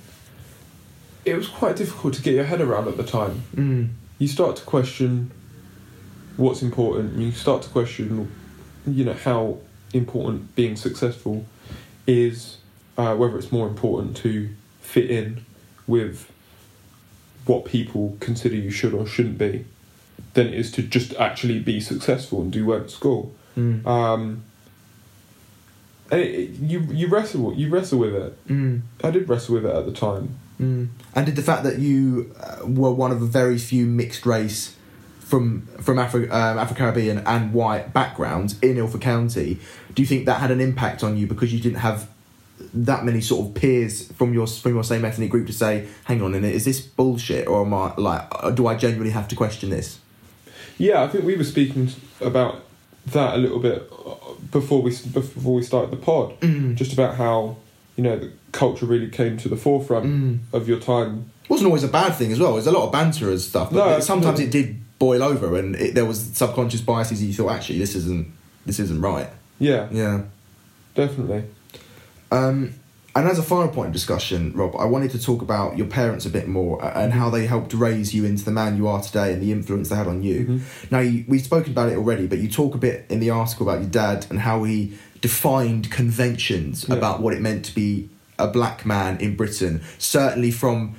[1.24, 3.42] It was quite difficult to get your head around at the time.
[3.54, 3.88] Mm.
[4.18, 5.30] You start to question
[6.36, 7.18] what's important.
[7.18, 8.30] You start to question,
[8.86, 9.58] you know, how
[9.92, 11.44] important being successful
[12.06, 12.56] is.
[12.96, 14.48] Uh, whether it's more important to
[14.80, 15.44] fit in
[15.86, 16.28] with
[17.46, 19.64] what people consider you should or shouldn't be
[20.34, 23.32] than it is to just actually be successful and do well at school.
[23.56, 23.86] Mm.
[23.86, 24.42] Um,
[26.10, 28.48] and it, it- you you wrestle you wrestle with it.
[28.48, 28.80] Mm.
[29.04, 30.36] I did wrestle with it at the time.
[30.60, 30.88] Mm.
[31.14, 34.74] And did the fact that you uh, were one of a very few mixed race
[35.20, 39.58] from from Afri- um, Afro Caribbean and white backgrounds in Ilford County,
[39.94, 42.08] do you think that had an impact on you because you didn't have
[42.74, 46.22] that many sort of peers from your from your same ethnic group to say, "Hang
[46.22, 49.70] on is this bullshit or am I like uh, do I genuinely have to question
[49.70, 49.98] this?"
[50.78, 51.90] Yeah, I think we were speaking
[52.20, 52.64] about
[53.06, 54.14] that a little bit uh,
[54.50, 56.40] before we before we started the pod.
[56.40, 56.74] Mm.
[56.74, 57.56] Just about how
[57.96, 60.38] you know the culture really came to the forefront Mm.
[60.52, 61.30] of your time.
[61.44, 62.52] It wasn't always a bad thing as well.
[62.54, 65.76] There's a lot of banter and stuff, but No, sometimes it did boil over, and
[65.76, 67.22] it, there was subconscious biases.
[67.22, 68.26] You thought, actually, this isn't
[68.66, 69.28] this isn't right.
[69.58, 70.22] Yeah, Yeah.
[70.94, 71.44] definitely.
[72.30, 72.74] Um,
[73.16, 76.24] And as a final point of discussion, Rob, I wanted to talk about your parents
[76.24, 79.32] a bit more and how they helped raise you into the man you are today
[79.32, 80.44] and the influence they had on you.
[80.46, 80.90] Mhm.
[80.92, 83.68] Now, you, we've spoken about it already, but you talk a bit in the article
[83.68, 86.94] about your dad and how he defined conventions Yeah.
[86.94, 88.08] about what it meant to be
[88.38, 89.82] a black man in Britain.
[89.98, 90.96] Certainly from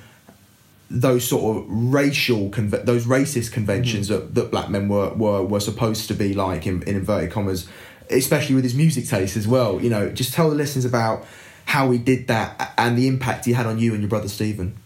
[0.90, 5.60] those sort of racial conve- those racist conventions that, that black men were, were were
[5.60, 7.68] supposed to be like in, in inverted commas
[8.10, 11.24] especially with his music taste as well you know just tell the listeners about
[11.66, 14.76] how he did that and the impact he had on you and your brother Stephen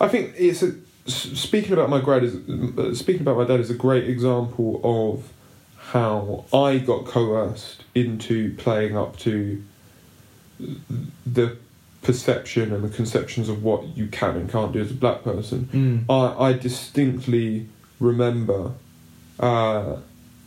[0.00, 0.74] I think it's a,
[1.06, 2.34] speaking about my grad is
[2.78, 5.30] uh, speaking about my dad is a great example of
[5.90, 9.62] how I got coerced into playing up to
[11.26, 11.56] the
[12.06, 16.04] perception and the conceptions of what you can and can't do as a black person.
[16.08, 17.66] I, I distinctly
[17.98, 18.72] remember
[19.40, 19.96] uh,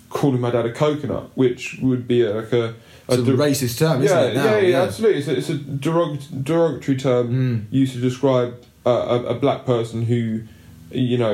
[0.09, 2.63] calling my dad a coconut, which would be a, like a,
[3.09, 4.45] a it's a racist term isn't yeah, it now?
[4.45, 5.19] yeah, yeah, absolutely.
[5.19, 7.65] It's a, it's a derog- derogatory term Mm.
[7.71, 8.55] used to describe
[8.85, 10.41] uh, a, a black person who,
[10.91, 11.33] you know,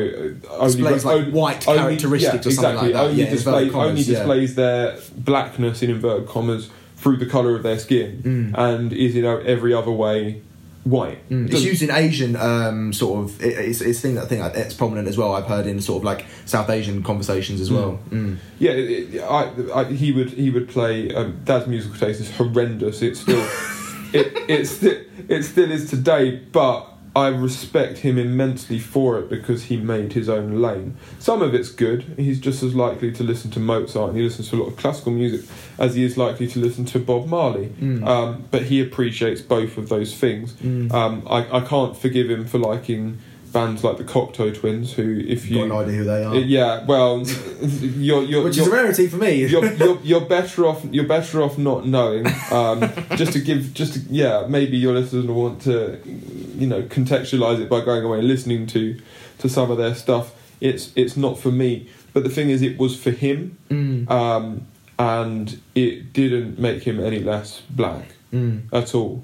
[0.50, 3.10] only Displays, like, only- white only- characteristics yeah, or something exactly, like that.
[3.12, 4.18] Only Yeah, display, inverted commas, only yeah.
[4.18, 6.70] displays their blackness in inverted commas
[7.06, 8.57] through the color of their skin, Mm.
[8.57, 10.41] and is in every other way
[10.86, 11.19] white.
[11.30, 13.40] Mm, it's used in Asian um, sort of.
[13.44, 15.36] It, it's it's thing that thing think it's prominent as well.
[15.36, 17.99] I've heard in sort of like South Asian conversations as well.
[18.10, 18.38] Mm.
[18.57, 21.14] Yeah, it, I, I, he would he would play.
[21.14, 23.03] Um, Dad's musical taste is horrendous.
[23.03, 23.45] It's still,
[24.14, 24.99] it it still
[25.30, 26.38] it still is today.
[26.38, 30.98] But I respect him immensely for it because he made his own lane.
[31.18, 32.14] Some of it's good.
[32.18, 34.76] He's just as likely to listen to Mozart and he listens to a lot of
[34.76, 37.68] classical music as he is likely to listen to Bob Marley.
[37.80, 38.06] Mm.
[38.06, 40.54] Um, but he appreciates both of those things.
[40.54, 40.92] Mm.
[40.94, 43.20] Um, I I can't forgive him for liking
[43.56, 46.36] bands like the Cocteau Twins, who if you Got no idea who they are.
[46.36, 47.23] yeah, well,
[47.61, 49.45] you're you're Which is you're, a rarity for me.
[49.45, 52.27] you're, you're, you're better off you're better off not knowing.
[52.52, 52.82] Um,
[53.15, 57.60] just to give just to, yeah, maybe your listeners will want to you know contextualize
[57.61, 58.99] it by going away and listening to
[59.40, 60.34] to some of their stuff.
[60.60, 64.10] It's it's not for me, but the thing is, it was for him, Mm.
[64.11, 64.68] um,
[64.99, 68.64] and it didn't make him any less black Mm.
[68.73, 69.23] at all.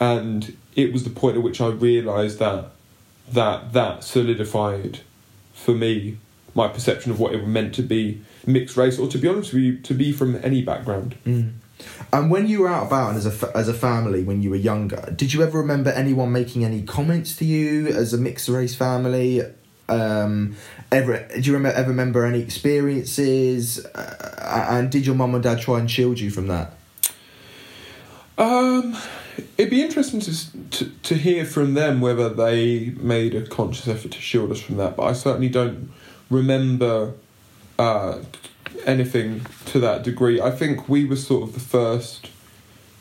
[0.00, 2.70] And it was the point at which I realised that
[3.32, 5.00] that that solidified
[5.52, 6.18] for me
[6.54, 9.62] my perception of what it meant to be mixed race, or to be honest with
[9.62, 11.14] you, to be from any background.
[11.26, 11.52] Mm.
[12.12, 14.50] And when you were out about and as a fa- as a family when you
[14.50, 18.48] were younger, did you ever remember anyone making any comments to you as a mixed
[18.48, 19.42] race family?
[19.88, 20.56] Um,
[20.90, 23.84] ever do you remember ever remember any experiences?
[23.84, 26.72] Uh, and did your mum and dad try and shield you from that?
[28.38, 28.96] Um,
[29.56, 34.12] it'd be interesting to, to to hear from them whether they made a conscious effort
[34.12, 34.96] to shield us from that.
[34.96, 35.90] But I certainly don't
[36.30, 37.14] remember
[37.78, 38.18] uh,
[38.84, 40.40] anything to that degree.
[40.40, 42.30] I think we were sort of the first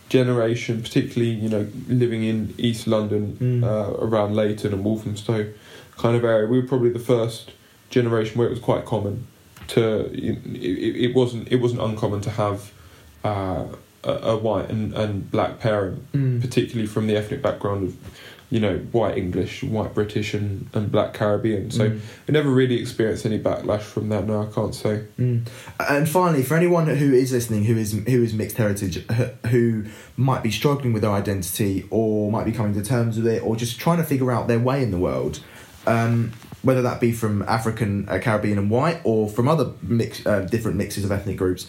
[0.09, 3.63] generation, particularly you know living in East London, Mm.
[3.63, 5.51] uh, around Leyton and Walthamstow
[5.97, 6.47] kind of area.
[6.47, 7.51] We were probably the first
[7.89, 9.27] generation where it was quite common
[9.69, 10.05] to.
[10.13, 12.71] It, it, it wasn't it wasn't uncommon to have.
[13.23, 13.65] Uh,
[14.05, 16.41] a, a white and, and black parent, Mm.
[16.41, 17.95] particularly from the ethnic background of,
[18.51, 21.71] you know, white English, white British, and, and black Caribbean.
[21.71, 21.99] So Mm.
[22.29, 24.27] I never really experienced any backlash from that.
[24.27, 25.03] No, I can't say.
[25.19, 25.47] Mm.
[25.89, 28.97] And finally, for anyone who is listening, who is who is mixed heritage,
[29.47, 33.41] who might be struggling with their identity, or might be coming to terms with it,
[33.43, 35.39] or just trying to figure out their way in the world,
[35.87, 40.41] um, whether that be from African, uh, Caribbean, and white, or from other mix, uh,
[40.41, 41.67] different mixes of ethnic groups,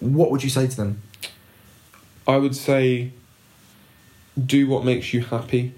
[0.00, 1.00] what would you say to them?
[2.26, 3.12] I would say
[4.42, 5.74] do what makes you happy,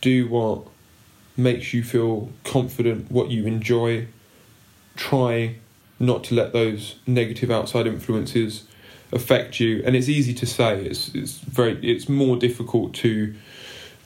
[0.00, 0.62] do what
[1.36, 4.08] makes you feel confident, what you enjoy.
[4.96, 5.56] Try
[5.98, 8.64] not to let those negative outside influences
[9.12, 9.82] affect you.
[9.84, 10.84] And it's easy to say.
[10.84, 13.34] It's it's very it's more difficult to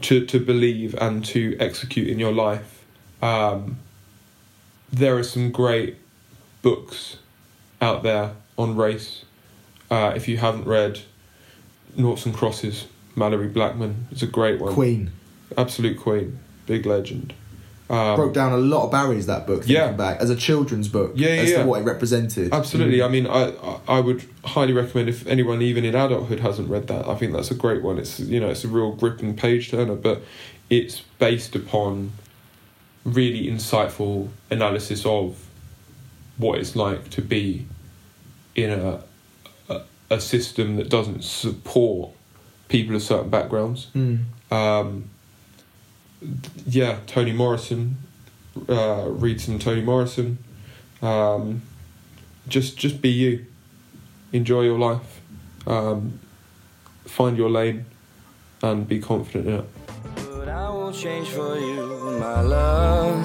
[0.02, 2.84] to to believe and to execute in your life.
[3.22, 3.78] Um,
[4.92, 5.96] there are some great
[6.62, 7.18] books
[7.80, 9.24] out there on race.
[9.90, 11.00] Uh, if you haven't read
[11.96, 12.86] Noughts and Crosses,
[13.16, 14.72] Malorie Blackman is a great one.
[14.74, 15.10] Queen
[15.58, 17.34] Absolute queen, big legend.
[17.90, 19.26] Um, broke down a lot of barriers.
[19.26, 19.90] That book, thinking Yeah.
[19.90, 21.62] back as a children's book, Yeah, yeah, as yeah.
[21.62, 22.54] to what it represented.
[22.54, 22.98] Absolutely.
[22.98, 23.04] Mm.
[23.04, 26.86] I mean, I I- I would highly recommend if anyone even in adulthood hasn't read
[26.86, 27.08] that.
[27.08, 27.98] I think that's a great one.
[27.98, 30.22] It's you know it's a real gripping page turner, but
[30.70, 32.12] it's based upon
[33.04, 35.36] really insightful analysis of
[36.36, 37.66] what it's like to be
[38.54, 39.00] in a
[40.10, 42.10] a, a system that doesn't support
[42.68, 43.88] people of certain backgrounds.
[43.94, 44.24] Mm.
[44.50, 45.10] Um,
[46.66, 47.96] yeah, Toni Morrison.
[48.68, 50.38] Uh, read some Toni Morrison.
[51.02, 51.62] Um,
[52.48, 53.46] just just be you.
[54.32, 55.20] Enjoy your life.
[55.66, 56.20] Um,
[57.06, 57.86] find your lane.
[58.62, 59.64] and be confident in it.
[60.16, 63.24] But I will change for you, my love.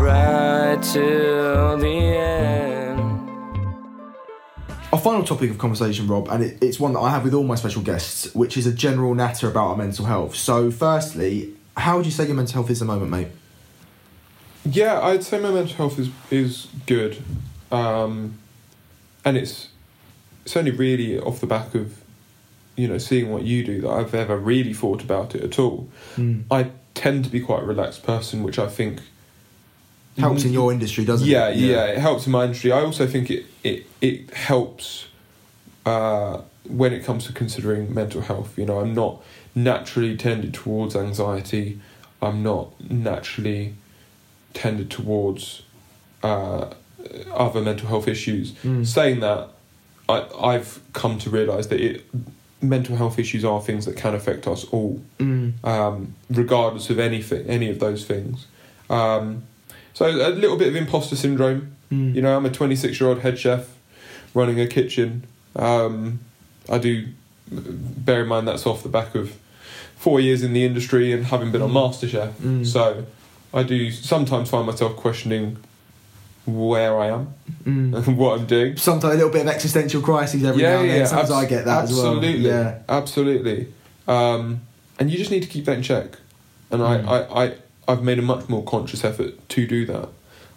[0.00, 2.69] Right till the end.
[5.02, 7.54] Final topic of conversation, Rob, and it, it's one that I have with all my
[7.54, 10.36] special guests, which is a general natter about our mental health.
[10.36, 13.28] So, firstly, how would you say your mental health is at the moment, mate?
[14.64, 17.22] Yeah, I'd say my mental health is is good,
[17.72, 18.38] um,
[19.24, 19.68] and it's
[20.44, 22.00] it's only really off the back of
[22.76, 25.88] you know seeing what you do that I've ever really thought about it at all.
[26.16, 26.44] Mm.
[26.50, 29.00] I tend to be quite a relaxed person, which I think
[30.18, 31.56] Helps in your industry, doesn't yeah, it?
[31.56, 32.72] yeah, yeah, it helps in my industry.
[32.72, 35.06] I also think it it it helps
[35.86, 38.58] uh, when it comes to considering mental health.
[38.58, 39.22] You know, I'm not
[39.54, 41.80] naturally tended towards anxiety.
[42.20, 43.74] I'm not naturally
[44.52, 45.62] tended towards
[46.22, 46.70] uh,
[47.32, 48.52] other mental health issues.
[48.64, 48.86] Mm.
[48.86, 49.48] Saying that,
[50.08, 52.04] I I've come to realise that it
[52.60, 55.64] mental health issues are things that can affect us all Mm.
[55.64, 58.46] um, regardless of anything, any of those things.
[58.90, 59.44] Um,
[59.94, 61.76] so a little bit of imposter syndrome.
[61.92, 62.14] Mm.
[62.14, 63.68] You know, I'm a 26 year old head chef
[64.34, 65.24] running a kitchen.
[65.56, 66.20] Um,
[66.68, 67.06] I do
[67.50, 69.34] bear in mind that's off the back of
[69.96, 71.90] four years in the industry and having been on Mm.
[71.90, 72.32] MasterChef.
[72.34, 72.66] Mm.
[72.66, 73.04] So
[73.52, 75.56] I do sometimes find myself questioning
[76.46, 77.34] where I am
[77.64, 77.94] Mm.
[78.06, 78.76] and what I'm doing.
[78.76, 81.06] Sometimes a little bit of existential crises every now and then.
[81.06, 82.62] Sometimes abs- I get that absolutely, as well.
[82.64, 82.78] Yeah.
[82.88, 83.68] absolutely.
[84.08, 84.60] Um,
[84.98, 86.16] and you just need to keep that in check.
[86.70, 87.06] And Mm.
[87.08, 87.54] I, I, I,
[87.90, 90.08] I've made a much more conscious effort to do that.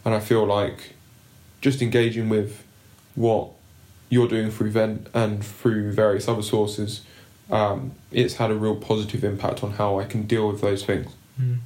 [0.05, 0.93] And I feel like
[1.61, 2.63] just engaging with
[3.15, 3.49] what
[4.09, 7.01] you're doing through Vent and through various other sources,
[7.49, 11.11] um, it's had a real positive impact on how I can deal with those things.
[11.41, 11.59] Mm.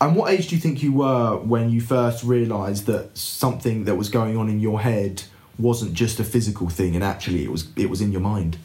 [0.00, 3.96] And what age do you think you were when you first realised that something that
[3.96, 5.24] was going on in your head
[5.58, 8.56] wasn't just a physical thing and actually it was it was in your mind?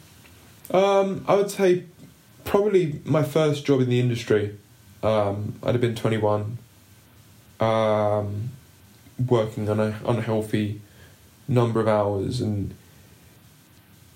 [0.70, 1.84] Um, I would say
[2.44, 4.56] probably my first job in the industry.
[5.02, 6.58] Um, I'd have been 21,
[7.60, 8.50] um,
[9.28, 10.80] working on a unhealthy
[11.48, 12.74] number of hours, and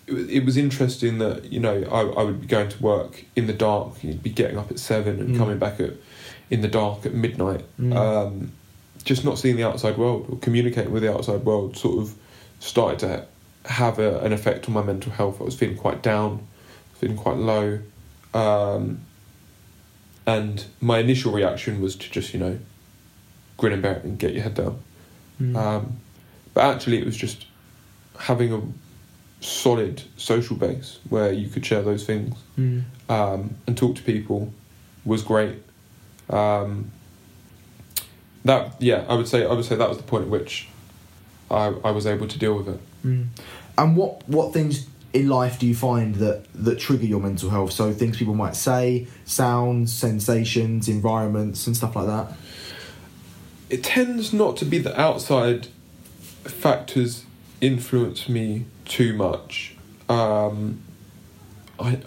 [0.06, 3.46] it, it was interesting that you know I, I would be going to work in
[3.46, 4.02] the dark.
[4.02, 5.38] You'd be getting up at seven and Mm.
[5.38, 5.92] coming back at
[6.50, 7.64] in the dark at midnight.
[7.80, 7.94] Mm.
[7.94, 8.52] Um,
[9.04, 12.14] just not seeing the outside world or communicating with the outside world sort of
[12.58, 13.26] started to
[13.70, 15.40] have a, an effect on my mental health.
[15.40, 16.46] I was feeling quite down,
[16.94, 17.78] feeling quite low,
[18.34, 19.00] um,
[20.30, 22.58] and my initial reaction was to just you know
[23.56, 24.78] grin and bear it and get your head down.
[25.40, 25.56] Mm.
[25.56, 25.82] Um,
[26.54, 27.46] but actually, it was just
[28.18, 28.60] having a
[29.40, 32.82] solid social base where you could share those things Mm.
[33.08, 34.52] um, and talk to people
[35.04, 35.56] was great.
[36.28, 36.90] Um,
[38.44, 40.68] that yeah, I would say I would say that was the point at which
[41.50, 42.80] I I was able to deal with it.
[43.04, 43.26] Mm.
[43.78, 47.72] And what what things in life do you find that that trigger your mental health?
[47.72, 52.32] So things people might say, sounds, sensations, environments, and stuff like that.
[53.68, 55.68] It tends not to be the outside
[56.44, 57.24] factors
[57.60, 59.76] influence me too much.
[60.08, 60.82] Um,
[61.78, 61.98] I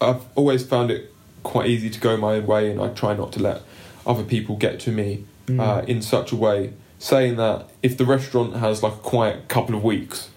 [0.00, 1.12] I've always found it
[1.42, 3.62] quite easy to go my own way, and I try not to let
[4.06, 5.60] other people get to me Mm.
[5.60, 6.72] uh, in such a way.
[7.00, 10.28] Saying that if the restaurant has like a quiet couple of weeks,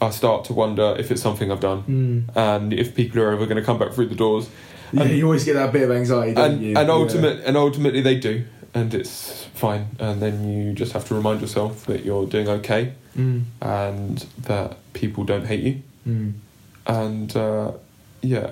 [0.00, 2.36] I start to wonder if it's something I've done, Mm.
[2.36, 4.48] and if people are ever going to come back through the doors.
[4.92, 6.68] Yeah, And- you always get that bit of anxiety, don't and you?
[6.68, 7.40] and Yeah.
[7.46, 8.44] and ultimately they do,
[8.74, 9.86] and it's fine.
[9.98, 13.42] And then you just have to remind yourself that you're doing okay, Mm.
[13.60, 16.32] and that people don't hate you, Mm.
[16.86, 17.72] and uh,
[18.22, 18.50] yeah,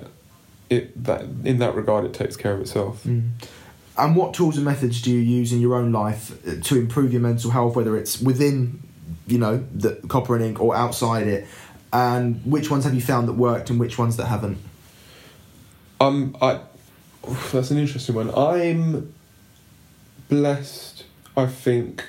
[0.69, 3.05] it that in that regard it takes care of itself.
[3.07, 3.23] Mm.
[3.99, 7.13] And what tools and methods do you use in your own life uh, to improve
[7.13, 8.81] your mental health, whether it's within,
[9.27, 11.47] you know, the copper and ink or outside it?
[11.93, 14.59] And which ones have you found that worked and which ones that haven't?
[16.01, 16.61] Um, I
[17.29, 18.35] oof, that's an interesting one.
[18.35, 19.15] I'm
[20.29, 21.05] blessed,
[21.37, 22.05] I think,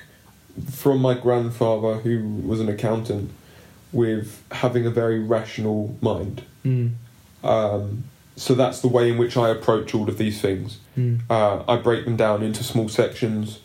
[0.70, 3.30] from my grandfather who was an accountant,
[3.92, 6.42] with having a very rational mind.
[6.64, 6.92] Mm.
[7.42, 8.04] Um,
[8.36, 10.78] so that's the way in which I approach all of these things.
[10.96, 11.20] Mm.
[11.30, 13.60] Uh, I break them down into small sections.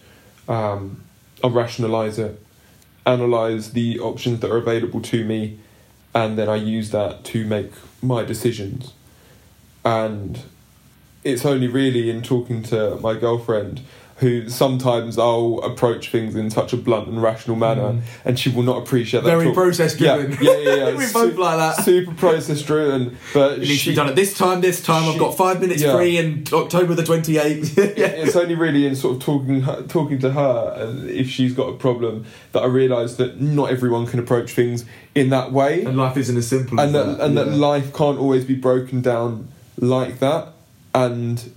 [0.47, 1.03] Um,
[1.43, 2.42] I rationalize it,
[3.05, 5.59] analyze the options that are available to me,
[6.13, 7.71] and then I use that to make
[8.01, 8.93] my decisions.
[9.83, 10.39] And
[11.23, 13.81] it's only really in talking to my girlfriend
[14.17, 18.63] who sometimes I'll approach things in such a blunt and rational manner, and she will
[18.63, 19.29] not appreciate that.
[19.29, 19.41] Mm.
[19.43, 20.31] Very process driven.
[20.41, 20.75] Yeah, yeah, yeah.
[20.89, 20.97] yeah.
[20.97, 21.83] We both like that.
[21.83, 25.09] Super process driven, but It needs to she, be done at this time, this time.
[25.09, 25.95] I've got five minutes yeah.
[25.95, 27.77] free in October the 28th.
[27.97, 28.05] yeah.
[28.07, 31.75] it's only really in sort of talking talking to her and if she's got a
[31.75, 34.85] problem that I realise that not everyone can approach things
[35.15, 37.25] in that way, And life isn't as simple and as that that.
[37.25, 40.49] and that life can't always be broken down like that,
[40.93, 41.52] and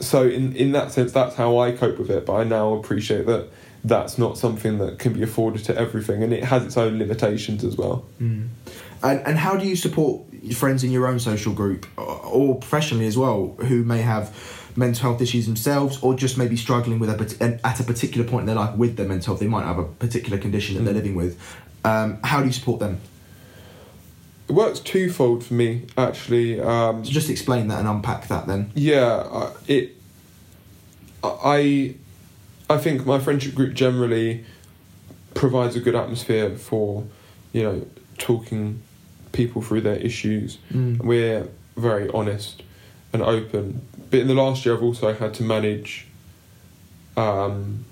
[0.00, 2.26] so in in that sense, that's how I cope with it.
[2.26, 3.48] But I now appreciate that
[3.84, 7.64] that's not something that can be afforded to everything, and it has its own limitations
[7.64, 8.04] as well.
[8.20, 8.50] And,
[9.02, 13.16] and how do you support your friends in your own social group or, professionally as
[13.16, 14.34] well who may have
[14.74, 18.46] mental health issues themselves or just maybe struggling with a at a particular point in
[18.46, 19.40] their life with their mental health?
[19.40, 20.96] They might have a particular condition that they're Mm.
[20.96, 21.38] living with.
[21.84, 22.98] Um, how do you support them?
[24.48, 26.60] It works twofold for me actually.
[26.60, 28.70] Um, So just explain that and unpack that then.
[28.74, 29.92] Yeah, I- it.
[31.24, 31.94] I,
[32.70, 34.44] I think my friendship group generally
[35.34, 37.04] provides a good atmosphere for,
[37.52, 37.86] you know,
[38.18, 38.80] talking
[39.32, 40.58] people through their issues.
[40.72, 41.02] Mm.
[41.02, 42.62] We're very honest
[43.12, 43.82] and open.
[44.10, 46.06] But in the last year, I've also had to manage.
[47.16, 47.84] Um,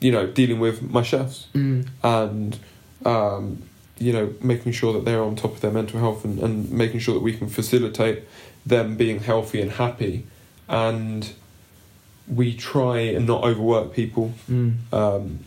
[0.00, 1.86] you know, dealing with my chefs Mm.
[2.02, 2.58] and
[3.04, 3.62] um,
[4.00, 6.98] you know making sure that they're on top of their mental health and, and making
[6.98, 8.24] sure that we can facilitate
[8.66, 10.26] them being healthy and happy
[10.68, 11.32] and
[12.26, 14.74] we try and not overwork people Mm.
[14.92, 15.38] um,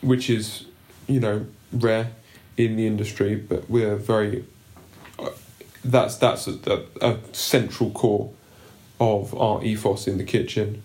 [0.00, 0.64] which is
[1.06, 2.10] you know rare
[2.56, 4.44] in the industry but we're very
[5.18, 5.28] uh,
[5.84, 6.58] that's that's a,
[7.02, 8.32] a, a central core
[8.98, 10.82] of our ethos in the kitchen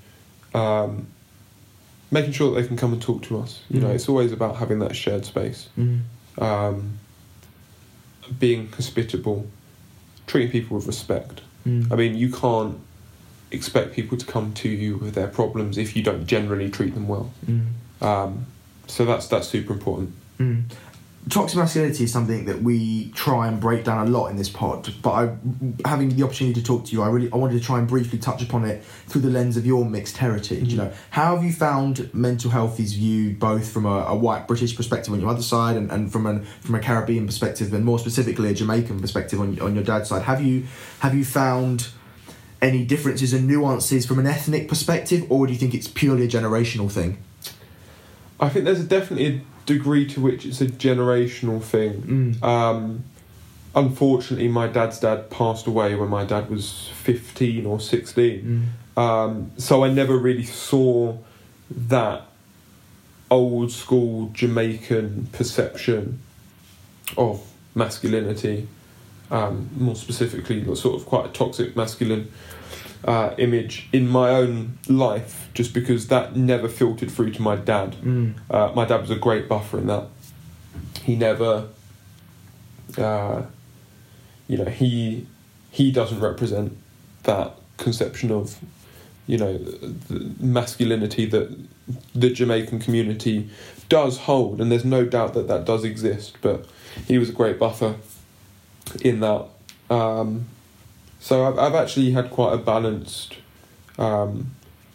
[0.53, 1.07] um,
[2.11, 3.95] making sure that they can come and talk to us you know Mhm.
[3.95, 6.01] it's always about having that shared space Mm.
[6.37, 6.97] Um,
[8.39, 9.47] being hospitable
[10.27, 11.91] treating people with respect Mm.
[11.91, 12.77] I mean you can't
[13.49, 17.07] expect people to come to you with their problems if you don't generally treat them
[17.07, 17.65] well Mm.
[18.01, 18.45] um,
[18.87, 20.11] so that's that's super important.
[20.39, 20.63] Mm.
[21.27, 24.93] Toxic masculinity is something that we try and break down a lot in this pod.
[25.01, 25.35] But I,
[25.83, 28.19] having the opportunity to talk to you, I really I wanted to try and briefly
[28.19, 30.71] touch upon it through the lens of your mixed heritage.
[30.71, 30.83] You Mhm.
[30.83, 34.75] know, how have you found mental health is viewed both from a, a white British
[34.75, 37.97] perspective on your other side, and, and from an from a Caribbean perspective, and more
[37.97, 40.21] specifically a Jamaican perspective on on your dad's side?
[40.23, 40.65] Have you
[40.99, 41.87] have you found
[42.61, 46.27] any differences and nuances from an ethnic perspective, or do you think it's purely a
[46.27, 47.17] generational thing?
[48.39, 52.37] I think there's a definitely a degree to which it's a generational thing.
[52.41, 52.43] Mm.
[52.43, 53.03] Um,
[53.75, 58.71] unfortunately, my dad's dad passed away when my dad was 15 or 16.
[58.97, 59.01] Mm.
[59.01, 61.17] Um, so I never really saw
[61.69, 62.23] that
[63.29, 66.19] old school Jamaican perception
[67.17, 68.67] of masculinity,
[69.31, 72.31] um, more specifically, sort of quite a toxic masculine
[73.05, 77.95] uh, image in my own life, just because that never filtered through to my dad.
[78.03, 78.33] Mm.
[78.49, 80.07] Uh, my dad was a great buffer in that.
[81.03, 81.67] He never,
[82.97, 83.43] uh,
[84.47, 85.27] you know, he
[85.69, 86.75] he doesn't represent
[87.23, 88.57] that conception of,
[89.27, 91.55] you know, the masculinity that
[92.15, 93.49] the Jamaican community
[93.87, 96.37] does hold, and there's no doubt that that does exist.
[96.41, 96.65] But
[97.07, 97.95] he was a great buffer
[99.01, 99.45] in that.
[99.91, 100.47] Um,
[101.25, 103.37] so I've, I've actually had quite a balanced
[103.97, 104.51] um,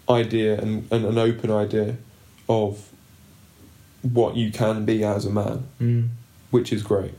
[0.08, 1.96] idea and, and an open idea
[2.48, 2.88] of
[4.02, 6.08] what you can be as a man, Mm.
[6.52, 7.14] which is great.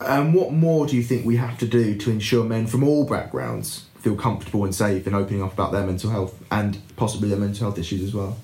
[0.00, 3.06] And what more do you think we have to do to ensure men from all
[3.06, 7.38] backgrounds feel comfortable and safe in opening up about their mental health and possibly their
[7.38, 8.36] mental health issues as well?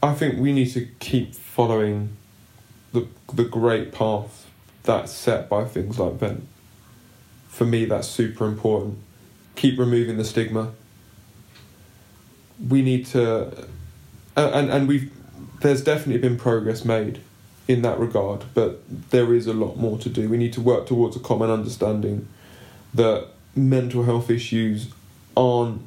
[0.00, 2.16] I think we need to keep following
[2.92, 4.46] the the great path
[4.84, 6.46] that's set by things like Vent.
[7.60, 8.96] For me, that's super important.
[9.54, 10.72] Keep removing the stigma.
[12.70, 13.66] We need to,
[14.34, 15.12] and and, we've
[15.60, 17.20] there's definitely been progress made
[17.68, 18.80] in that regard, but
[19.10, 20.26] there is a lot more to do.
[20.26, 22.28] We need to work towards a common understanding
[22.94, 24.88] that mental health issues
[25.36, 25.82] aren't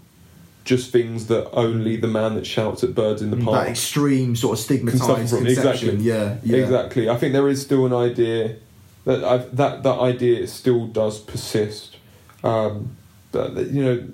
[0.65, 3.63] just things that only the man that shouts at birds in the mm, park.
[3.63, 5.47] that extreme sort of stigmatized conception.
[5.47, 5.95] exactly.
[5.95, 6.57] Yeah, yeah.
[6.57, 7.09] Exactly.
[7.09, 8.57] I think there is still an idea
[9.05, 11.97] that I've, that that idea still does persist.
[12.43, 12.95] Um,
[13.31, 14.07] that, you know,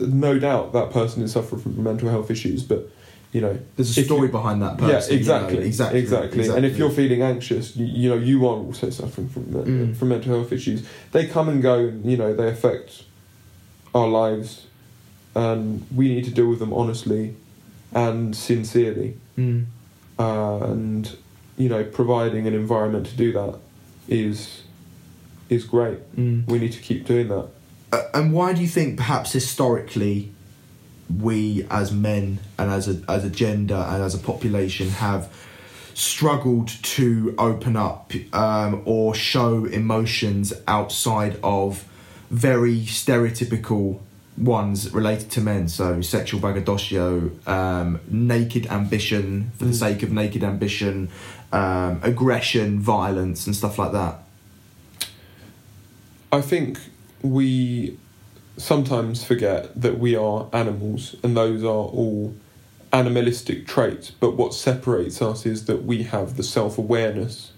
[0.00, 2.90] no doubt that person is suffering from mental health issues, but
[3.32, 5.12] you know, There's a story you- behind that yeah, person.
[5.12, 8.56] you know, exactly, exactly, exactly, And if you're feeling anxious, you, you know, you are
[8.56, 9.96] also suffering from Mm.
[9.96, 10.86] from mental health issues.
[11.12, 13.02] They come and go, and you know, they affect
[13.94, 14.66] our lives,
[15.34, 17.34] and we need to deal with them honestly
[17.92, 19.64] and sincerely Mm.
[20.18, 21.16] uh, and
[21.56, 23.56] you know providing an environment to do that
[24.08, 24.62] is
[25.48, 26.46] is great Mm.
[26.48, 27.46] we need to keep doing that
[27.92, 30.30] Uh, and why do you think perhaps historically
[31.22, 35.28] we as men and as a as a gender and as a population have
[35.94, 41.84] struggled to open up um, or show emotions outside of
[42.30, 44.00] very stereotypical
[44.36, 45.68] ones related to men.
[45.68, 49.78] So sexual braggadocio, um, naked ambition for the Mm.
[49.86, 51.08] sake of naked ambition,
[51.54, 54.18] um, aggression, violence, and stuff like that.
[56.32, 56.80] I think
[57.22, 57.96] we
[58.56, 62.34] sometimes forget that we are animals and those are all
[62.92, 67.52] animalistic traits, but what separates us is that we have the self awareness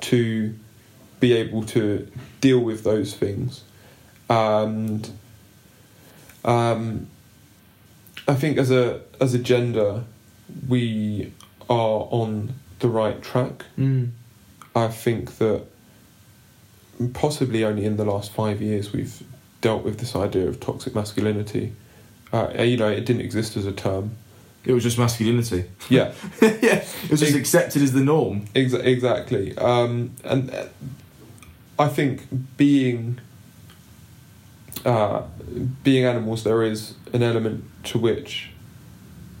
[0.00, 0.54] to
[1.18, 2.10] be able to
[2.42, 3.64] deal with those things.
[4.28, 5.10] And
[6.44, 7.08] um,
[8.28, 10.04] I think as a as a gender,
[10.68, 11.32] we
[11.70, 13.64] are on the right track.
[13.78, 14.10] Mm.
[14.74, 15.64] I think that
[17.14, 19.22] possibly only in the last five years we've
[19.60, 21.72] dealt with this idea of toxic masculinity.
[22.32, 24.16] Uh, you know, it didn't exist as a term.
[24.64, 25.64] It was just masculinity.
[25.88, 26.12] Yeah,
[26.42, 28.44] yeah, it was just Ex- accepted as the norm.
[28.54, 29.56] ex- exactly.
[29.56, 30.66] Um, and uh,
[31.78, 32.26] I think
[32.58, 33.18] being
[34.84, 35.22] uh,
[35.82, 38.50] being animals, there is an element to which,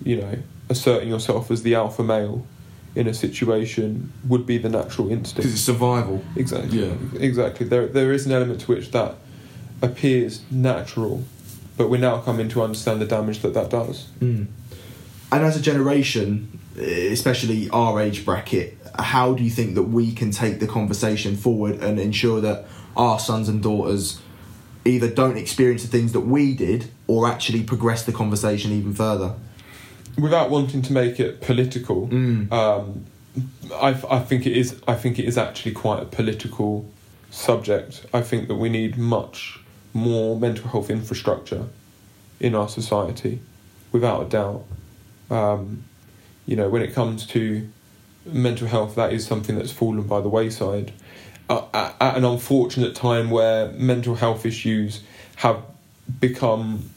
[0.02, 0.38] you know,
[0.70, 2.46] asserting yourself as the alpha male
[2.94, 5.36] in a situation would be the natural instinct.
[5.36, 6.24] Because it's survival.
[6.36, 6.86] Exactly.
[6.86, 6.94] Yeah.
[7.18, 7.66] Exactly.
[7.66, 9.14] There, there is an element to which that
[9.80, 11.24] appears natural,
[11.76, 14.08] but we're now coming to understand the damage that that does.
[14.20, 14.48] Mm.
[15.32, 20.32] And as a generation, especially our age bracket, how do you think that we can
[20.32, 24.20] take the conversation forward and ensure that our sons and daughters
[24.84, 29.34] either don't experience the things that we did or actually progress the conversation even further?
[30.20, 32.52] Without wanting to make it political, Mm.
[32.52, 33.06] um,
[33.74, 34.76] I, I think it is.
[34.86, 36.84] I think it is actually quite a political
[37.30, 38.04] subject.
[38.12, 39.60] I think that we need much
[39.94, 41.64] more mental health infrastructure
[42.40, 43.40] in our society,
[43.92, 44.64] without a doubt.
[45.30, 45.84] Um,
[46.46, 47.68] you know, when it comes to
[48.26, 50.92] mental health, that is something that's fallen by the wayside.
[51.48, 55.02] Uh, at, at an unfortunate time where mental health issues
[55.36, 55.62] have
[56.20, 56.90] become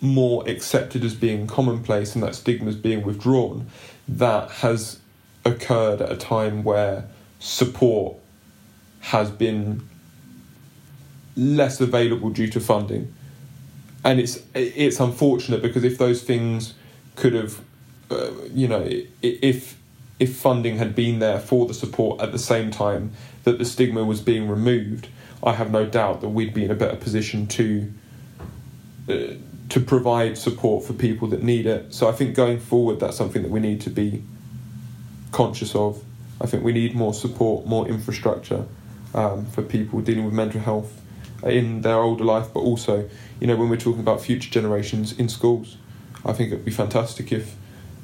[0.00, 3.66] more accepted as being commonplace and that stigma is being withdrawn,
[4.08, 4.98] that has
[5.44, 7.06] occurred at a time where
[7.38, 8.16] support
[9.00, 9.86] has been
[11.36, 13.12] less available due to funding.
[14.04, 16.74] And it's it's unfortunate because if those things
[17.16, 17.60] could have,
[18.10, 18.88] uh, you know,
[19.20, 19.78] if
[20.18, 23.12] if funding had been there for the support at the same time
[23.44, 25.08] that the stigma was being removed,
[25.42, 27.92] I have no doubt that we'd be in a better position to
[29.08, 29.34] uh,
[29.70, 31.94] to provide support for people that need it.
[31.94, 34.22] So I think going forward, that's something that we need to be
[35.32, 36.02] conscious of.
[36.40, 38.66] I think we need more support, more infrastructure
[39.14, 41.00] um, for people dealing with mental health
[41.44, 45.28] in their older life, but also, you know, when we're talking about future generations in
[45.28, 45.76] schools,
[46.24, 47.54] I think it'd be fantastic if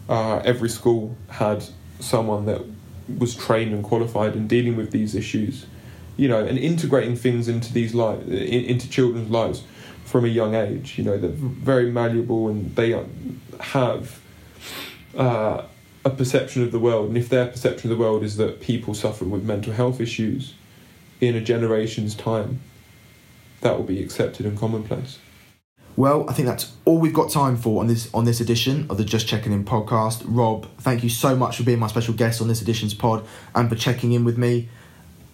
[0.09, 1.64] uh, every school had
[1.98, 2.62] someone that
[3.18, 5.66] was trained and qualified in dealing with these issues,
[6.16, 9.64] you know, and integrating things into these li- into children's lives
[10.16, 10.97] from a young age.
[10.97, 12.98] You know, they're very malleable and they
[13.60, 14.18] have
[15.14, 15.62] uh,
[16.06, 17.09] a perception of the world.
[17.09, 20.55] And if their perception of the world is that people suffer with mental health issues
[21.20, 22.60] in a generation's time,
[23.60, 25.18] that will be accepted and commonplace.
[25.97, 28.97] Well, I think that's all we've got time for on this on this edition of
[28.97, 30.22] the Just Checking In podcast.
[30.24, 33.68] Rob, thank you so much for being my special guest on this edition's pod and
[33.68, 34.70] for checking in with me.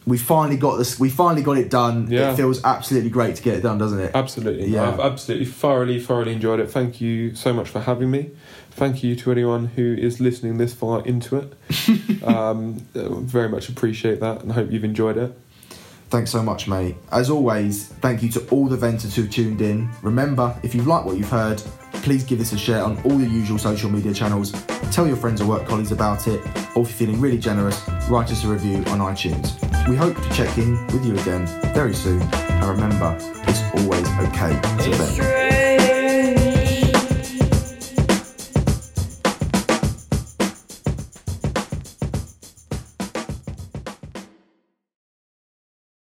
[0.06, 0.98] We finally got this.
[0.98, 2.10] We finally got it done.
[2.10, 2.32] Yeah.
[2.32, 4.12] It feels absolutely great to get it done, doesn't it?
[4.14, 4.66] Absolutely.
[4.66, 4.88] Yeah.
[4.88, 6.70] I've absolutely thoroughly, thoroughly enjoyed it.
[6.70, 8.30] Thank you so much for having me.
[8.72, 12.22] Thank you to anyone who is listening this far into it.
[12.24, 15.38] um, uh, very much appreciate that and hope you've enjoyed it.
[16.12, 16.96] Thanks so much, mate.
[17.10, 19.88] As always, thank you to all the venters who tuned in.
[20.02, 21.62] Remember, if you've liked what you've heard,
[22.02, 24.52] please give this a share on all the usual social media channels.
[24.90, 26.40] Tell your friends or work colleagues about it,
[26.76, 29.71] or if you're feeling really generous, write us a review on iTunes.
[29.88, 32.22] We hope to check in with you again very soon.
[32.22, 33.16] And remember,
[33.48, 35.51] it's always okay to strange